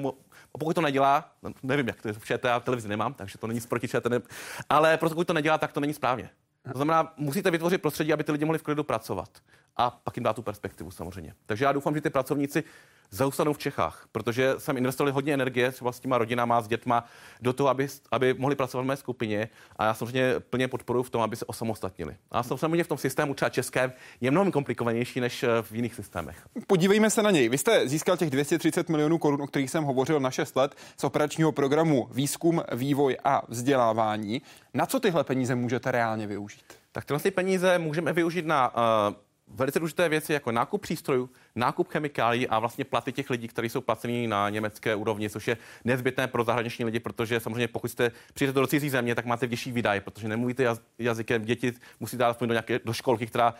a 0.53 0.57
pokud 0.57 0.73
to 0.73 0.81
nedělá, 0.81 1.31
nevím, 1.63 1.87
jak 1.87 2.01
to 2.01 2.07
je 2.07 2.13
v 2.13 2.25
ČT, 2.25 2.49
já 2.49 2.59
televizi 2.59 2.87
nemám, 2.87 3.13
takže 3.13 3.37
to 3.37 3.47
není 3.47 3.61
proti 3.61 3.87
ČT, 3.87 4.11
ne, 4.11 4.21
ale 4.69 4.97
pokud 4.97 5.27
to 5.27 5.33
nedělá, 5.33 5.57
tak 5.57 5.71
to 5.71 5.79
není 5.79 5.93
správně. 5.93 6.29
To 6.71 6.77
znamená, 6.77 7.13
musíte 7.17 7.51
vytvořit 7.51 7.81
prostředí, 7.81 8.13
aby 8.13 8.23
ty 8.23 8.31
lidi 8.31 8.45
mohli 8.45 8.59
v 8.59 8.63
klidu 8.63 8.83
pracovat. 8.83 9.29
A 9.77 9.89
pak 10.03 10.17
jim 10.17 10.23
dá 10.23 10.33
tu 10.33 10.41
perspektivu 10.41 10.91
samozřejmě. 10.91 11.33
Takže 11.45 11.65
já 11.65 11.71
doufám, 11.71 11.95
že 11.95 12.01
ty 12.01 12.09
pracovníci 12.09 12.63
zůstanou 13.11 13.53
v 13.53 13.57
Čechách, 13.57 14.07
protože 14.11 14.53
jsem 14.57 14.77
investovali 14.77 15.11
hodně 15.11 15.33
energie 15.33 15.71
třeba 15.71 15.91
s 15.91 15.99
těma 15.99 16.17
rodinama, 16.17 16.61
s 16.61 16.67
dětma, 16.67 17.05
do 17.41 17.53
toho, 17.53 17.69
aby, 17.69 17.87
aby 18.11 18.33
mohli 18.33 18.55
pracovat 18.55 18.83
v 18.83 18.85
mé 18.85 18.97
skupině 18.97 19.49
a 19.75 19.85
já 19.85 19.93
samozřejmě 19.93 20.39
plně 20.39 20.67
podporuji 20.67 21.03
v 21.03 21.09
tom, 21.09 21.21
aby 21.21 21.35
se 21.35 21.45
osamostatnili. 21.45 22.15
A 22.31 22.43
samozřejmě 22.43 22.83
v 22.83 22.87
tom 22.87 22.97
systému 22.97 23.33
třeba 23.33 23.49
českém 23.49 23.93
je 24.21 24.31
mnohem 24.31 24.51
komplikovanější 24.51 25.19
než 25.19 25.43
eh, 25.43 25.47
v 25.61 25.71
jiných 25.71 25.95
systémech. 25.95 26.47
Podívejme 26.67 27.09
se 27.09 27.23
na 27.23 27.31
něj. 27.31 27.49
Vy 27.49 27.57
jste 27.57 27.87
získal 27.87 28.17
těch 28.17 28.29
230 28.29 28.89
milionů 28.89 29.17
korun, 29.17 29.41
o 29.41 29.47
kterých 29.47 29.71
jsem 29.71 29.83
hovořil 29.83 30.19
na 30.19 30.31
6 30.31 30.55
let 30.55 30.75
z 30.97 31.03
operačního 31.03 31.51
programu 31.51 32.07
Výzkum, 32.11 32.63
vývoj 32.73 33.17
a 33.23 33.41
vzdělávání. 33.47 34.41
Na 34.73 34.85
co 34.85 34.99
tyhle 34.99 35.23
peníze 35.23 35.55
můžete 35.55 35.91
reálně 35.91 36.27
využít? 36.27 36.63
Tak 36.91 37.05
tyhle 37.05 37.31
peníze 37.31 37.79
můžeme 37.79 38.13
využít 38.13 38.45
na 38.45 38.75
uh, 38.75 39.15
velice 39.53 39.79
důležité 39.79 40.09
věci 40.09 40.33
jako 40.33 40.51
nákup 40.51 40.81
přístrojů, 40.81 41.29
nákup 41.55 41.87
chemikálií 41.87 42.47
a 42.47 42.59
vlastně 42.59 42.85
platy 42.85 43.11
těch 43.11 43.29
lidí, 43.29 43.47
kteří 43.47 43.69
jsou 43.69 43.81
placení 43.81 44.27
na 44.27 44.49
německé 44.49 44.95
úrovni, 44.95 45.29
což 45.29 45.47
je 45.47 45.57
nezbytné 45.83 46.27
pro 46.27 46.43
zahraniční 46.43 46.85
lidi, 46.85 46.99
protože 46.99 47.39
samozřejmě 47.39 47.67
pokud 47.67 47.91
jste 47.91 48.11
přijdete 48.33 48.59
do 48.59 48.67
cizí 48.67 48.89
země, 48.89 49.15
tak 49.15 49.25
máte 49.25 49.47
vyšší 49.47 49.71
výdaje, 49.71 50.01
protože 50.01 50.27
nemluvíte 50.27 50.65
jazykem, 50.99 51.45
děti 51.45 51.73
musí 51.99 52.17
dát 52.17 52.29
aspoň 52.29 52.47
do 52.47 52.53
nějaké 52.53 52.79
do 52.85 52.93
školky, 52.93 53.27
která 53.27 53.53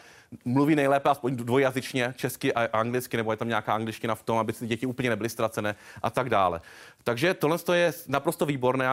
mluví 0.46 0.76
nejlépe 0.76 1.10
aspoň 1.10 1.36
dvojjazyčně, 1.36 2.14
česky 2.18 2.54
a 2.54 2.80
anglicky, 2.80 3.18
nebo 3.18 3.32
je 3.32 3.38
tam 3.38 3.48
nějaká 3.48 3.74
angličtina 3.74 4.16
v 4.16 4.24
tom, 4.24 4.38
aby 4.38 4.54
si 4.54 4.68
děti 4.68 4.86
úplně 4.86 5.10
nebyly 5.10 5.30
ztracené 5.30 5.76
a 6.02 6.10
tak 6.10 6.30
dále. 6.30 6.62
Takže 7.04 7.34
tohle 7.34 7.58
je 7.74 7.94
naprosto 8.08 8.46
výborné, 8.46 8.88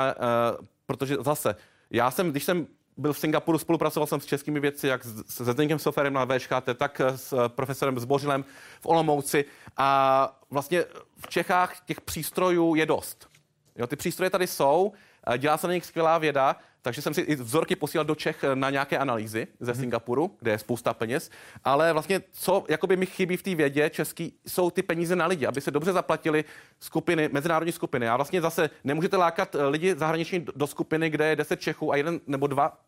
protože 0.86 1.16
zase 1.20 1.56
já 1.90 2.10
jsem, 2.10 2.30
když 2.30 2.44
jsem 2.44 2.66
byl 2.98 3.12
v 3.12 3.18
Singapuru, 3.18 3.58
spolupracoval 3.58 4.06
jsem 4.06 4.20
s 4.20 4.26
českými 4.26 4.60
vědci, 4.60 4.86
jak 4.86 5.04
se 5.04 5.44
Zdeňkem 5.44 5.78
Soferem 5.78 6.12
na 6.12 6.26
VŠKT, 6.26 6.68
tak 6.76 7.00
s 7.16 7.48
profesorem 7.48 7.98
Zbořilem 7.98 8.44
v 8.80 8.86
Olomouci. 8.86 9.44
A 9.76 10.40
vlastně 10.50 10.84
v 11.18 11.28
Čechách 11.28 11.80
těch 11.84 12.00
přístrojů 12.00 12.74
je 12.74 12.86
dost. 12.86 13.28
Jo, 13.76 13.86
ty 13.86 13.96
přístroje 13.96 14.30
tady 14.30 14.46
jsou, 14.46 14.92
dělá 15.38 15.58
se 15.58 15.66
na 15.66 15.72
nich 15.72 15.86
skvělá 15.86 16.18
věda, 16.18 16.56
takže 16.82 17.02
jsem 17.02 17.14
si 17.14 17.20
i 17.20 17.36
vzorky 17.36 17.76
posílal 17.76 18.04
do 18.04 18.14
Čech 18.14 18.44
na 18.54 18.70
nějaké 18.70 18.98
analýzy 18.98 19.46
ze 19.60 19.72
mhm. 19.72 19.80
Singapuru, 19.80 20.36
kde 20.40 20.50
je 20.50 20.58
spousta 20.58 20.94
peněz, 20.94 21.30
ale 21.64 21.92
vlastně 21.92 22.22
co 22.32 22.64
jakoby 22.68 22.96
mi 22.96 23.06
chybí 23.06 23.36
v 23.36 23.42
té 23.42 23.54
vědě 23.54 23.90
český, 23.90 24.34
jsou 24.46 24.70
ty 24.70 24.82
peníze 24.82 25.16
na 25.16 25.26
lidi, 25.26 25.46
aby 25.46 25.60
se 25.60 25.70
dobře 25.70 25.92
zaplatili 25.92 26.44
skupiny, 26.80 27.28
mezinárodní 27.32 27.72
skupiny. 27.72 28.08
A 28.08 28.16
vlastně 28.16 28.40
zase 28.40 28.70
nemůžete 28.84 29.16
lákat 29.16 29.56
lidi 29.68 29.94
zahraniční 29.94 30.46
do 30.56 30.66
skupiny, 30.66 31.10
kde 31.10 31.26
je 31.26 31.36
10 31.36 31.60
Čechů 31.60 31.92
a 31.92 31.96
jeden 31.96 32.20
nebo 32.26 32.46
dva 32.46 32.78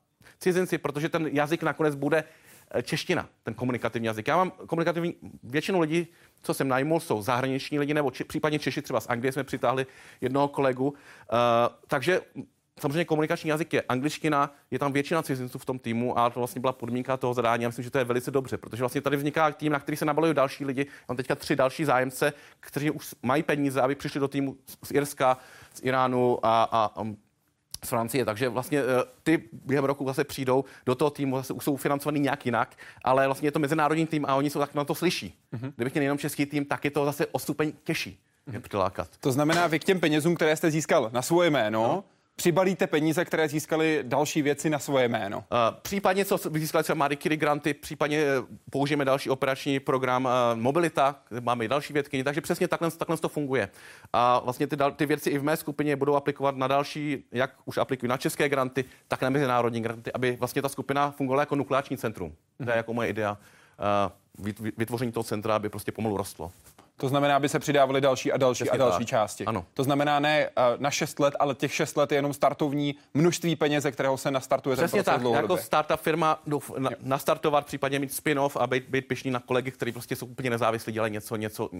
cizinci, 0.40 0.78
protože 0.78 1.08
ten 1.08 1.26
jazyk 1.26 1.62
nakonec 1.62 1.94
bude 1.94 2.24
eh, 2.70 2.82
čeština, 2.82 3.28
ten 3.42 3.54
komunikativní 3.54 4.06
jazyk. 4.06 4.28
Já 4.28 4.36
mám 4.36 4.50
komunikativní, 4.50 5.14
většinu 5.42 5.80
lidí, 5.80 6.06
co 6.42 6.54
jsem 6.54 6.68
najmul, 6.68 7.00
jsou 7.00 7.22
zahraniční 7.22 7.78
lidi, 7.78 7.94
nebo 7.94 8.10
či, 8.10 8.24
případně 8.24 8.58
Češi, 8.58 8.82
třeba 8.82 9.00
z 9.00 9.08
Anglie 9.08 9.32
jsme 9.32 9.44
přitáhli 9.44 9.86
jednoho 10.20 10.48
kolegu. 10.48 10.88
Uh, 10.88 10.96
takže 11.86 12.20
samozřejmě 12.80 13.04
komunikační 13.04 13.50
jazyk 13.50 13.72
je 13.72 13.82
angličtina, 13.82 14.54
je 14.70 14.78
tam 14.78 14.92
většina 14.92 15.22
cizinců 15.22 15.58
v 15.58 15.64
tom 15.64 15.78
týmu 15.78 16.18
a 16.18 16.30
to 16.30 16.40
vlastně 16.40 16.60
byla 16.60 16.72
podmínka 16.72 17.16
toho 17.16 17.34
zadání. 17.34 17.62
Já 17.62 17.68
myslím, 17.68 17.82
že 17.82 17.90
to 17.90 17.98
je 17.98 18.04
velice 18.04 18.30
dobře, 18.30 18.56
protože 18.56 18.82
vlastně 18.82 19.00
tady 19.00 19.16
vzniká 19.16 19.52
tým, 19.52 19.72
na 19.72 19.80
který 19.80 19.96
se 19.96 20.04
nabalují 20.04 20.34
další 20.34 20.64
lidi. 20.64 20.86
Mám 21.08 21.16
teďka 21.16 21.34
tři 21.34 21.56
další 21.56 21.84
zájemce, 21.84 22.32
kteří 22.60 22.90
už 22.90 23.14
mají 23.22 23.42
peníze, 23.42 23.80
aby 23.80 23.94
přišli 23.94 24.20
do 24.20 24.28
týmu 24.28 24.56
z 24.84 24.90
Irska, 24.90 25.38
z 25.74 25.80
Iránu 25.82 26.46
a, 26.46 26.68
a 26.72 27.04
z 27.84 27.88
Francie, 27.88 28.24
takže 28.24 28.48
vlastně 28.48 28.80
eh, 28.80 28.84
ty 29.22 29.44
během 29.52 29.84
roku 29.84 30.06
zase 30.06 30.24
přijdou 30.24 30.64
do 30.86 30.94
toho 30.94 31.10
týmu, 31.10 31.36
zase 31.36 31.54
jsou 31.60 31.76
financovaný 31.76 32.20
nějak 32.20 32.46
jinak, 32.46 32.76
ale 33.04 33.26
vlastně 33.26 33.48
je 33.48 33.52
to 33.52 33.58
mezinárodní 33.58 34.06
tým 34.06 34.24
a 34.28 34.34
oni 34.34 34.50
jsou 34.50 34.58
tak 34.58 34.74
na 34.74 34.84
to 34.84 34.94
slyší. 34.94 35.34
Mm-hmm. 35.52 35.72
Kdybych 35.76 35.94
měl 35.94 36.02
jenom 36.02 36.18
český 36.18 36.46
tým, 36.46 36.64
tak 36.64 36.84
je 36.84 36.90
to 36.90 37.04
zase 37.04 37.26
o 37.26 37.38
stupeň 37.38 37.72
těžší. 37.84 38.18
Mm-hmm. 38.48 39.06
To 39.20 39.32
znamená, 39.32 39.66
vy 39.66 39.78
k 39.78 39.84
těm 39.84 40.00
penězům, 40.00 40.34
které 40.34 40.56
jste 40.56 40.70
získal 40.70 41.10
na 41.12 41.22
svoje 41.22 41.50
jméno, 41.50 41.82
no 41.82 42.04
přibalíte 42.40 42.86
peníze, 42.86 43.24
které 43.24 43.48
získali 43.48 44.00
další 44.02 44.42
věci 44.42 44.70
na 44.70 44.78
svoje 44.78 45.08
jméno. 45.08 45.38
Uh, 45.38 45.44
případně, 45.82 46.24
co 46.24 46.38
získali 46.54 46.82
třeba 46.84 46.96
Marie 46.96 47.16
Curie 47.16 47.36
granty, 47.36 47.74
případně 47.74 48.18
eh, 48.18 48.42
použijeme 48.70 49.04
další 49.04 49.30
operační 49.30 49.80
program 49.80 50.24
uh, 50.24 50.30
Mobilita, 50.60 51.16
máme 51.40 51.64
i 51.64 51.68
další 51.68 51.92
vědky, 51.92 52.24
takže 52.24 52.40
přesně 52.40 52.68
takhle, 52.68 52.90
takhle 52.90 53.16
to 53.16 53.28
funguje. 53.28 53.68
A 54.12 54.38
vlastně 54.38 54.66
ty, 54.66 54.76
ty 54.96 55.06
věci 55.06 55.30
i 55.30 55.38
v 55.38 55.42
mé 55.42 55.56
skupině 55.56 55.96
budou 55.96 56.14
aplikovat 56.14 56.56
na 56.56 56.68
další, 56.68 57.24
jak 57.32 57.50
už 57.64 57.78
aplikují 57.78 58.08
na 58.08 58.16
české 58.16 58.48
granty, 58.48 58.84
tak 59.08 59.22
na 59.22 59.30
mezinárodní 59.30 59.80
granty, 59.80 60.12
aby 60.12 60.36
vlastně 60.36 60.62
ta 60.62 60.68
skupina 60.68 61.10
fungovala 61.10 61.42
jako 61.42 61.56
nukleáční 61.56 61.96
centrum. 61.96 62.34
To 62.64 62.70
je 62.70 62.76
jako 62.76 62.94
moje 62.94 63.08
idea 63.08 63.36
uh, 64.38 64.50
vytvoření 64.76 65.12
toho 65.12 65.24
centra, 65.24 65.56
aby 65.56 65.68
prostě 65.68 65.92
pomalu 65.92 66.16
rostlo. 66.16 66.52
To 67.00 67.08
znamená, 67.08 67.36
aby 67.36 67.48
se 67.48 67.58
přidávaly 67.58 68.00
další 68.00 68.32
a 68.32 68.36
další 68.36 68.64
Přesně 68.64 68.70
a 68.70 68.76
další 68.76 68.98
tak. 68.98 69.08
části. 69.08 69.44
Ano. 69.44 69.66
To 69.74 69.84
znamená 69.84 70.20
ne 70.20 70.46
eh, 70.46 70.50
na 70.78 70.90
6 70.90 71.18
let, 71.20 71.34
ale 71.38 71.54
těch 71.54 71.74
6 71.74 71.96
let 71.96 72.12
je 72.12 72.18
jenom 72.18 72.32
startovní 72.32 72.94
množství 73.14 73.56
peněz, 73.56 73.86
kterého 73.90 74.16
se 74.16 74.30
nastartuje 74.30 74.76
Přesně 74.76 75.02
ten 75.02 75.22
tak, 75.22 75.32
jako 75.32 75.56
startup 75.56 76.00
firma 76.00 76.42
na, 76.78 76.90
nastartovat, 77.02 77.66
případně 77.66 77.98
mít 77.98 78.12
spin-off 78.12 78.56
a 78.56 78.66
být, 78.66 78.84
být 78.88 79.08
pišný 79.08 79.30
na 79.30 79.40
kolegy, 79.40 79.70
kteří 79.70 79.92
prostě 79.92 80.16
jsou 80.16 80.26
úplně 80.26 80.50
nezávislí, 80.50 80.92
dělají 80.92 81.12
něco, 81.12 81.36
něco 81.36 81.70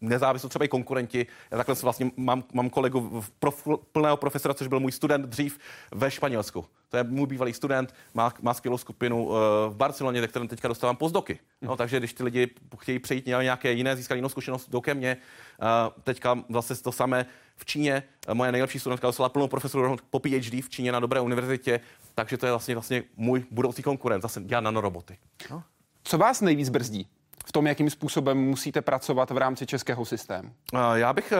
nezávislí, 0.00 0.48
třeba 0.48 0.64
i 0.64 0.68
konkurenti. 0.68 1.26
Já 1.50 1.56
takhle 1.56 1.74
vlastně 1.82 2.10
mám, 2.16 2.44
mám 2.52 2.70
kolegu 2.70 3.24
prof, 3.38 3.68
plného 3.92 4.16
profesora, 4.16 4.54
což 4.54 4.66
byl 4.66 4.80
můj 4.80 4.92
student 4.92 5.26
dřív 5.26 5.58
ve 5.90 6.10
Španělsku. 6.10 6.66
To 6.94 6.98
je 6.98 7.04
můj 7.04 7.26
bývalý 7.26 7.52
student, 7.52 7.94
má, 8.14 8.32
má 8.42 8.54
skvělou 8.54 8.78
skupinu 8.78 9.24
uh, 9.24 9.34
v 9.68 9.74
Barceloně, 9.76 10.20
ze 10.20 10.28
kterém 10.28 10.48
teďka 10.48 10.68
dostávám 10.68 10.96
pozdoky. 10.96 11.38
No, 11.62 11.68
mhm. 11.68 11.78
takže 11.78 11.98
když 11.98 12.12
ty 12.12 12.22
lidi 12.22 12.50
chtějí 12.78 12.98
přejít 12.98 13.26
nějaké 13.26 13.72
jiné, 13.72 13.96
získat 13.96 14.14
jinou 14.14 14.28
zkušenost 14.28 14.70
do 14.70 14.80
ke 14.80 14.94
mně, 14.94 15.16
uh, 15.16 16.02
teďka 16.02 16.38
zase 16.48 16.82
to 16.82 16.92
samé 16.92 17.26
v 17.56 17.64
Číně. 17.64 18.02
Moje 18.32 18.52
nejlepší 18.52 18.78
studentka 18.78 19.06
dostala 19.06 19.28
plnou 19.28 19.48
profesoru 19.48 19.96
po 20.10 20.18
PhD 20.18 20.64
v 20.64 20.68
Číně 20.68 20.92
na 20.92 21.00
dobré 21.00 21.20
univerzitě, 21.20 21.80
takže 22.14 22.36
to 22.36 22.46
je 22.46 22.52
vlastně, 22.52 22.74
vlastně 22.74 23.02
můj 23.16 23.44
budoucí 23.50 23.82
konkurent, 23.82 24.22
zase 24.22 24.40
dělá 24.40 24.60
nanoroboty. 24.60 25.18
No. 25.50 25.62
Co 26.04 26.18
vás 26.18 26.40
nejvíc 26.40 26.68
brzdí 26.68 27.08
v 27.46 27.52
tom, 27.52 27.66
jakým 27.66 27.90
způsobem 27.90 28.38
musíte 28.38 28.82
pracovat 28.82 29.30
v 29.30 29.36
rámci 29.36 29.66
českého 29.66 30.04
systému? 30.04 30.50
Uh, 30.72 30.80
já 30.94 31.12
bych 31.12 31.32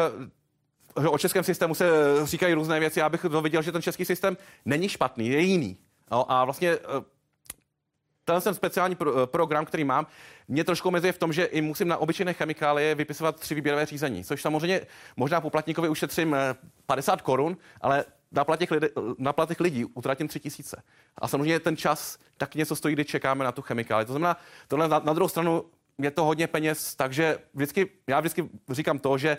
o 0.95 1.18
českém 1.18 1.45
systému 1.45 1.74
se 1.74 1.86
říkají 2.24 2.55
různé 2.55 2.80
věci. 2.80 3.01
Já 3.01 3.09
bych 3.09 3.24
viděl, 3.24 3.62
že 3.62 3.72
ten 3.72 3.82
český 3.82 4.05
systém 4.05 4.36
není 4.64 4.88
špatný, 4.88 5.28
je 5.28 5.40
jiný. 5.40 5.78
No, 6.11 6.32
a 6.32 6.45
vlastně 6.45 6.70
eh, 6.70 7.05
ten 8.24 8.40
ten 8.40 8.55
speciální 8.55 8.95
pro, 8.95 9.22
eh, 9.22 9.26
program, 9.26 9.64
který 9.64 9.84
mám, 9.84 10.07
mě 10.49 10.64
trošku 10.64 10.88
omezuje 10.88 11.12
v 11.12 11.18
tom, 11.18 11.32
že 11.32 11.45
i 11.45 11.61
musím 11.61 11.88
na 11.88 11.97
obyčejné 11.97 12.32
chemikálie 12.32 12.95
vypisovat 12.95 13.40
tři 13.40 13.55
výběrové 13.55 13.86
řízení, 13.86 14.24
což 14.24 14.42
samozřejmě 14.42 14.80
možná 15.16 15.40
poplatníkovi 15.40 15.88
ušetřím 15.88 16.36
50 16.86 17.18
eh, 17.18 17.22
korun, 17.22 17.57
ale 17.80 18.05
na 18.32 18.45
platech, 18.45 18.70
lidi, 18.70 18.88
na 19.18 19.32
platech 19.32 19.61
lidí 19.61 19.84
utratím 19.84 20.28
tři 20.28 20.40
tisíce. 20.40 20.82
A 21.18 21.28
samozřejmě 21.28 21.61
ten 21.61 21.76
čas 21.76 22.18
tak 22.36 22.55
něco 22.55 22.76
stojí, 22.76 22.95
kdy 22.95 23.05
čekáme 23.05 23.45
na 23.45 23.53
tu 23.53 23.62
chemikáli. 23.62 24.05
To 24.05 24.12
znamená, 24.12 24.36
tohle 24.68 24.88
na, 24.88 24.99
na 24.99 25.12
druhou 25.12 25.28
stranu 25.28 25.64
je 25.99 26.11
to 26.11 26.24
hodně 26.24 26.47
peněz, 26.47 26.95
takže 26.95 27.38
vždycky, 27.55 27.90
já 28.07 28.20
vždycky 28.20 28.49
říkám 28.70 28.99
to, 28.99 29.18
že 29.18 29.38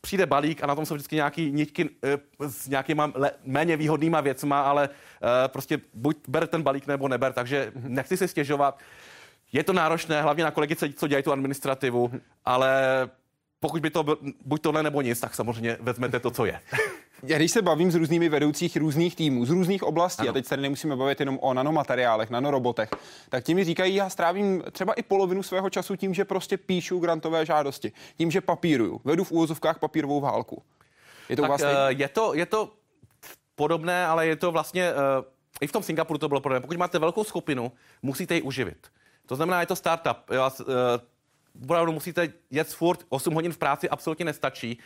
přijde 0.00 0.26
balík 0.26 0.62
a 0.62 0.66
na 0.66 0.74
tom 0.74 0.86
jsou 0.86 0.94
vždycky 0.94 1.16
nějaký 1.16 1.52
nitky 1.52 1.90
s 2.48 2.68
nějakýma 2.68 3.12
méně 3.44 3.76
výhodnýma 3.76 4.20
věcma, 4.20 4.62
ale 4.62 4.88
prostě 5.46 5.80
buď 5.94 6.16
ber 6.28 6.46
ten 6.46 6.62
balík 6.62 6.86
nebo 6.86 7.08
neber, 7.08 7.32
takže 7.32 7.72
nechci 7.74 8.16
si 8.16 8.28
stěžovat. 8.28 8.78
Je 9.52 9.64
to 9.64 9.72
náročné, 9.72 10.22
hlavně 10.22 10.44
na 10.44 10.50
kolegy, 10.50 10.76
co 10.76 11.08
dělají 11.08 11.24
tu 11.24 11.32
administrativu, 11.32 12.12
ale 12.44 12.82
pokud 13.60 13.82
by 13.82 13.90
to 13.90 14.02
byl 14.02 14.18
buď 14.44 14.62
tohle 14.62 14.82
nebo 14.82 15.02
nic, 15.02 15.20
tak 15.20 15.34
samozřejmě 15.34 15.76
vezmete 15.80 16.20
to, 16.20 16.30
co 16.30 16.44
je. 16.44 16.60
Já 17.22 17.38
když 17.38 17.50
se 17.50 17.62
bavím 17.62 17.90
s 17.90 17.94
různými 17.94 18.28
vedoucích 18.28 18.76
různých 18.76 19.16
týmů, 19.16 19.46
z 19.46 19.50
různých 19.50 19.82
oblastí, 19.82 20.20
ano. 20.20 20.30
a 20.30 20.32
teď 20.32 20.46
se 20.46 20.56
nemusíme 20.56 20.96
bavit 20.96 21.20
jenom 21.20 21.38
o 21.42 21.54
nanomateriálech, 21.54 22.30
nanorobotech, 22.30 22.90
tak 23.28 23.44
ti 23.44 23.54
mi 23.54 23.64
říkají, 23.64 23.94
já 23.94 24.10
strávím 24.10 24.62
třeba 24.72 24.92
i 24.92 25.02
polovinu 25.02 25.42
svého 25.42 25.70
času 25.70 25.96
tím, 25.96 26.14
že 26.14 26.24
prostě 26.24 26.56
píšu 26.56 26.98
grantové 26.98 27.46
žádosti, 27.46 27.92
tím, 28.16 28.30
že 28.30 28.40
papíruju, 28.40 29.00
vedu 29.04 29.24
v 29.24 29.32
úvozovkách 29.32 29.78
papírovou 29.78 30.20
válku. 30.20 30.62
Je 31.28 31.36
to 31.36 31.42
tak, 31.42 31.48
vlastně... 31.48 31.70
je, 31.88 32.08
to, 32.08 32.34
je 32.34 32.46
to 32.46 32.72
podobné, 33.54 34.06
ale 34.06 34.26
je 34.26 34.36
to 34.36 34.52
vlastně, 34.52 34.92
uh, 34.92 35.24
i 35.60 35.66
v 35.66 35.72
tom 35.72 35.82
Singapuru 35.82 36.18
to 36.18 36.28
bylo 36.28 36.40
podobné. 36.40 36.60
Pokud 36.60 36.76
máte 36.76 36.98
velkou 36.98 37.24
skupinu, 37.24 37.72
musíte 38.02 38.34
ji 38.34 38.42
uživit. 38.42 38.86
To 39.26 39.36
znamená, 39.36 39.60
je 39.60 39.66
to 39.66 39.76
startup. 39.76 40.16
Uh, 40.30 40.36
opravdu 41.62 41.92
musíte 41.92 42.32
jet 42.50 42.68
furt 42.68 43.06
8 43.08 43.34
hodin 43.34 43.52
v 43.52 43.58
práci, 43.58 43.88
absolutně 43.88 44.24
nestačí. 44.24 44.78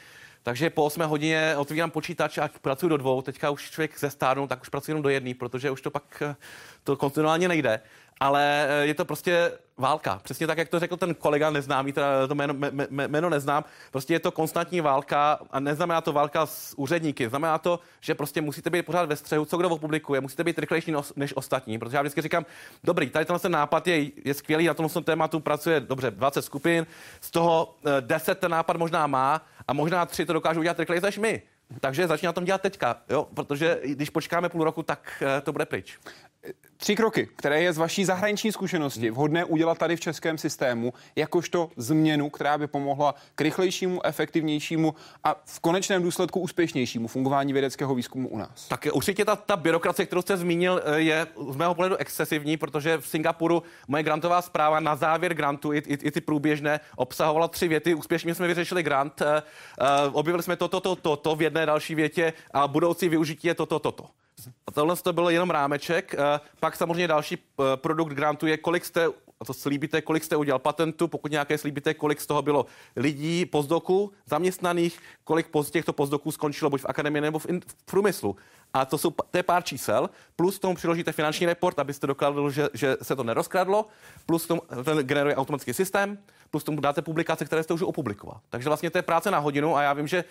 Takže 0.44 0.70
po 0.70 0.84
8 0.84 1.02
hodině 1.02 1.56
otvírám 1.56 1.90
počítač 1.90 2.38
a 2.38 2.50
pracuji 2.60 2.88
do 2.88 2.96
dvou. 2.96 3.22
Teďka 3.22 3.50
už 3.50 3.70
člověk 3.70 3.98
ze 3.98 4.10
stárnu, 4.10 4.46
tak 4.46 4.62
už 4.62 4.68
pracuji 4.68 4.90
jenom 4.90 5.02
do 5.02 5.08
jedné, 5.08 5.34
protože 5.34 5.70
už 5.70 5.80
to 5.80 5.90
pak 5.90 6.22
eh, 6.26 6.36
to 6.84 6.96
kontinuálně 6.96 7.48
nejde 7.48 7.80
ale 8.20 8.66
eh, 8.68 8.86
je 8.86 8.94
to 8.94 9.04
prostě 9.04 9.52
válka. 9.76 10.20
Přesně 10.22 10.46
tak, 10.46 10.58
jak 10.58 10.68
to 10.68 10.78
řekl 10.78 10.96
ten 10.96 11.14
kolega 11.14 11.50
neznámý, 11.50 11.92
teda 11.92 12.26
to 12.26 12.34
jméno, 12.34 12.54
jméno 12.90 13.30
neznám, 13.30 13.64
prostě 13.90 14.14
je 14.14 14.20
to 14.20 14.32
konstantní 14.32 14.80
válka 14.80 15.38
a 15.50 15.60
neznamená 15.60 16.00
to 16.00 16.12
válka 16.12 16.46
s 16.46 16.74
úředníky. 16.78 17.28
Znamená 17.28 17.58
to, 17.58 17.80
že 18.00 18.14
prostě 18.14 18.40
musíte 18.40 18.70
být 18.70 18.82
pořád 18.82 19.08
ve 19.08 19.16
střehu, 19.16 19.44
co 19.44 19.56
kdo 19.56 19.68
opublikuje, 19.68 20.20
musíte 20.20 20.44
být 20.44 20.58
rychlejší 20.58 20.92
než 21.16 21.36
ostatní, 21.36 21.78
protože 21.78 21.96
já 21.96 22.02
vždycky 22.02 22.22
říkám, 22.22 22.46
dobrý, 22.84 23.10
tady 23.10 23.26
ten 23.40 23.52
nápad 23.52 23.86
je, 23.86 24.10
je 24.24 24.34
skvělý, 24.34 24.66
na 24.66 24.74
tom 24.74 24.88
tématu 25.04 25.40
pracuje 25.40 25.80
dobře 25.80 26.10
20 26.10 26.42
skupin, 26.42 26.86
z 27.20 27.30
toho 27.30 27.74
10 28.00 28.32
eh, 28.32 28.34
ten 28.34 28.50
nápad 28.50 28.76
možná 28.76 29.06
má 29.06 29.42
a 29.68 29.72
možná 29.72 30.06
tři 30.06 30.26
to 30.26 30.32
dokážou 30.32 30.60
udělat 30.60 30.78
rychleji 30.78 31.00
než 31.00 31.18
my. 31.18 31.42
Takže 31.80 32.06
začíná 32.06 32.32
tom 32.32 32.44
dělat 32.44 32.60
teďka, 32.60 32.96
jo? 33.08 33.28
protože 33.34 33.80
když 33.84 34.10
počkáme 34.10 34.48
půl 34.48 34.64
roku, 34.64 34.82
tak 34.82 35.22
eh, 35.22 35.40
to 35.40 35.52
bude 35.52 35.66
pryč. 35.66 35.98
Tři 36.76 36.96
kroky, 36.96 37.28
které 37.36 37.62
je 37.62 37.72
z 37.72 37.78
vaší 37.78 38.04
zahraniční 38.04 38.52
zkušenosti 38.52 39.10
vhodné 39.10 39.44
udělat 39.44 39.78
tady 39.78 39.96
v 39.96 40.00
českém 40.00 40.38
systému, 40.38 40.92
jakožto 41.16 41.70
změnu, 41.76 42.30
která 42.30 42.58
by 42.58 42.66
pomohla 42.66 43.14
k 43.34 43.40
rychlejšímu, 43.40 44.06
efektivnějšímu 44.06 44.94
a 45.24 45.42
v 45.44 45.60
konečném 45.60 46.02
důsledku 46.02 46.40
úspěšnějšímu 46.40 47.08
fungování 47.08 47.52
vědeckého 47.52 47.94
výzkumu 47.94 48.28
u 48.28 48.38
nás. 48.38 48.68
Tak 48.68 48.86
určitě 48.92 49.24
ta, 49.24 49.36
ta 49.36 49.56
byrokracie, 49.56 50.06
kterou 50.06 50.22
jste 50.22 50.36
zmínil, 50.36 50.82
eh, 50.84 51.00
je 51.00 51.26
z 51.50 51.56
mého 51.56 51.74
pohledu 51.74 51.96
excesivní, 51.96 52.56
protože 52.56 52.98
v 52.98 53.06
Singapuru 53.06 53.62
moje 53.88 54.02
grantová 54.02 54.42
zpráva 54.42 54.80
na 54.80 54.96
závěr 54.96 55.34
grantu, 55.34 55.72
i, 55.72 55.78
i, 55.78 55.94
i 55.94 56.10
ty 56.10 56.20
průběžné, 56.20 56.80
obsahovala 56.96 57.48
tři 57.48 57.68
věty. 57.68 57.94
Úspěšně 57.94 58.34
jsme 58.34 58.46
vyřešili 58.46 58.82
grant, 58.82 59.20
uh, 59.20 59.26
objevili 60.12 60.42
jsme 60.42 60.56
toto, 60.56 60.80
toto, 60.80 60.96
toto 60.96 61.16
to, 61.16 61.36
v 61.36 61.42
jedné 61.42 61.66
další 61.66 61.94
větě 61.94 62.32
a 62.50 62.68
budoucí 62.68 63.08
využití 63.08 63.48
je 63.48 63.54
toto, 63.54 63.78
toto. 63.78 64.02
To. 64.02 64.23
A 64.66 64.70
tohle 64.70 64.96
to 64.96 65.12
bylo 65.12 65.30
jenom 65.30 65.50
rámeček. 65.50 66.14
Eh, 66.14 66.40
pak 66.60 66.76
samozřejmě 66.76 67.08
další 67.08 67.38
eh, 67.38 67.62
produkt 67.76 68.12
grantu 68.12 68.46
je, 68.46 68.56
kolik 68.56 68.84
jste 68.84 69.08
a 69.40 69.44
to 69.44 69.54
slíbíte, 69.54 70.02
kolik 70.02 70.24
jste 70.24 70.36
udělal 70.36 70.58
patentu, 70.58 71.08
pokud 71.08 71.30
nějaké 71.32 71.58
slíbíte, 71.58 71.94
kolik 71.94 72.20
z 72.20 72.26
toho 72.26 72.42
bylo 72.42 72.66
lidí, 72.96 73.46
pozdoků, 73.46 74.12
zaměstnaných, 74.26 74.98
kolik 75.24 75.46
z 75.62 75.70
těchto 75.70 75.92
pozdoků 75.92 76.32
skončilo 76.32 76.70
buď 76.70 76.80
v 76.80 76.86
akademii 76.88 77.20
nebo 77.20 77.38
v, 77.38 77.46
in, 77.46 77.60
v 77.66 77.84
průmyslu. 77.84 78.36
A 78.74 78.84
to 78.84 78.98
jsou 78.98 79.10
to 79.10 79.38
je 79.38 79.42
pár 79.42 79.62
čísel, 79.62 80.10
plus 80.36 80.58
tomu 80.58 80.74
přiložíte 80.74 81.12
finanční 81.12 81.46
report, 81.46 81.78
abyste 81.78 82.06
dokladl, 82.06 82.50
že, 82.50 82.68
že 82.74 82.96
se 83.02 83.16
to 83.16 83.24
nerozkradlo, 83.24 83.86
plus 84.26 84.46
tomu 84.46 84.62
ten 84.84 84.98
generuje 84.98 85.36
automatický 85.36 85.74
systém, 85.74 86.18
plus 86.50 86.64
tomu 86.64 86.80
dáte 86.80 87.02
publikace, 87.02 87.44
které 87.44 87.62
jste 87.62 87.74
už 87.74 87.82
opublikoval. 87.82 88.40
Takže 88.50 88.68
vlastně 88.68 88.90
to 88.90 88.98
je 88.98 89.02
práce 89.02 89.30
na 89.30 89.38
hodinu 89.38 89.76
a 89.76 89.82
já 89.82 89.92
vím, 89.92 90.06
že 90.06 90.24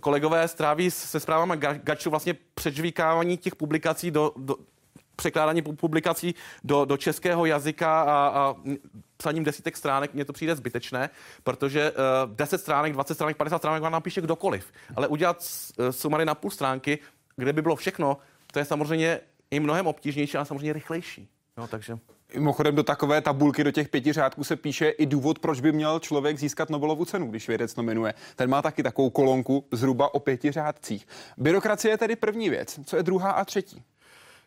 kolegové 0.00 0.48
stráví 0.48 0.90
se 0.90 1.20
zprávami 1.20 1.56
Gaču 1.56 2.10
vlastně 2.10 2.34
předžvíkávání 2.54 3.36
těch 3.36 3.56
publikací 3.56 4.10
do, 4.10 4.32
do 4.36 4.56
překládání 5.16 5.62
publikací 5.62 6.34
do, 6.64 6.84
do 6.84 6.96
českého 6.96 7.46
jazyka 7.46 8.02
a, 8.02 8.28
a 8.28 8.54
psaním 9.16 9.44
desítek 9.44 9.76
stránek 9.76 10.14
mně 10.14 10.24
to 10.24 10.32
přijde 10.32 10.56
zbytečné, 10.56 11.10
protože 11.44 11.92
uh, 11.92 12.34
10 12.34 12.58
stránek, 12.58 12.92
20 12.92 13.14
stránek, 13.14 13.36
50 13.36 13.58
stránek 13.58 13.82
vám 13.82 13.92
napíše 13.92 14.20
kdokoliv. 14.20 14.72
Ale 14.96 15.08
udělat 15.08 15.36
uh, 15.78 15.90
sumary 15.90 16.24
na 16.24 16.34
půl 16.34 16.50
stránky, 16.50 16.98
kde 17.38 17.52
by 17.52 17.62
bylo 17.62 17.76
všechno, 17.76 18.16
to 18.52 18.58
je 18.58 18.64
samozřejmě 18.64 19.20
i 19.50 19.60
mnohem 19.60 19.86
obtížnější, 19.86 20.36
ale 20.36 20.46
samozřejmě 20.46 20.72
rychlejší. 20.72 21.28
No, 21.56 21.66
takže... 21.66 21.98
Mimochodem 22.34 22.74
do 22.74 22.82
takové 22.82 23.20
tabulky, 23.20 23.64
do 23.64 23.70
těch 23.70 23.88
pěti 23.88 24.12
řádků 24.12 24.44
se 24.44 24.56
píše 24.56 24.88
i 24.88 25.06
důvod, 25.06 25.38
proč 25.38 25.60
by 25.60 25.72
měl 25.72 25.98
člověk 25.98 26.38
získat 26.38 26.70
Nobelovu 26.70 27.04
cenu, 27.04 27.30
když 27.30 27.48
vědec 27.48 27.76
nominuje. 27.76 28.14
Ten 28.36 28.50
má 28.50 28.62
taky 28.62 28.82
takovou 28.82 29.10
kolonku 29.10 29.64
zhruba 29.72 30.14
o 30.14 30.20
pěti 30.20 30.52
řádcích. 30.52 31.06
Byrokracie 31.36 31.92
je 31.92 31.98
tedy 31.98 32.16
první 32.16 32.50
věc. 32.50 32.80
Co 32.84 32.96
je 32.96 33.02
druhá 33.02 33.30
a 33.30 33.44
třetí? 33.44 33.82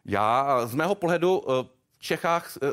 Já 0.05 0.61
z 0.67 0.75
mého 0.75 0.95
pohledu 0.95 1.43
eh, 1.43 1.63
v 1.97 1.99
Čechách 1.99 2.57
eh, 2.63 2.67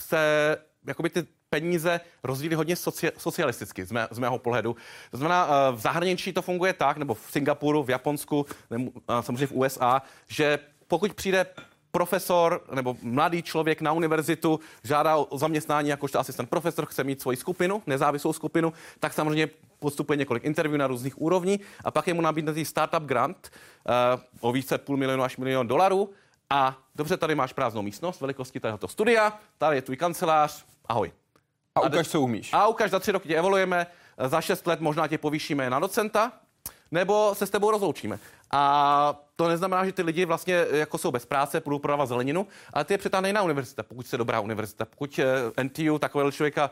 se 0.00 0.56
jakoby 0.86 1.10
ty 1.10 1.26
peníze 1.54 2.00
rozdělí 2.22 2.54
hodně 2.54 2.76
soci, 2.76 3.10
socialisticky 3.18 3.84
z, 3.84 3.92
mé, 3.92 4.08
z 4.10 4.18
mého 4.18 4.38
pohledu. 4.38 4.76
To 5.10 5.16
znamená, 5.16 5.46
eh, 5.46 5.72
v 5.72 5.78
zahraničí 5.78 6.32
to 6.32 6.42
funguje 6.42 6.72
tak, 6.72 6.96
nebo 6.96 7.14
v 7.14 7.26
Singapuru, 7.30 7.82
v 7.82 7.90
Japonsku, 7.90 8.46
nebo 8.70 8.90
samozřejmě 9.20 9.46
v 9.46 9.52
USA, 9.52 10.02
že 10.26 10.58
pokud 10.88 11.14
přijde 11.14 11.46
profesor 11.90 12.60
nebo 12.74 12.96
mladý 13.02 13.42
člověk 13.42 13.80
na 13.80 13.92
univerzitu 13.92 14.60
žádá 14.82 15.16
o 15.16 15.38
zaměstnání 15.38 15.88
jakožto 15.88 16.18
asistent 16.18 16.50
profesor, 16.50 16.86
chce 16.86 17.04
mít 17.04 17.22
svoji 17.22 17.36
skupinu, 17.36 17.82
nezávislou 17.86 18.32
skupinu, 18.32 18.72
tak 19.00 19.12
samozřejmě 19.12 19.48
postupuje 19.78 20.16
několik 20.16 20.44
interview 20.44 20.78
na 20.78 20.86
různých 20.86 21.22
úrovní 21.22 21.60
a 21.84 21.90
pak 21.90 22.08
je 22.08 22.14
mu 22.14 22.20
nabídnutý 22.20 22.64
startup 22.64 23.02
grant 23.02 23.50
uh, 23.50 24.48
o 24.48 24.52
více 24.52 24.78
půl 24.78 24.96
milionu 24.96 25.22
až 25.22 25.36
milion 25.36 25.66
dolarů 25.66 26.10
a 26.50 26.78
dobře, 26.94 27.16
tady 27.16 27.34
máš 27.34 27.52
prázdnou 27.52 27.82
místnost 27.82 28.20
velikosti 28.20 28.60
tohoto 28.60 28.88
studia, 28.88 29.38
tady 29.58 29.76
je 29.76 29.82
tvůj 29.82 29.96
kancelář, 29.96 30.64
ahoj. 30.86 31.12
A 31.74 31.80
ukaž, 31.80 32.08
co 32.08 32.20
umíš. 32.20 32.50
A 32.52 32.66
ukaž, 32.66 32.90
za 32.90 32.98
tři 32.98 33.12
roky 33.12 33.28
tě 33.28 33.38
evoluujeme, 33.38 33.86
za 34.26 34.40
šest 34.40 34.66
let 34.66 34.80
možná 34.80 35.08
tě 35.08 35.18
povýšíme 35.18 35.70
na 35.70 35.78
docenta, 35.78 36.32
nebo 36.90 37.34
se 37.34 37.46
s 37.46 37.50
tebou 37.50 37.70
rozloučíme. 37.70 38.18
A 38.50 39.20
to 39.36 39.48
neznamená, 39.48 39.84
že 39.84 39.92
ty 39.92 40.02
lidi 40.02 40.24
vlastně 40.24 40.66
jako 40.70 40.98
jsou 40.98 41.10
bez 41.10 41.26
práce, 41.26 41.60
budou 41.60 41.78
prodávat 41.78 42.06
zeleninu, 42.06 42.46
ale 42.72 42.84
ty 42.84 42.94
je 42.94 42.98
přetáhne 42.98 43.32
na 43.32 43.42
univerzita, 43.42 43.82
pokud 43.82 44.06
se 44.06 44.16
dobrá 44.16 44.40
univerzita. 44.40 44.84
Pokud 44.84 45.20
eh, 45.58 45.62
NTU 45.62 45.98
takového 45.98 46.32
člověka 46.32 46.70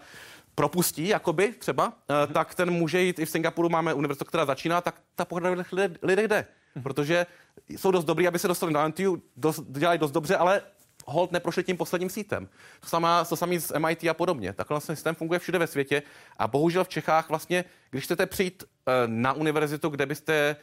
propustí, 0.55 1.09
jakoby 1.09 1.53
třeba, 1.53 1.92
mm-hmm. 2.09 2.32
tak 2.32 2.55
ten 2.55 2.70
může 2.70 3.00
jít, 3.00 3.18
i 3.18 3.26
v 3.26 3.30
Singapuru 3.30 3.68
máme 3.68 3.94
univerzitu, 3.94 4.24
která 4.24 4.44
začíná, 4.44 4.80
tak 4.80 4.94
ta 5.14 5.24
pohled 5.24 5.66
lidé 6.03 6.22
jde. 6.28 6.46
Mm-hmm. 6.76 6.82
Protože 6.82 7.26
jsou 7.68 7.90
dost 7.90 8.05
dobrý, 8.05 8.28
aby 8.28 8.38
se 8.38 8.48
dostali 8.48 8.72
na 8.72 8.88
NTU, 8.88 9.22
dost, 9.36 9.62
dělají 9.68 9.98
dost 9.98 10.12
dobře, 10.12 10.36
ale 10.36 10.62
hold 11.07 11.32
neprošli 11.32 11.64
tím 11.64 11.76
posledním 11.76 12.11
sítem. 12.11 12.48
To, 12.80 12.86
samá, 12.86 13.24
to 13.24 13.36
samé 13.36 13.61
s 13.61 13.78
MIT 13.78 14.05
a 14.05 14.14
podobně. 14.14 14.53
Takhle 14.53 14.74
vlastně 14.74 14.96
systém 14.96 15.14
funguje 15.14 15.38
všude 15.38 15.59
ve 15.59 15.66
světě 15.66 16.03
a 16.38 16.48
bohužel 16.48 16.84
v 16.84 16.88
Čechách 16.88 17.28
vlastně, 17.28 17.64
když 17.90 18.05
chcete 18.05 18.26
přijít 18.26 18.64
eh, 18.64 18.92
na 19.07 19.32
univerzitu, 19.32 19.88
kde 19.88 20.07
byste 20.07 20.57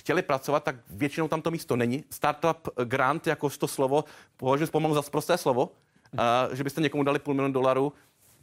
chtěli 0.00 0.22
pracovat, 0.22 0.64
tak 0.64 0.76
většinou 0.90 1.28
tam 1.28 1.42
to 1.42 1.50
místo 1.50 1.76
není. 1.76 2.04
Startup 2.10 2.68
grant, 2.84 3.26
jako 3.26 3.50
to 3.50 3.68
slovo, 3.68 4.04
považuji 4.36 4.66
pomalu 4.66 4.94
za 4.94 5.02
prosté 5.02 5.38
slovo, 5.38 5.72
a, 6.18 6.48
že 6.52 6.64
byste 6.64 6.80
někomu 6.80 7.02
dali 7.02 7.18
půl 7.18 7.34
milionu 7.34 7.54
dolarů. 7.54 7.92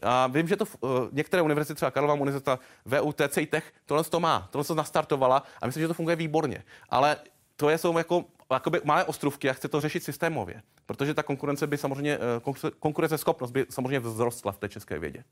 A 0.01 0.27
vím, 0.27 0.47
že 0.47 0.55
to 0.55 0.65
uh, 0.79 0.89
některé 1.11 1.41
univerzity, 1.41 1.75
třeba 1.75 1.91
Karlova 1.91 2.13
univerzita, 2.13 2.59
VUT, 2.85 3.21
CITech, 3.29 3.73
tohle 3.85 4.03
to 4.03 4.19
má, 4.19 4.47
tohle 4.51 4.65
to 4.65 4.75
nastartovala 4.75 5.43
a 5.61 5.65
myslím, 5.65 5.81
že 5.81 5.87
to 5.87 5.93
funguje 5.93 6.15
výborně. 6.15 6.63
Ale 6.89 7.17
to 7.59 7.69
je, 7.69 7.77
jsou 7.77 7.97
jako 7.97 8.25
jakoby 8.53 8.81
malé 8.83 9.03
ostrovky 9.03 9.49
a 9.49 9.53
chce 9.53 9.67
to 9.67 9.81
řešit 9.81 10.03
systémově, 10.03 10.61
protože 10.85 11.13
ta 11.13 11.23
konkurence 11.23 11.67
by 11.67 11.77
samozřejmě, 11.77 12.15
eh, 12.15 12.71
konkurenceschopnost 12.79 13.51
by 13.51 13.65
samozřejmě 13.69 13.99
vzrostla 13.99 14.51
v 14.51 14.57
té 14.57 14.69
české 14.69 14.99
vědě. 14.99 15.23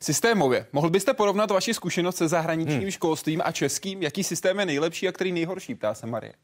Systémově. 0.00 0.66
Mohl 0.72 0.90
byste 0.90 1.14
porovnat 1.14 1.50
vaši 1.50 1.74
zkušenost 1.74 2.16
se 2.16 2.28
zahraničním 2.28 2.80
hmm. 2.80 2.90
školstvím 2.90 3.42
a 3.44 3.52
českým? 3.52 4.02
Jaký 4.02 4.24
systém 4.24 4.58
je 4.58 4.66
nejlepší 4.66 5.08
a 5.08 5.12
který 5.12 5.32
nejhorší, 5.32 5.74
ptá 5.74 5.94
se 5.94 6.06
Marie. 6.06 6.34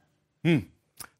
Hmm. 0.45 0.62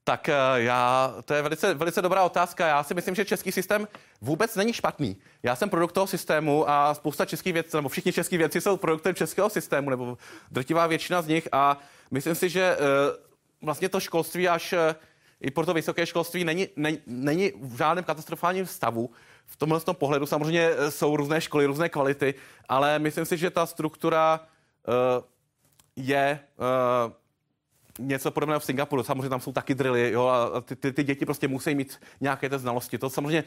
Tak 0.05 0.28
eh, 0.28 0.34
já, 0.57 1.14
to 1.24 1.34
je 1.34 1.42
velice, 1.42 1.74
velice 1.74 2.03
dobrá 2.03 2.22
otázka. 2.22 2.66
Já 2.66 2.82
si 2.82 2.95
myslím, 2.95 3.14
že 3.14 3.24
český 3.24 3.53
systém 3.53 3.88
vůbec 4.20 4.57
není 4.57 4.72
špatný. 4.72 5.16
Já 5.42 5.57
jsem 5.57 5.70
produkt 5.70 5.92
toho 5.92 6.07
systému 6.07 6.70
a 6.70 6.95
spousta 6.95 7.24
českých 7.24 7.53
věcí, 7.53 7.76
nebo 7.76 7.88
všichni 7.88 8.12
český 8.12 8.36
věci 8.36 8.61
jsou 8.61 8.76
produktem 8.76 9.14
českého 9.14 9.51
systému, 9.51 9.90
nebo 9.90 10.18
drtivá 10.51 10.86
většina 10.86 11.22
z 11.22 11.26
nich 11.26 11.49
a 11.53 11.78
myslím 12.11 12.34
si, 12.34 12.49
že 12.49 12.76
uh, 12.76 13.34
vlastně 13.64 13.88
to 13.88 14.00
školství 14.00 14.48
až 14.48 14.72
uh, 14.72 14.78
i 15.40 15.50
pro 15.50 15.66
to 15.66 15.74
vysoké 15.74 16.06
školství 16.06 16.44
není, 16.44 16.68
není, 16.76 16.98
není 17.06 17.52
v 17.62 17.76
žádném 17.76 18.04
katastrofálním 18.04 18.66
stavu 18.66 19.10
v 19.46 19.56
tomhle 19.56 19.80
tom 19.80 19.96
pohledu 19.96 20.26
samozřejmě 20.26 20.70
eh, 20.70 20.90
jsou 20.90 21.16
různé 21.16 21.40
školy, 21.40 21.66
různé 21.66 21.88
kvality, 21.88 22.34
ale 22.68 22.98
myslím 22.98 23.24
si, 23.24 23.36
že 23.36 23.50
ta 23.50 23.66
struktura 23.66 24.40
uh, 24.88 25.24
je 25.96 26.40
uh, 26.56 27.12
něco 28.06 28.30
podobného 28.30 28.60
v 28.60 28.64
Singapuru. 28.64 29.02
Samozřejmě 29.02 29.28
tam 29.28 29.40
jsou 29.40 29.52
taky 29.52 29.74
drily, 29.74 30.10
jo, 30.12 30.26
a 30.26 30.60
ty, 30.60 30.76
ty, 30.76 30.92
ty 30.92 31.04
děti 31.04 31.24
prostě 31.24 31.48
musí 31.48 31.74
mít 31.74 32.00
nějaké 32.20 32.48
ty 32.48 32.58
znalosti. 32.58 32.98
To 32.98 33.10
samozřejmě 33.10 33.44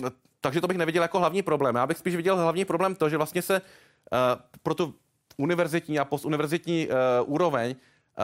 uh, 0.00 0.10
takže 0.40 0.60
to 0.60 0.68
bych 0.68 0.78
neviděl 0.78 1.02
jako 1.02 1.18
hlavní 1.18 1.42
problém. 1.42 1.74
Já 1.74 1.86
bych 1.86 1.98
spíš 1.98 2.16
viděl 2.16 2.36
hlavní 2.36 2.64
problém 2.64 2.94
to, 2.94 3.08
že 3.08 3.16
vlastně 3.16 3.42
se 3.42 3.60
uh, 3.60 4.18
pro 4.62 4.74
tu 4.74 4.94
univerzitní 5.36 5.98
a 5.98 6.04
postuniverzitní 6.04 6.88
uh, 6.88 6.94
úroveň 7.32 7.76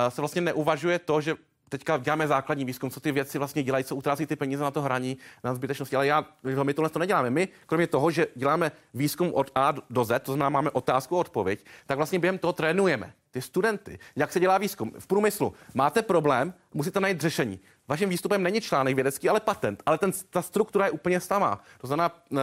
se 0.09 0.21
vlastně 0.21 0.41
neuvažuje 0.41 0.99
to, 0.99 1.21
že 1.21 1.35
teďka 1.69 1.97
děláme 1.97 2.29
základní 2.29 2.65
výzkum, 2.65 2.91
co 2.91 3.01
ty 3.01 3.13
věci 3.13 3.39
vlastně 3.39 3.63
dělají, 3.63 3.85
co 3.85 3.97
utrácí 3.97 4.27
ty 4.27 4.37
peníze 4.37 4.63
na 4.63 4.71
to 4.71 4.83
hraní, 4.83 5.17
na 5.45 5.55
zbytečnosti. 5.55 5.97
Ale 5.97 6.07
já, 6.07 6.25
my 6.63 6.75
tohle 6.75 6.91
to 6.91 6.99
neděláme. 6.99 7.31
My, 7.31 7.49
kromě 7.67 7.87
toho, 7.87 8.11
že 8.11 8.27
děláme 8.35 8.73
výzkum 8.95 9.31
od 9.35 9.51
A 9.55 9.75
do 9.91 10.05
Z, 10.05 10.23
to 10.23 10.33
znamená, 10.33 10.51
máme 10.51 10.71
otázku 10.71 11.17
a 11.17 11.21
odpověď, 11.21 11.65
tak 11.87 11.97
vlastně 11.97 12.19
během 12.19 12.39
toho 12.39 12.53
trénujeme 12.53 13.13
ty 13.31 13.43
studenty, 13.43 13.99
jak 14.17 14.33
se 14.33 14.41
dělá 14.41 14.59
výzkum. 14.59 14.93
V 14.99 15.07
průmyslu 15.07 15.55
máte 15.75 16.03
problém, 16.03 16.55
musíte 16.75 17.01
najít 17.01 17.21
řešení. 17.21 17.61
Vaším 17.89 18.09
výstupem 18.09 18.43
není 18.43 18.61
článek 18.61 18.95
vědecký, 18.95 19.29
ale 19.29 19.41
patent, 19.41 19.83
ale 19.87 19.99
ten, 19.99 20.13
ta 20.31 20.43
struktura 20.43 20.87
je 20.87 20.91
úplně 20.91 21.21
samá. 21.21 21.61
To 21.81 21.87
znamená, 21.87 22.13
eh, 22.33 22.37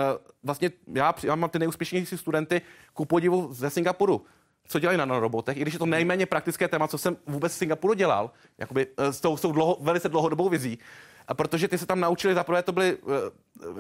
vlastně 0.43 0.71
já, 0.93 1.15
já 1.23 1.35
mám 1.35 1.49
ty 1.49 1.59
nejúspěšnější 1.59 2.17
studenty 2.17 2.61
ku 2.93 3.05
podivu 3.05 3.53
ze 3.53 3.69
Singapuru 3.69 4.25
co 4.67 4.79
dělají 4.79 4.97
na 4.97 5.05
nanorobotech, 5.05 5.57
i 5.57 5.61
když 5.61 5.73
je 5.73 5.79
to 5.79 5.85
nejméně 5.85 6.25
praktické 6.25 6.67
téma, 6.67 6.87
co 6.87 6.97
jsem 6.97 7.17
vůbec 7.27 7.53
v 7.53 7.55
Singapuru 7.55 7.93
dělal, 7.93 8.31
jakoby 8.57 8.87
eh, 8.97 9.13
s 9.13 9.21
tou, 9.21 9.37
s 9.37 9.41
tou 9.41 9.51
dlouho, 9.51 9.77
velice 9.81 10.09
dlouhodobou 10.09 10.49
vizí. 10.49 10.79
A 11.27 11.33
protože 11.33 11.67
ty 11.67 11.77
se 11.77 11.85
tam 11.85 11.99
naučili, 11.99 12.33
za 12.33 12.43
prvé 12.43 12.63
to 12.63 12.71
byly 12.71 12.97
uh, 12.97 13.13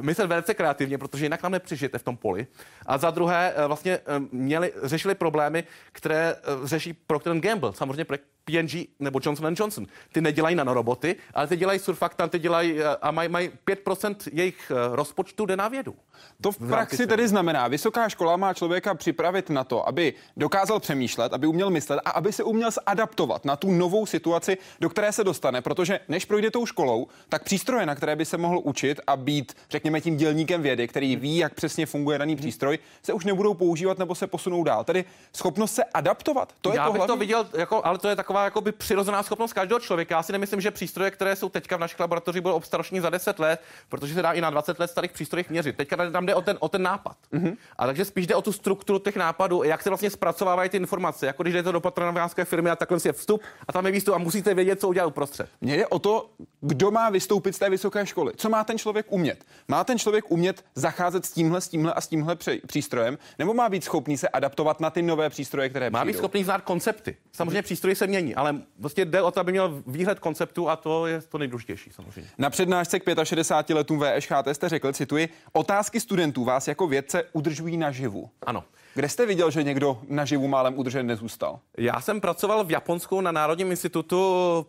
myslet 0.01 0.27
velice 0.27 0.53
kreativně, 0.53 0.97
protože 0.97 1.25
jinak 1.25 1.41
tam 1.41 1.51
nepřežijete 1.51 1.97
v 1.97 2.03
tom 2.03 2.17
poli. 2.17 2.47
A 2.85 2.97
za 2.97 3.11
druhé 3.11 3.53
uh, 3.57 3.65
vlastně 3.67 3.97
uh, 3.97 4.25
měli, 4.31 4.73
řešili 4.83 5.15
problémy, 5.15 5.63
které 5.91 6.35
řeší 6.63 6.93
Procter 6.93 7.39
Gamble, 7.39 7.73
samozřejmě 7.73 8.05
P&G 8.45 8.87
nebo 8.99 9.19
Johnson 9.23 9.53
Johnson. 9.57 9.85
Ty 10.11 10.21
nedělají 10.21 10.55
nanoroboty, 10.55 11.15
ale 11.33 11.47
ty 11.47 11.57
dělají 11.57 11.79
surfaktant, 11.79 12.31
ty 12.31 12.39
dělají 12.39 12.83
a 13.01 13.11
mají 13.11 13.29
maj 13.29 13.51
5% 13.67 14.15
jejich 14.33 14.71
rozpočtu 14.91 15.45
jde 15.45 15.57
na 15.57 15.67
vědu. 15.67 15.95
To 16.41 16.51
v 16.51 16.57
praxi 16.57 17.07
tedy 17.07 17.27
znamená, 17.27 17.67
vysoká 17.67 18.09
škola 18.09 18.37
má 18.37 18.53
člověka 18.53 18.93
připravit 18.95 19.49
na 19.49 19.63
to, 19.63 19.87
aby 19.87 20.13
dokázal 20.37 20.79
přemýšlet, 20.79 21.33
aby 21.33 21.47
uměl 21.47 21.69
myslet 21.69 21.99
a 22.05 22.09
aby 22.09 22.33
se 22.33 22.43
uměl 22.43 22.69
adaptovat 22.85 23.45
na 23.45 23.55
tu 23.55 23.71
novou 23.71 24.05
situaci, 24.05 24.57
do 24.79 24.89
které 24.89 25.11
se 25.11 25.23
dostane, 25.23 25.61
protože 25.61 25.99
než 26.07 26.25
projde 26.25 26.51
tou 26.51 26.65
školou, 26.65 27.07
tak 27.29 27.43
přístroje, 27.43 27.85
na 27.85 27.95
které 27.95 28.15
by 28.15 28.25
se 28.25 28.37
mohl 28.37 28.59
učit 28.63 28.99
a 29.07 29.17
být, 29.17 29.53
řekněme, 29.69 30.01
tím 30.01 30.17
dělníkem 30.17 30.61
vědy, 30.61 30.87
který 30.87 31.15
ví, 31.15 31.37
jak 31.37 31.53
přesně 31.53 31.85
funguje 31.85 32.17
daný 32.17 32.35
přístroj, 32.35 32.79
se 33.03 33.13
už 33.13 33.25
nebudou 33.25 33.53
používat 33.53 33.97
nebo 33.99 34.15
se 34.15 34.27
posunou 34.27 34.63
dál. 34.63 34.83
Tedy 34.83 35.05
schopnost 35.35 35.73
se 35.73 35.83
adaptovat. 35.83 36.53
To 36.61 36.69
je 36.69 36.75
Já 36.75 36.85
to 36.85 36.91
bych 36.91 36.99
hlavní. 36.99 37.13
to 37.13 37.17
viděl, 37.19 37.49
jako, 37.57 37.85
ale 37.85 37.97
to 37.97 38.09
je 38.09 38.15
taková 38.33 38.45
jakoby 38.45 38.71
přirozená 38.71 39.23
schopnost 39.23 39.53
každého 39.53 39.79
člověka. 39.79 40.15
Já 40.15 40.23
si 40.23 40.31
nemyslím, 40.31 40.61
že 40.61 40.71
přístroje, 40.71 41.11
které 41.11 41.35
jsou 41.35 41.49
teďka 41.49 41.77
v 41.77 41.79
našich 41.79 41.99
laboratořích, 41.99 42.41
budou 42.41 42.55
obstaroční 42.55 42.99
za 42.99 43.09
10 43.09 43.39
let, 43.39 43.61
protože 43.89 44.13
se 44.13 44.21
dá 44.21 44.31
i 44.31 44.41
na 44.41 44.49
20 44.49 44.79
let 44.79 44.91
starých 44.91 45.11
přístrojích 45.11 45.49
měřit. 45.49 45.77
Teďka 45.77 46.11
tam 46.11 46.25
jde 46.25 46.35
o 46.35 46.41
ten, 46.41 46.57
o 46.59 46.69
ten 46.69 46.81
nápad. 46.81 47.17
Mm-hmm. 47.33 47.57
A 47.77 47.85
takže 47.85 48.05
spíš 48.05 48.27
jde 48.27 48.35
o 48.35 48.41
tu 48.41 48.51
strukturu 48.51 48.99
těch 48.99 49.15
nápadů, 49.15 49.63
jak 49.63 49.81
se 49.81 49.89
vlastně 49.89 50.09
zpracovávají 50.09 50.69
ty 50.69 50.77
informace. 50.77 51.25
Jako 51.25 51.43
když 51.43 51.53
jdete 51.53 51.71
do 51.71 51.81
patronovánské 51.81 52.45
firmy 52.45 52.69
a 52.69 52.75
takhle 52.75 52.97
je 53.05 53.13
vstup 53.13 53.41
a 53.67 53.73
tam 53.73 53.85
je 53.85 53.91
výstup 53.91 54.15
a 54.15 54.17
musíte 54.17 54.53
vědět, 54.53 54.79
co 54.79 54.87
udělat 54.87 55.07
uprostřed. 55.07 55.49
Mně 55.61 55.77
jde 55.77 55.87
o 55.87 55.99
to, 55.99 56.29
kdo 56.61 56.91
má 56.91 57.09
vystoupit 57.09 57.55
z 57.55 57.59
té 57.59 57.69
vysoké 57.69 58.05
školy. 58.05 58.33
Co 58.35 58.49
má 58.49 58.63
ten 58.63 58.77
člověk 58.77 59.05
umět? 59.09 59.45
Má 59.67 59.83
ten 59.83 59.99
člověk 59.99 60.31
umět 60.31 60.65
zacházet 60.75 61.25
s 61.25 61.31
tímhle, 61.31 61.61
s 61.61 61.67
tímhle 61.67 61.93
a 61.93 62.01
s 62.01 62.07
tímhle 62.07 62.37
přístrojem, 62.67 63.17
nebo 63.39 63.53
má 63.53 63.69
být 63.69 63.83
schopný 63.83 64.17
se 64.17 64.29
adaptovat 64.29 64.79
na 64.79 64.89
ty 64.89 65.01
nové 65.01 65.29
přístroje, 65.29 65.69
které 65.69 65.89
Má 65.89 66.05
být 66.05 66.17
schopný 66.17 66.43
znát 66.43 66.61
koncepty. 66.61 67.17
Samozřejmě 67.31 67.61
přístroje 67.61 67.95
se 67.95 68.07
mění, 68.07 68.22
ale 68.35 68.55
vlastně 68.79 69.05
jde 69.05 69.21
o 69.21 69.31
to, 69.31 69.39
aby 69.39 69.51
měl 69.51 69.83
výhled 69.87 70.19
konceptu 70.19 70.69
a 70.69 70.75
to 70.75 71.07
je 71.07 71.21
to 71.21 71.37
nejdůležitější 71.37 71.91
samozřejmě. 71.91 72.29
Na 72.37 72.49
přednášce 72.49 72.99
k 72.99 73.23
65 73.23 73.75
letům 73.75 73.99
VŠHT 73.99 74.47
jste 74.51 74.69
řekl, 74.69 74.93
cituji, 74.93 75.29
otázky 75.51 75.99
studentů 75.99 76.43
vás 76.43 76.67
jako 76.67 76.87
vědce 76.87 77.23
udržují 77.33 77.77
naživu. 77.77 78.29
Ano. 78.41 78.63
Kde 78.95 79.09
jste 79.09 79.25
viděl, 79.25 79.51
že 79.51 79.63
někdo 79.63 80.01
naživu 80.09 80.47
málem 80.47 80.77
udržen 80.77 81.07
nezůstal? 81.07 81.59
Já 81.77 82.01
jsem 82.01 82.21
pracoval 82.21 82.63
v 82.63 82.71
Japonsku 82.71 83.21
na 83.21 83.31
Národním 83.31 83.71
institutu 83.71 84.17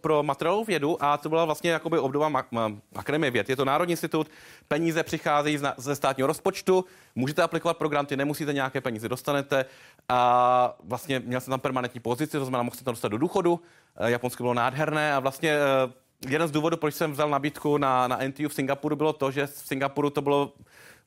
pro 0.01 0.23
materiálovou 0.23 0.65
vědu 0.65 0.97
a 1.05 1.17
to 1.17 1.29
byla 1.29 1.45
vlastně 1.45 1.71
jakoby 1.71 1.99
obdoba 1.99 2.31
ma- 2.31 2.45
ma- 2.53 2.79
akademie 2.95 3.31
věd. 3.31 3.49
Je 3.49 3.57
to 3.57 3.65
Národní 3.65 3.93
institut, 3.93 4.31
peníze 4.69 5.03
přicházejí 5.03 5.59
ze 5.77 5.97
státního 5.97 6.27
rozpočtu, 6.27 6.85
můžete 7.15 7.43
aplikovat 7.43 7.77
pro 7.77 7.89
granty, 7.89 8.17
nemusíte 8.17 8.53
nějaké 8.53 8.81
peníze, 8.81 9.09
dostanete 9.09 9.65
a 10.09 10.77
vlastně 10.85 11.21
měl 11.21 11.41
jsem 11.41 11.51
tam 11.51 11.61
permanentní 11.61 12.01
pozici, 12.01 12.39
to 12.39 12.45
znamená, 12.45 12.63
mohl 12.63 12.77
jsem 12.77 12.85
tam 12.85 12.93
dostat 12.93 13.09
do 13.09 13.19
důchodu. 13.19 13.61
Eh, 13.97 14.11
Japonsko 14.11 14.43
bylo 14.43 14.55
nádherné 14.55 15.15
a 15.15 15.21
vlastně 15.21 15.51
eh, 15.51 15.93
jeden 16.29 16.49
z 16.49 16.51
důvodů, 16.51 16.77
proč 16.77 16.95
jsem 16.95 17.13
vzal 17.13 17.31
nabídku 17.31 17.79
na, 17.79 18.09
na 18.09 18.19
NTU 18.29 18.49
v 18.49 18.55
Singapuru, 18.55 18.97
bylo 18.97 19.13
to, 19.13 19.31
že 19.31 19.47
v 19.47 19.51
Singapuru 19.51 20.11
to 20.11 20.23
bylo 20.23 20.53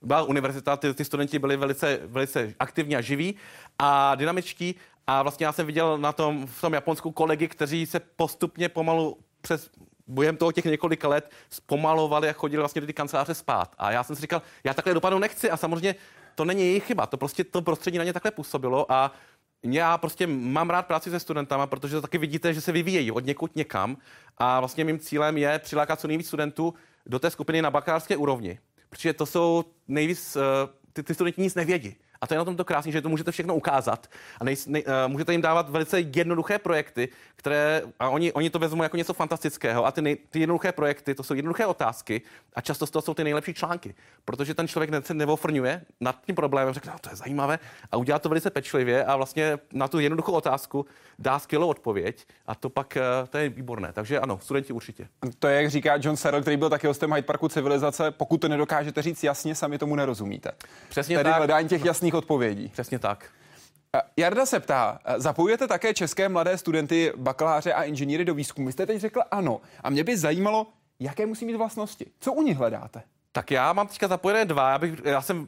byla 0.02 0.24
univerzita, 0.24 0.78
ty, 0.78 0.94
ty 0.94 1.06
studenti 1.06 1.40
byli 1.40 1.58
velice, 1.58 2.00
velice 2.06 2.54
aktivní 2.60 2.96
a 2.96 3.02
živí 3.02 3.36
a 3.80 4.16
dynamičtí 4.16 4.76
a 5.08 5.22
vlastně 5.24 5.46
já 5.46 5.52
jsem 5.52 5.66
viděl 5.66 5.98
na 5.98 6.12
tom, 6.12 6.48
v 6.48 6.62
tom 6.62 6.74
Japonsku 6.74 7.12
kolegy, 7.12 7.48
kteří 7.48 7.86
se 7.86 8.00
postupně 8.00 8.70
pomalu 8.70 9.18
přes 9.42 9.70
během 10.08 10.38
toho 10.38 10.52
těch 10.52 10.66
několika 10.66 11.08
let 11.08 11.32
zpomalovali 11.50 12.30
a 12.30 12.34
chodili 12.34 12.62
vlastně 12.62 12.82
do 12.82 12.88
ty 12.88 12.94
kanceláře 12.94 13.34
spát. 13.34 13.76
A 13.78 13.92
já 13.92 14.04
jsem 14.04 14.16
si 14.16 14.22
říkal, 14.22 14.42
já 14.64 14.74
takhle 14.74 14.94
dopadnu 14.94 15.20
nechci 15.20 15.50
a 15.52 15.58
samozřejmě 15.58 15.96
to 16.36 16.46
není 16.46 16.62
jejich 16.62 16.86
chyba, 16.86 17.06
to 17.06 17.18
prostě 17.18 17.44
to 17.44 17.62
prostředí 17.62 17.98
na 17.98 18.04
ně 18.04 18.14
takhle 18.14 18.32
působilo 18.32 18.92
a 18.92 19.12
já 19.64 19.98
prostě 19.98 20.28
mám 20.28 20.70
rád 20.70 20.88
práci 20.88 21.10
se 21.10 21.20
studentama, 21.20 21.68
protože 21.68 21.96
to 21.96 22.02
taky 22.02 22.18
vidíte, 22.18 22.54
že 22.54 22.62
se 22.62 22.72
vyvíjejí 22.72 23.12
od 23.12 23.26
někud 23.26 23.56
někam 23.56 23.98
a 24.38 24.60
vlastně 24.60 24.84
mým 24.84 25.00
cílem 25.00 25.38
je 25.38 25.60
přilákat 25.60 26.00
co 26.00 26.08
nejvíc 26.08 26.28
studentů 26.28 26.74
do 27.06 27.20
té 27.20 27.30
skupiny 27.30 27.62
na 27.62 27.72
bakalářské 27.72 28.18
úrovni 28.18 28.60
protože 28.90 29.14
to 29.14 29.26
jsou 29.26 29.64
nejvíc, 29.88 30.36
uh, 30.36 30.42
ty, 30.94 31.04
ty 31.04 31.14
studenti 31.14 31.42
nic 31.42 31.56
nevědí. 31.56 31.96
A 32.22 32.28
to 32.28 32.34
je 32.34 32.38
na 32.38 32.46
tom 32.46 32.56
to 32.56 32.66
krásné, 32.66 32.92
že 32.92 33.02
to 33.02 33.10
můžete 33.10 33.32
všechno 33.32 33.56
ukázat 33.56 34.08
a 34.40 34.44
nej, 34.44 34.56
nej, 34.68 34.84
uh, 34.86 35.12
můžete 35.12 35.32
jim 35.32 35.42
dávat 35.42 35.70
velice 35.70 36.00
jednoduché 36.00 36.60
projekty, 36.60 37.10
které, 37.36 37.82
a 38.00 38.10
oni, 38.10 38.34
oni 38.34 38.50
to 38.50 38.60
vezmou 38.60 38.84
jako 38.84 38.98
něco 38.98 39.14
fantastického. 39.14 39.86
A 39.86 39.92
ty, 39.92 40.02
nej, 40.02 40.18
ty 40.30 40.40
jednoduché 40.40 40.72
projekty, 40.72 41.16
to 41.16 41.24
jsou 41.24 41.34
jednoduché 41.34 41.66
otázky 41.66 42.22
a 42.56 42.62
často 42.62 42.88
z 42.88 42.92
toho 42.92 43.02
jsou 43.02 43.14
ty 43.14 43.24
nejlepší 43.24 43.54
články, 43.54 43.96
protože 44.26 44.54
ten 44.54 44.68
člověk 44.68 45.06
se 45.06 45.14
neofrňuje 45.14 45.82
nad 46.02 46.26
tím 46.26 46.36
problémem, 46.36 46.74
řekne, 46.74 46.92
no, 46.92 47.00
to 47.00 47.10
je 47.10 47.16
zajímavé 47.16 47.60
a 47.92 47.98
udělá 47.98 48.20
to 48.20 48.30
velice 48.30 48.50
pečlivě 48.50 49.06
a 49.06 49.16
vlastně 49.16 49.60
na 49.74 49.88
tu 49.88 50.00
jednoduchou 50.00 50.32
otázku 50.32 50.86
dá 51.20 51.40
skvělou 51.40 51.68
odpověď 51.68 52.26
a 52.46 52.56
to 52.56 52.70
pak 52.70 52.98
uh, 52.98 53.28
to 53.28 53.38
je 53.38 53.50
výborné. 53.50 53.94
Takže 53.94 54.20
ano, 54.20 54.40
studenti 54.42 54.74
určitě. 54.74 55.08
To 55.40 55.48
je, 55.48 55.62
jak 55.62 55.72
říká 55.72 55.98
John 56.02 56.18
Searle, 56.18 56.42
který 56.42 56.58
byl 56.58 56.70
taky 56.70 56.88
hostem 56.88 57.14
Hyde 57.14 57.26
Parku 57.26 57.48
civilizace, 57.48 58.12
pokud 58.12 58.42
to 58.42 58.48
nedokážete 58.48 59.02
říct 59.02 59.24
jasně, 59.24 59.56
sami 59.56 59.78
tomu 59.78 59.96
nerozumíte. 59.96 60.52
Přesně 60.90 61.18
Tedy 61.18 61.30
tak. 61.30 61.38
hledání 61.38 61.70
těch 61.70 61.86
jasných 61.86 62.07
odpovědí. 62.14 62.70
Přesně 62.70 63.00
tak. 63.00 63.26
Jarda 64.18 64.46
se 64.46 64.60
ptá, 64.60 65.00
zapojujete 65.18 65.68
také 65.68 65.94
české 65.94 66.30
mladé 66.30 66.58
studenty, 66.58 67.14
bakaláře 67.16 67.74
a 67.74 67.84
inženýry 67.84 68.26
do 68.26 68.34
výzkumu? 68.34 68.68
Vy 68.68 68.74
jste 68.74 68.86
teď 68.86 69.02
řekl 69.02 69.22
ano. 69.32 69.62
A 69.84 69.90
mě 69.90 70.04
by 70.04 70.18
zajímalo, 70.18 70.68
jaké 71.00 71.26
musí 71.26 71.46
mít 71.46 71.56
vlastnosti. 71.56 72.06
Co 72.20 72.34
u 72.34 72.42
nich 72.42 72.58
hledáte? 72.58 73.04
Tak 73.32 73.52
já 73.52 73.74
mám 73.74 73.88
teďka 73.88 74.08
zapojené 74.08 74.46
dva. 74.46 74.70
Já, 74.70 74.78
bych, 74.78 74.94
já 75.04 75.22
jsem 75.22 75.48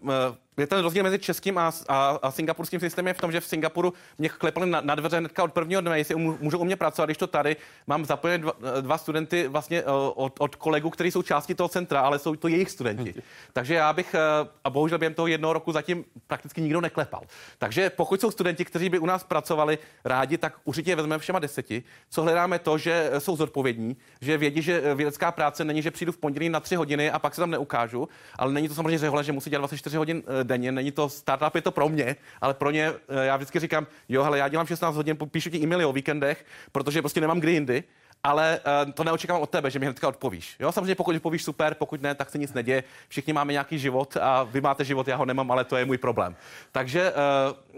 je 0.60 0.68
ten 0.68 0.80
rozdíl 0.80 1.04
mezi 1.04 1.20
českým 1.20 1.58
a, 1.58 1.72
a, 1.88 2.20
a 2.22 2.32
singapurským 2.32 2.80
systémem 2.80 3.14
v 3.14 3.22
tom, 3.22 3.32
že 3.32 3.40
v 3.40 3.46
Singapuru 3.46 3.94
mě 4.18 4.30
klepali 4.30 4.70
na, 4.70 4.82
na 4.82 4.96
dveře 4.96 5.18
hnedka 5.18 5.44
od 5.44 5.54
prvního 5.54 5.82
dne, 5.82 5.98
jestli 5.98 6.16
můžou 6.16 6.58
u 6.58 6.64
mě 6.64 6.76
pracovat, 6.76 7.06
když 7.06 7.18
to 7.18 7.28
tady 7.28 7.56
mám 7.88 8.06
zapojené 8.06 8.38
dva, 8.38 8.54
dva 8.82 8.98
studenty 8.98 9.48
vlastně 9.48 9.84
od, 10.16 10.34
od 10.40 10.56
kolegů, 10.56 10.90
kteří 10.90 11.12
jsou 11.12 11.22
částí 11.22 11.54
toho 11.56 11.68
centra, 11.68 12.02
ale 12.02 12.20
jsou 12.20 12.36
to 12.36 12.48
jejich 12.48 12.72
studenti. 12.72 13.14
Takže 13.54 13.74
já 13.74 13.94
bych, 13.94 14.16
a 14.64 14.70
bohužel 14.70 14.98
během 14.98 15.14
toho 15.14 15.28
jednoho 15.28 15.54
roku 15.54 15.72
zatím 15.72 16.06
prakticky 16.28 16.62
nikdo 16.62 16.82
neklepal. 16.82 17.22
Takže 17.58 17.90
pokud 17.90 18.22
jsou 18.22 18.32
studenti, 18.32 18.66
kteří 18.66 18.90
by 18.90 19.00
u 19.00 19.06
nás 19.06 19.24
pracovali 19.24 19.78
rádi, 20.06 20.38
tak 20.38 20.54
určitě 20.64 20.92
je 20.92 20.96
vezmeme 20.96 21.20
všema 21.20 21.40
deseti. 21.40 21.84
Co 22.10 22.22
hledáme 22.22 22.60
to, 22.60 22.78
že 22.78 23.12
jsou 23.18 23.36
zodpovědní, 23.36 23.98
že 24.22 24.38
vědí, 24.38 24.62
že 24.62 24.96
vědecká 24.96 25.32
práce 25.32 25.64
není, 25.64 25.82
že 25.82 25.92
přijdu 25.92 26.12
v 26.12 26.18
pondělí 26.18 26.50
na 26.50 26.60
tři 26.60 26.76
hodiny 26.76 27.12
a 27.12 27.20
pak 27.20 27.36
se 27.36 27.42
tam 27.42 27.52
neukážu, 27.52 28.10
ale 28.38 28.54
není 28.54 28.68
to 28.68 28.76
samozřejmě 28.76 28.98
řehole, 28.98 29.24
že 29.24 29.32
musí 29.32 29.50
dělat 29.50 29.60
24 29.60 29.98
hodin 29.98 30.24
denně, 30.50 30.72
není 30.72 30.92
to 30.92 31.10
startup, 31.10 31.56
je 31.56 31.62
to 31.62 31.72
pro 31.72 31.90
mě, 31.90 32.16
ale 32.42 32.54
pro 32.54 32.72
ně, 32.72 32.92
eh, 32.92 33.26
já 33.26 33.36
vždycky 33.36 33.60
říkám, 33.60 33.88
jo, 34.10 34.24
hele, 34.24 34.38
já 34.38 34.48
dělám 34.48 34.68
16 34.68 34.96
hodin, 34.96 35.18
píšu 35.32 35.50
ti 35.50 35.58
e-maily 35.58 35.86
o 35.86 35.94
víkendech, 35.94 36.46
protože 36.72 37.02
prostě 37.02 37.22
nemám 37.22 37.40
kdy 37.40 37.52
jindy, 37.52 37.84
ale 38.24 38.60
uh, 38.60 38.92
to 38.92 39.04
neočekávám 39.04 39.42
od 39.42 39.50
tebe, 39.50 39.72
že 39.72 39.80
mi 39.80 39.86
hnedka 39.86 40.08
odpovíš. 40.08 40.56
Jo, 40.60 40.72
samozřejmě 40.72 40.96
pokud 40.96 41.16
odpovíš 41.16 41.44
super, 41.44 41.74
pokud 41.74 42.02
ne, 42.02 42.16
tak 42.16 42.30
se 42.30 42.38
nic 42.38 42.54
neděje. 42.54 42.84
Všichni 43.08 43.34
máme 43.34 43.54
nějaký 43.54 43.80
život 43.80 44.18
a 44.18 44.44
vy 44.44 44.62
máte 44.62 44.86
život, 44.86 45.08
já 45.08 45.16
ho 45.16 45.26
nemám, 45.26 45.52
ale 45.52 45.64
to 45.64 45.78
je 45.78 45.86
můj 45.86 45.98
problém. 45.98 46.36
Takže 46.72 47.14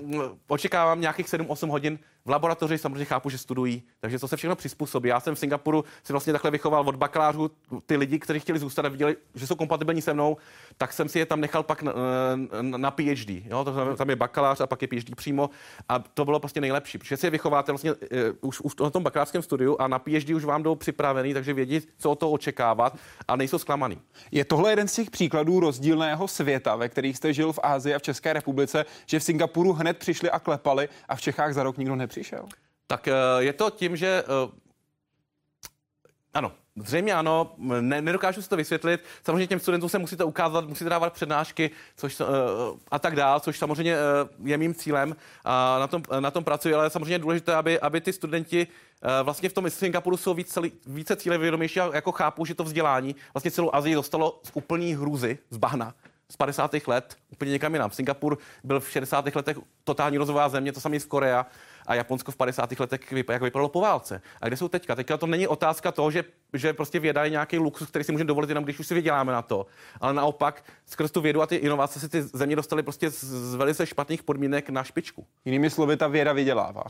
uh, 0.02 0.22
očekávám 0.48 1.02
nějakých 1.02 1.28
7-8 1.28 1.70
hodin 1.70 2.00
v 2.26 2.30
laboratoři 2.30 2.78
samozřejmě 2.78 3.06
chápu, 3.06 3.30
že 3.30 3.38
studují, 3.38 3.84
takže 4.00 4.20
to 4.20 4.28
se 4.28 4.38
všechno 4.38 4.56
přizpůsobí. 4.56 5.10
Já 5.10 5.20
jsem 5.20 5.36
v 5.36 5.40
Singapuru 5.40 5.86
si 6.04 6.14
vlastně 6.14 6.34
takhle 6.34 6.52
vychoval 6.52 6.90
od 6.90 6.96
bakalářů 6.96 7.52
ty 7.86 7.98
lidi, 7.98 8.20
kteří 8.20 8.40
chtěli 8.40 8.60
zůstat 8.60 8.86
a 8.86 8.90
viděli, 8.90 9.16
že 9.36 9.48
jsou 9.48 9.56
kompatibilní 9.56 10.02
se 10.02 10.14
mnou, 10.14 10.38
tak 10.78 10.94
jsem 10.94 11.10
si 11.10 11.20
je 11.20 11.26
tam 11.26 11.42
nechal 11.42 11.64
pak 11.64 11.84
na, 11.84 11.94
na 12.62 12.92
PhD. 12.92 13.30
Jo? 13.30 13.66
Tam 13.98 14.10
je 14.10 14.16
bakalář 14.16 14.62
a 14.62 14.68
pak 14.68 14.82
je 14.82 14.88
PhD 14.88 15.16
přímo 15.16 15.50
a 15.90 16.00
to 16.00 16.26
bylo 16.26 16.40
prostě 16.40 16.62
nejlepší, 16.62 16.98
protože 16.98 17.18
si 17.18 17.26
je 17.26 17.30
vychováte 17.30 17.72
vlastně 17.72 17.94
uh, 17.94 17.98
už, 18.42 18.62
už 18.62 18.76
na 18.76 18.90
tom 18.90 19.04
bakalářském 19.04 19.42
studiu 19.42 19.76
a 19.80 19.88
na 19.88 20.00
PhD 20.00 20.30
už 20.30 20.46
vám 20.46 20.64
jdou 20.64 20.76
připravený, 20.76 21.34
takže 21.34 21.54
vědí, 21.54 21.82
co 21.98 22.12
o 22.12 22.16
to 22.16 22.32
očekávat 22.32 22.98
a 23.28 23.36
nejsou 23.36 23.58
zklamaný. 23.58 24.00
Je 24.32 24.46
tohle 24.46 24.72
jeden 24.72 24.88
z 24.88 24.94
těch 24.94 25.10
příkladů 25.10 25.60
rozdílného 25.60 26.28
světa, 26.28 26.76
ve 26.76 26.90
kterých 26.90 27.18
jste 27.18 27.34
žil 27.34 27.54
v 27.54 27.60
Ázii 27.64 27.96
a 27.96 28.00
v 28.00 28.02
České 28.02 28.34
republice, 28.34 28.86
že 29.06 29.20
v 29.20 29.24
Singapuru 29.24 29.74
hned 29.74 29.98
přišli 29.98 30.32
a 30.32 30.40
klepali 30.40 30.90
a 31.10 31.16
v 31.16 31.22
Čechách 31.22 31.54
za 31.54 31.64
rok 31.64 31.78
nikdo 31.78 31.96
nepřišel? 32.12 32.46
Tak 32.88 33.08
eh, 33.08 33.14
je 33.40 33.54
to 33.54 33.70
tím, 33.70 33.96
že 33.96 34.24
eh, 34.24 34.52
ano, 36.34 36.52
Zřejmě 36.76 37.14
ano, 37.14 37.52
ne, 37.58 38.02
nedokážu 38.02 38.42
si 38.42 38.50
to 38.50 38.56
vysvětlit. 38.56 39.04
Samozřejmě 39.24 39.48
těm 39.48 39.60
studentům 39.60 39.90
se 39.90 40.00
musíte 40.00 40.24
ukázat, 40.24 40.68
musíte 40.68 40.90
dávat 40.90 41.14
přednášky 41.14 41.72
což, 41.98 42.20
uh, 42.20 42.28
a 42.92 43.00
tak 43.00 43.16
dál, 43.16 43.40
což 43.40 43.58
samozřejmě 43.58 43.96
uh, 43.96 44.48
je 44.48 44.58
mým 44.58 44.74
cílem 44.74 45.16
a 45.44 45.80
na 45.80 45.88
tom, 45.88 46.04
na 46.20 46.32
tom 46.32 46.44
pracuji, 46.44 46.74
ale 46.74 46.90
samozřejmě 46.90 47.14
je 47.14 47.20
důležité, 47.20 47.56
aby, 47.56 47.80
aby 47.80 48.02
ty 48.02 48.14
studenti 48.14 48.68
uh, 48.68 49.10
vlastně 49.24 49.50
v 49.50 49.54
tom 49.54 49.70
Singapuru 49.70 50.18
jsou 50.18 50.34
víc, 50.34 50.58
více 50.88 51.16
cíle 51.16 51.38
vědomější 51.38 51.80
a 51.80 51.96
jako 51.96 52.12
chápu, 52.12 52.46
že 52.46 52.56
to 52.56 52.64
vzdělání 52.64 53.16
vlastně 53.34 53.52
celou 53.52 53.76
Azii 53.76 53.96
dostalo 53.96 54.40
z 54.44 54.52
úplný 54.54 54.96
hrůzy, 54.96 55.38
z 55.50 55.58
bahna 55.58 55.94
z 56.32 56.36
50. 56.36 56.72
let 56.88 57.18
úplně 57.32 57.52
někam 57.52 57.74
jinam. 57.74 57.92
Singapur 57.92 58.38
byl 58.64 58.80
v 58.80 58.90
60. 58.90 59.36
letech 59.36 59.58
totální 59.84 60.18
rozvojová 60.18 60.50
země, 60.50 60.72
to 60.72 60.80
samé 60.80 61.00
z 61.00 61.06
Korea 61.06 61.46
a 61.92 61.96
Japonsko 61.96 62.32
v 62.32 62.36
50. 62.36 62.80
letech 62.80 63.12
jak 63.12 63.42
vypadalo 63.42 63.70
po 63.70 63.82
válce. 63.82 64.22
A 64.42 64.48
kde 64.48 64.58
jsou 64.58 64.68
teďka? 64.68 64.96
Teďka 64.96 65.18
to 65.18 65.28
není 65.28 65.48
otázka 65.48 65.92
toho, 65.92 66.12
že, 66.12 66.24
že 66.54 66.74
prostě 66.74 67.00
věda 67.00 67.24
je 67.24 67.30
nějaký 67.30 67.58
luxus, 67.58 67.90
který 67.90 68.06
si 68.06 68.12
můžeme 68.12 68.28
dovolit 68.28 68.50
jenom, 68.50 68.64
když 68.64 68.80
už 68.80 68.88
si 68.88 68.94
vyděláme 68.94 69.32
na 69.32 69.42
to. 69.42 69.66
Ale 70.02 70.14
naopak 70.14 70.64
skrz 70.86 71.12
tu 71.12 71.22
vědu 71.22 71.42
a 71.42 71.48
ty 71.48 71.56
inovace 71.56 72.00
se 72.00 72.10
ty 72.10 72.22
země 72.22 72.56
dostaly 72.56 72.84
prostě 72.84 73.10
z, 73.10 73.24
z 73.24 73.56
velice 73.56 73.86
špatných 73.86 74.24
podmínek 74.24 74.70
na 74.70 74.84
špičku. 74.84 75.26
Jinými 75.46 75.70
slovy, 75.70 75.98
ta 75.98 76.08
věda 76.08 76.34
vydělává. 76.34 76.84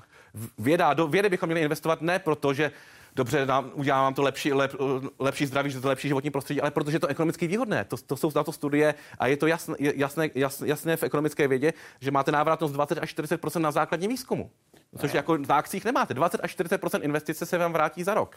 Věda, 0.57 0.93
do 0.93 1.07
vědy 1.07 1.29
bychom 1.29 1.47
měli 1.47 1.61
investovat 1.61 2.01
ne 2.01 2.19
proto, 2.19 2.53
že 2.53 2.71
dobře, 3.15 3.45
nám, 3.45 3.71
udělám 3.73 4.13
to 4.13 4.21
lepší, 4.21 4.53
lep, 4.53 4.75
lepší 5.19 5.45
zdraví, 5.45 5.71
že 5.71 5.81
to 5.81 5.87
lepší 5.87 6.07
životní 6.07 6.29
prostředí, 6.29 6.61
ale 6.61 6.71
protože 6.71 6.95
je 6.95 6.99
to 6.99 7.07
ekonomicky 7.07 7.47
výhodné. 7.47 7.85
To, 7.85 7.97
to 7.97 8.17
jsou 8.17 8.31
na 8.35 8.43
to 8.43 8.51
studie 8.51 8.93
a 9.19 9.27
je 9.27 9.37
to 9.37 9.47
jasné, 9.47 9.75
jasné, 9.79 10.29
jasné, 10.35 10.67
jasné 10.67 10.97
v 10.97 11.03
ekonomické 11.03 11.47
vědě, 11.47 11.73
že 11.99 12.11
máte 12.11 12.31
návratnost 12.31 12.73
20 12.73 12.97
až 12.97 13.15
40% 13.15 13.59
na 13.59 13.71
základním 13.71 14.09
výzkumu. 14.09 14.51
Což 14.97 15.13
jako 15.13 15.37
na 15.37 15.55
akcích 15.55 15.85
nemáte. 15.85 16.13
20 16.13 16.41
až 16.43 16.57
40% 16.57 17.03
investice 17.03 17.45
se 17.45 17.57
vám 17.57 17.73
vrátí 17.73 18.03
za 18.03 18.13
rok. 18.13 18.35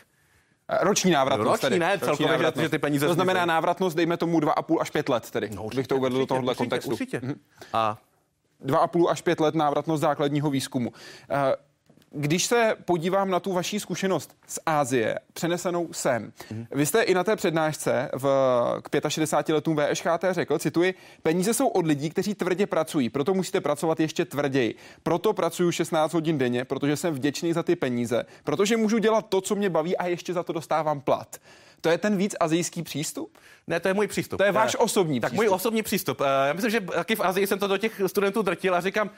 Roční 0.80 1.10
návratnost. 1.10 1.50
Roční 1.50 1.68
tedy. 1.68 1.78
ne, 1.78 1.98
celkově, 1.98 2.32
návratnost. 2.32 2.56
Že, 2.56 2.62
že 2.62 2.68
ty 2.68 2.78
peníze. 2.78 3.06
To 3.06 3.14
znamená 3.14 3.46
návratnost, 3.46 3.96
dejme 3.96 4.16
tomu 4.16 4.40
2,5 4.40 4.80
až 4.80 4.90
5 4.90 5.08
let 5.08 5.30
tedy. 5.30 5.50
No, 5.50 5.64
určitě, 5.64 5.78
bych 5.80 5.86
to 5.86 5.96
uvedl 5.96 6.14
určitě, 6.16 6.22
do 6.22 6.26
tohohle 6.26 6.50
určitě, 6.50 6.64
kontextu. 6.64 6.90
Určitě. 6.90 7.20
Mhm. 7.22 7.40
A 7.72 7.98
2,5 8.64 9.08
až 9.08 9.22
5 9.22 9.40
let 9.40 9.54
návratnost 9.54 10.00
základního 10.00 10.50
výzkumu. 10.50 10.90
Uh, 10.90 11.36
když 12.14 12.44
se 12.44 12.76
podívám 12.84 13.30
na 13.30 13.40
tu 13.40 13.52
vaší 13.52 13.80
zkušenost 13.80 14.36
z 14.46 14.58
Ázie, 14.66 15.18
přenesenou 15.32 15.92
sem, 15.92 16.32
mm-hmm. 16.50 16.66
vy 16.72 16.86
jste 16.86 17.02
i 17.02 17.14
na 17.14 17.24
té 17.24 17.36
přednášce 17.36 18.10
v, 18.12 18.28
k 18.82 19.10
65 19.10 19.54
letům 19.54 19.76
VŠHT 19.76 20.24
řekl, 20.30 20.58
cituji, 20.58 20.94
peníze 21.22 21.54
jsou 21.54 21.68
od 21.68 21.86
lidí, 21.86 22.10
kteří 22.10 22.34
tvrdě 22.34 22.66
pracují, 22.66 23.10
proto 23.10 23.34
musíte 23.34 23.60
pracovat 23.60 24.00
ještě 24.00 24.24
tvrději. 24.24 24.74
Proto 25.02 25.32
pracuju 25.32 25.72
16 25.72 26.14
hodin 26.14 26.38
denně, 26.38 26.64
protože 26.64 26.96
jsem 26.96 27.14
vděčný 27.14 27.52
za 27.52 27.62
ty 27.62 27.76
peníze, 27.76 28.24
protože 28.44 28.76
můžu 28.76 28.98
dělat 28.98 29.26
to, 29.28 29.40
co 29.40 29.54
mě 29.54 29.70
baví 29.70 29.96
a 29.96 30.06
ještě 30.06 30.32
za 30.32 30.42
to 30.42 30.52
dostávám 30.52 31.00
plat. 31.00 31.36
To 31.80 31.88
je 31.88 31.98
ten 31.98 32.16
víc 32.16 32.34
azijský 32.40 32.82
přístup? 32.82 33.38
Ne, 33.66 33.80
to 33.80 33.88
je 33.88 33.94
můj 33.94 34.06
přístup. 34.06 34.38
To 34.38 34.44
je 34.44 34.52
váš 34.52 34.76
osobní 34.78 35.20
tak 35.20 35.30
přístup. 35.30 35.44
můj 35.44 35.54
osobní 35.54 35.82
přístup. 35.82 36.20
Já 36.46 36.52
myslím, 36.52 36.70
že 36.70 36.80
taky 36.80 37.16
v 37.16 37.20
Azii 37.20 37.46
jsem 37.46 37.58
to 37.58 37.66
do 37.66 37.78
těch 37.78 38.00
studentů 38.06 38.42
drtil 38.42 38.74
a 38.74 38.80
říkám, 38.80 39.10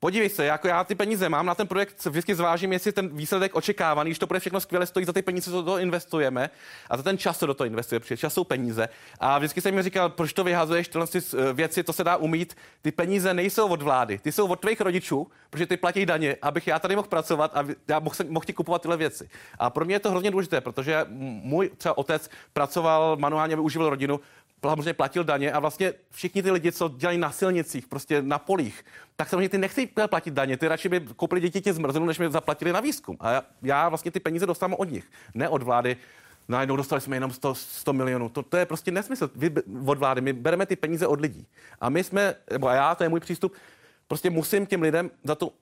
Podívej 0.00 0.28
se, 0.28 0.44
jako 0.44 0.68
já 0.68 0.84
ty 0.84 0.94
peníze 0.94 1.28
mám 1.28 1.46
na 1.46 1.54
ten 1.54 1.66
projekt, 1.66 2.04
vždycky 2.04 2.34
zvážím, 2.34 2.72
jestli 2.72 2.92
ten 2.92 3.16
výsledek 3.16 3.54
očekávaný, 3.54 4.10
když 4.10 4.18
to 4.18 4.26
bude 4.26 4.40
všechno 4.40 4.60
skvěle, 4.60 4.86
stojí 4.86 5.06
za 5.06 5.12
ty 5.12 5.22
peníze, 5.22 5.50
co 5.50 5.56
do 5.56 5.62
toho 5.62 5.78
investujeme 5.78 6.50
a 6.90 6.96
za 6.96 7.02
ten 7.02 7.18
čas, 7.18 7.38
co 7.38 7.46
do 7.46 7.54
toho 7.54 7.66
investuje, 7.66 8.00
protože 8.00 8.16
čas 8.16 8.34
jsou 8.34 8.44
peníze. 8.44 8.88
A 9.20 9.38
vždycky 9.38 9.60
jsem 9.60 9.74
mi 9.74 9.82
říkal, 9.82 10.08
proč 10.10 10.32
to 10.32 10.44
vyhazuješ, 10.44 10.88
tyhle 10.88 11.06
eh, 11.14 11.52
věci, 11.52 11.82
to 11.82 11.92
se 11.92 12.04
dá 12.04 12.16
umít. 12.16 12.56
Ty 12.82 12.92
peníze 12.92 13.34
nejsou 13.34 13.68
od 13.68 13.82
vlády, 13.82 14.18
ty 14.18 14.32
jsou 14.32 14.46
od 14.46 14.60
tvých 14.60 14.80
rodičů, 14.80 15.26
protože 15.50 15.66
ty 15.66 15.76
platí 15.76 16.06
daně, 16.06 16.36
abych 16.42 16.66
já 16.66 16.78
tady 16.78 16.96
mohl 16.96 17.08
pracovat 17.08 17.56
a 17.56 17.64
já 17.88 17.98
mohl, 17.98 18.16
mohl 18.28 18.44
ti 18.44 18.52
kupovat 18.52 18.82
tyhle 18.82 18.96
věci. 18.96 19.28
A 19.58 19.70
pro 19.70 19.84
mě 19.84 19.94
je 19.94 20.00
to 20.00 20.10
hrozně 20.10 20.30
důležité, 20.30 20.60
protože 20.60 21.06
můj 21.08 21.70
třeba 21.76 21.98
otec 21.98 22.30
pracoval 22.52 23.16
manuálně, 23.16 23.56
využíval 23.56 23.90
rodinu, 23.90 24.20
samozřejmě 24.68 24.92
platil 24.92 25.24
daně 25.24 25.52
a 25.52 25.60
vlastně 25.60 25.92
všichni 26.10 26.42
ty 26.42 26.50
lidi, 26.50 26.72
co 26.72 26.88
dělají 26.88 27.18
na 27.18 27.30
silnicích, 27.30 27.88
prostě 27.88 28.22
na 28.22 28.38
polích, 28.38 28.84
tak 29.16 29.28
samozřejmě 29.28 29.48
ty 29.48 29.58
nechci 29.58 29.86
platit 29.86 30.34
daně, 30.34 30.56
ty 30.56 30.68
radši 30.68 30.88
by 30.88 31.00
koupili 31.00 31.40
děti 31.40 31.60
tě 31.60 31.72
zmrzlinu, 31.72 32.06
než 32.06 32.18
mi 32.18 32.30
zaplatili 32.30 32.72
na 32.72 32.80
výzkum. 32.80 33.16
A 33.20 33.30
já, 33.30 33.42
já 33.62 33.88
vlastně 33.88 34.10
ty 34.10 34.20
peníze 34.20 34.46
dostávám 34.46 34.74
od 34.78 34.90
nich, 34.90 35.04
ne 35.34 35.48
od 35.48 35.62
vlády. 35.62 35.96
Najednou 36.48 36.76
dostali 36.76 37.00
jsme 37.00 37.16
jenom 37.16 37.30
100, 37.30 37.54
100 37.54 37.92
milionů. 37.92 38.28
To, 38.28 38.42
to 38.42 38.56
je 38.56 38.66
prostě 38.66 38.90
nesmysl 38.90 39.30
Vy, 39.34 39.50
od 39.86 39.98
vlády. 39.98 40.20
My 40.20 40.32
bereme 40.32 40.66
ty 40.66 40.76
peníze 40.76 41.06
od 41.06 41.20
lidí. 41.20 41.46
A 41.80 41.88
my 41.88 42.04
jsme, 42.04 42.34
nebo 42.52 42.68
já, 42.68 42.94
to 42.94 43.02
je 43.02 43.08
můj 43.08 43.20
přístup, 43.20 43.54
prostě 44.08 44.30
musím 44.30 44.66
těm 44.66 44.82
lidem 44.82 45.10
za 45.24 45.34
to 45.34 45.52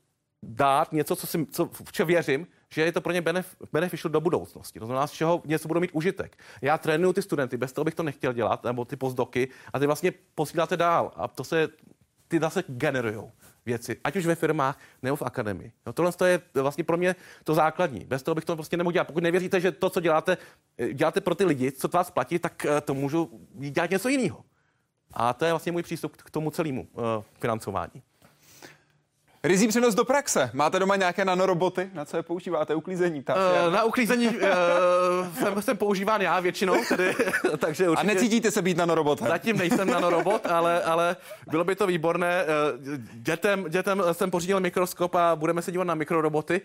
dát 0.43 0.93
něco, 0.93 1.17
co 1.17 1.27
si, 1.27 1.47
co, 1.47 1.71
v 1.85 1.93
čem 1.93 2.07
věřím, 2.07 2.47
že 2.73 2.83
je 2.83 2.93
to 2.93 3.01
pro 3.01 3.13
ně 3.13 3.21
benef, 3.21 3.57
beneficial 3.73 4.11
do 4.11 4.21
budoucnosti. 4.21 4.79
To 4.79 4.87
znamená, 4.87 5.07
z 5.07 5.13
čeho 5.13 5.43
něco 5.45 5.69
budou 5.69 5.81
mít 5.81 5.91
užitek. 5.93 6.37
Já 6.63 6.79
trénuju 6.79 7.13
ty 7.13 7.23
studenty, 7.23 7.57
bez 7.57 7.73
toho 7.73 7.85
bych 7.85 7.95
to 7.95 8.03
nechtěl 8.03 8.33
dělat, 8.33 8.65
nebo 8.65 8.85
ty 8.85 8.97
postdoky, 8.97 9.49
a 9.73 9.79
ty 9.79 9.87
vlastně 9.87 10.13
posíláte 10.35 10.77
dál. 10.77 11.13
A 11.17 11.29
to 11.29 11.45
se, 11.45 11.69
ty 12.29 12.41
zase 12.41 12.65
generují 12.67 13.31
věci, 13.67 13.97
ať 14.05 14.17
už 14.17 14.27
ve 14.27 14.35
firmách 14.35 14.79
nebo 15.03 15.17
v 15.17 15.23
akademii. 15.23 15.73
No 15.87 15.93
tohle 15.93 16.13
je 16.25 16.41
vlastně 16.55 16.85
pro 16.85 16.97
mě 16.97 17.17
to 17.45 17.55
základní. 17.55 18.05
Bez 18.05 18.23
toho 18.23 18.35
bych 18.35 18.45
to 18.45 18.57
prostě 18.57 18.77
nemohl 18.77 18.93
dělat. 18.93 19.05
Pokud 19.05 19.23
nevěříte, 19.23 19.61
že 19.61 19.73
to, 19.73 19.91
co 19.91 20.01
děláte, 20.01 20.39
děláte 20.93 21.21
pro 21.21 21.35
ty 21.35 21.45
lidi, 21.45 21.73
co 21.73 21.89
to 21.89 21.97
vás 21.97 22.11
platí, 22.11 22.39
tak 22.39 22.65
eh, 22.65 22.81
to 22.81 22.95
můžu 22.95 23.41
dělat 23.55 23.91
něco 23.91 24.09
jiného. 24.09 24.45
A 25.13 25.33
to 25.33 25.45
je 25.45 25.53
vlastně 25.53 25.73
můj 25.73 25.83
přístup 25.83 26.17
k 26.17 26.31
tomu 26.31 26.51
celému 26.51 26.89
uh, 26.93 27.03
financování. 27.41 28.03
Rizí 29.45 29.69
přenos 29.69 29.95
do 29.95 30.05
praxe. 30.05 30.51
Máte 30.53 30.79
doma 30.79 30.97
nějaké 30.97 31.25
nanoroboty? 31.25 31.91
Na 31.95 32.05
co 32.05 32.17
je 32.17 32.23
používáte? 32.23 32.75
Uklízení? 32.75 33.23
Tak, 33.23 33.37
uh, 33.67 33.73
na 33.73 33.85
uklízení 33.85 34.29
uh, 34.29 34.35
jsem, 35.39 35.63
jsem 35.63 35.77
používán 35.77 36.21
já 36.21 36.41
většinou, 36.41 36.85
tedy, 36.89 37.15
takže 37.59 37.89
určitě... 37.89 38.11
A 38.11 38.15
necítíte 38.15 38.51
se 38.51 38.63
být 38.63 38.77
nanorobotem? 38.77 39.29
Zatím 39.29 39.59
nejsem 39.59 39.91
nanorobot, 39.91 40.47
ale, 40.47 40.83
ale 40.83 41.17
bylo 41.51 41.65
by 41.65 41.77
to 41.77 41.87
výborné. 41.87 42.45
Dětem, 43.13 43.65
dětem 43.69 44.03
jsem 44.13 44.31
pořídil 44.31 44.61
mikroskop 44.61 45.15
a 45.15 45.37
budeme 45.37 45.63
se 45.63 45.73
dívat 45.73 45.85
na 45.85 45.95
mikroroboty. 45.95 46.61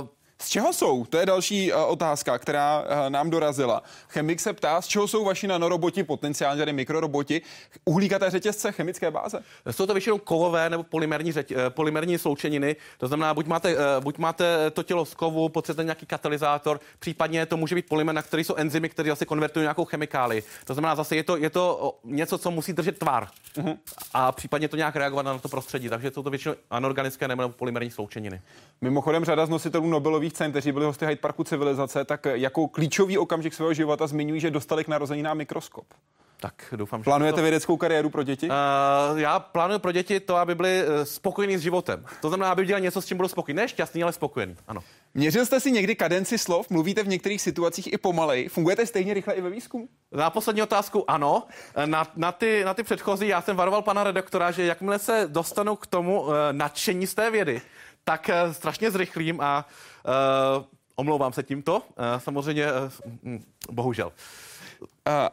Uh, 0.00 0.08
z 0.42 0.48
čeho 0.48 0.72
jsou? 0.72 1.04
To 1.04 1.18
je 1.18 1.26
další 1.26 1.72
uh, 1.72 1.80
otázka, 1.86 2.38
která 2.38 2.80
uh, 2.80 2.86
nám 3.10 3.30
dorazila. 3.30 3.82
Chemik 4.08 4.40
se 4.40 4.52
ptá, 4.52 4.82
z 4.82 4.86
čeho 4.86 5.08
jsou 5.08 5.24
vaši 5.24 5.46
nanoroboti, 5.46 6.04
potenciálně 6.04 6.58
tady 6.58 6.72
mikroroboti, 6.72 7.42
uhlíkaté 7.84 8.30
řetězce 8.30 8.72
chemické 8.72 9.10
báze? 9.10 9.42
Jsou 9.70 9.86
to 9.86 9.94
většinou 9.94 10.18
kovové 10.18 10.70
nebo 10.70 10.82
polymerní, 10.82 11.32
řeť, 11.32 11.50
uh, 11.50 11.56
polymerní 11.68 12.18
sloučeniny. 12.18 12.76
To 12.98 13.08
znamená, 13.08 13.34
buď 13.34 13.46
máte, 13.46 13.76
buď 14.00 14.18
máte 14.18 14.70
to 14.70 14.82
tělo 14.82 15.04
z 15.04 15.14
kovu, 15.14 15.48
potřebujete 15.48 15.84
nějaký 15.84 16.06
katalyzátor, 16.06 16.80
případně 16.98 17.46
to 17.46 17.56
může 17.56 17.74
být 17.74 17.88
polymer, 17.88 18.14
na 18.14 18.22
který 18.22 18.44
jsou 18.44 18.54
enzymy, 18.54 18.88
které 18.88 19.08
zase 19.08 19.26
konvertují 19.26 19.62
nějakou 19.62 19.84
chemikáli. 19.84 20.42
To 20.64 20.74
znamená, 20.74 20.94
zase 20.94 21.16
je 21.16 21.24
to, 21.24 21.36
je 21.36 21.50
to 21.50 21.94
něco, 22.04 22.38
co 22.38 22.50
musí 22.50 22.72
držet 22.72 22.98
tvar 22.98 23.28
uh-huh. 23.54 23.78
a 24.14 24.32
případně 24.32 24.68
to 24.68 24.76
nějak 24.76 24.96
reagovat 24.96 25.22
na 25.22 25.38
to 25.38 25.48
prostředí. 25.48 25.88
Takže 25.88 26.10
jsou 26.10 26.22
to 26.22 26.30
většinou 26.30 26.54
anorganické 26.70 27.28
nebo 27.28 27.48
polymerní 27.48 27.90
sloučeniny. 27.90 28.40
Mimochodem, 28.80 29.24
řada 29.24 29.46
z 29.46 29.48
nositelů 29.48 29.88
Nobelových 29.88 30.31
cen, 30.32 30.50
kteří 30.50 30.72
byli 30.72 30.84
hosty 30.84 31.06
Hyde 31.06 31.20
Parku 31.20 31.44
civilizace, 31.44 32.04
tak 32.04 32.26
jako 32.32 32.68
klíčový 32.68 33.18
okamžik 33.18 33.54
svého 33.54 33.74
života 33.74 34.06
zmiňují, 34.06 34.40
že 34.40 34.50
dostali 34.50 34.84
k 34.84 34.88
narozeninám 34.88 35.36
mikroskop. 35.36 35.86
Tak 36.40 36.74
doufám, 36.76 37.00
že 37.00 37.04
Plánujete 37.04 37.36
to... 37.36 37.42
vědeckou 37.42 37.76
kariéru 37.76 38.10
pro 38.10 38.22
děti? 38.22 38.48
Uh, 38.48 39.18
já 39.18 39.38
plánuju 39.38 39.78
pro 39.78 39.92
děti 39.92 40.20
to, 40.20 40.36
aby 40.36 40.54
byli 40.54 40.82
uh, 40.82 41.02
spokojení 41.02 41.58
s 41.58 41.60
životem. 41.60 42.04
To 42.20 42.28
znamená, 42.28 42.50
aby 42.50 42.66
dělali 42.66 42.82
něco, 42.82 43.02
s 43.02 43.06
čím 43.06 43.16
budou 43.16 43.28
spokojení. 43.28 43.56
Ne 43.56 43.68
šťastný, 43.68 44.02
ale 44.02 44.12
spokojený. 44.12 44.56
Ano. 44.68 44.80
Měřil 45.14 45.46
jste 45.46 45.60
si 45.60 45.72
někdy 45.72 45.94
kadenci 45.94 46.38
slov? 46.38 46.70
Mluvíte 46.70 47.02
v 47.02 47.08
některých 47.08 47.42
situacích 47.42 47.92
i 47.92 47.98
pomalej? 47.98 48.48
Fungujete 48.48 48.86
stejně 48.86 49.14
rychle 49.14 49.34
i 49.34 49.40
ve 49.40 49.50
výzkumu? 49.50 49.88
Na 50.12 50.30
poslední 50.30 50.62
otázku 50.62 51.10
ano. 51.10 51.42
Na, 51.84 52.06
na, 52.16 52.32
ty, 52.32 52.64
na 52.64 52.74
ty 52.74 52.82
předchozí 52.82 53.28
já 53.28 53.42
jsem 53.42 53.56
varoval 53.56 53.82
pana 53.82 54.04
redaktora, 54.04 54.50
že 54.50 54.64
jakmile 54.64 54.98
se 54.98 55.28
dostanu 55.30 55.76
k 55.76 55.86
tomu 55.86 56.20
uh, 56.20 56.32
nadšení 56.52 57.06
z 57.06 57.14
té 57.14 57.30
vědy, 57.30 57.62
tak 58.04 58.30
uh, 58.46 58.52
strašně 58.52 58.90
zrychlím 58.90 59.40
a 59.40 59.58
uh, 59.58 59.91
omlouvám 60.96 61.32
se 61.32 61.42
tímto. 61.42 61.76
Uh, 61.76 61.82
samozřejmě, 62.18 62.66
uh, 63.22 63.38
bohužel. 63.70 64.12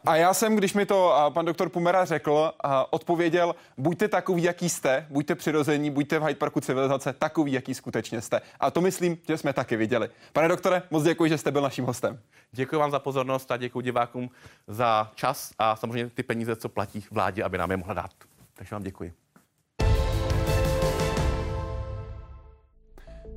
A 0.04 0.16
já 0.16 0.34
jsem, 0.34 0.56
když 0.56 0.74
mi 0.74 0.86
to 0.86 1.14
pan 1.34 1.44
doktor 1.44 1.68
Pumera 1.68 2.04
řekl, 2.04 2.52
odpověděl, 2.90 3.54
buďte 3.78 4.08
takový, 4.08 4.42
jaký 4.42 4.68
jste, 4.68 5.06
buďte 5.10 5.34
přirození, 5.34 5.90
buďte 5.90 6.18
v 6.18 6.22
Hyde 6.22 6.38
Parku 6.38 6.60
civilizace 6.60 7.12
takový, 7.12 7.52
jaký 7.52 7.74
skutečně 7.74 8.20
jste. 8.20 8.40
A 8.60 8.70
to 8.70 8.80
myslím, 8.80 9.18
že 9.28 9.38
jsme 9.38 9.52
taky 9.52 9.76
viděli. 9.76 10.10
Pane 10.32 10.48
doktore, 10.48 10.82
moc 10.90 11.04
děkuji, 11.04 11.30
že 11.30 11.38
jste 11.38 11.50
byl 11.50 11.62
naším 11.62 11.84
hostem. 11.84 12.20
Děkuji 12.52 12.78
vám 12.78 12.90
za 12.90 12.98
pozornost 12.98 13.50
a 13.50 13.56
děkuji 13.56 13.80
divákům 13.80 14.30
za 14.68 15.10
čas 15.14 15.52
a 15.58 15.76
samozřejmě 15.76 16.10
ty 16.10 16.22
peníze, 16.22 16.56
co 16.56 16.68
platí 16.68 17.04
vládě, 17.10 17.42
aby 17.42 17.58
nám 17.58 17.70
je 17.70 17.76
mohla 17.76 17.94
dát. 17.94 18.10
Takže 18.54 18.74
vám 18.74 18.82
děkuji. 18.82 19.12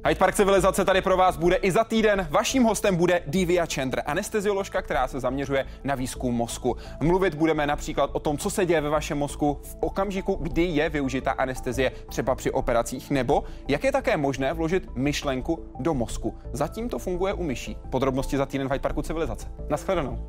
Hyde 0.08 0.20
Park 0.20 0.36
civilizace 0.36 0.86
tady 0.86 1.02
pro 1.02 1.18
vás 1.18 1.38
bude 1.38 1.56
i 1.56 1.72
za 1.72 1.84
týden. 1.84 2.28
Vaším 2.32 2.64
hostem 2.64 2.96
bude 2.96 3.22
Divya 3.28 3.66
Chandra, 3.74 4.02
anestezioložka, 4.06 4.82
která 4.82 5.08
se 5.08 5.20
zaměřuje 5.20 5.66
na 5.84 5.96
výzkum 5.96 6.36
mozku. 6.36 6.78
Mluvit 7.00 7.34
budeme 7.34 7.68
například 7.68 8.10
o 8.14 8.20
tom, 8.20 8.38
co 8.38 8.50
se 8.50 8.66
děje 8.66 8.82
ve 8.82 8.90
vašem 8.90 9.18
mozku 9.18 9.60
v 9.64 9.76
okamžiku, 9.80 10.38
kdy 10.42 10.64
je 10.64 10.90
využita 10.90 11.32
anestezie, 11.32 11.92
třeba 12.10 12.36
při 12.36 12.52
operacích, 12.52 13.12
nebo 13.12 13.44
jak 13.68 13.84
je 13.84 13.92
také 13.92 14.18
možné 14.18 14.54
vložit 14.54 14.96
myšlenku 14.96 15.66
do 15.80 15.94
mozku. 15.94 16.38
Zatím 16.54 16.90
to 16.90 17.00
funguje 17.00 17.34
u 17.34 17.44
myší. 17.44 17.78
Podrobnosti 17.90 18.38
za 18.38 18.46
týden 18.46 18.68
v 18.68 18.72
Hyde 18.72 18.82
Parku 18.82 19.02
civilizace. 19.02 19.48
Naschledanou. 19.70 20.28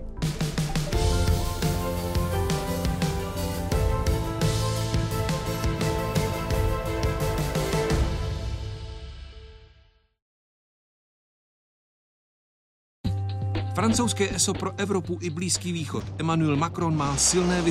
Francouzské 13.74 14.34
ESO 14.34 14.54
pro 14.54 14.72
Evropu 14.76 15.18
i 15.20 15.30
Blízký 15.30 15.72
východ. 15.72 16.04
Emmanuel 16.18 16.56
Macron 16.56 16.96
má 16.96 17.16
silné 17.16 17.56
vize 17.56 17.62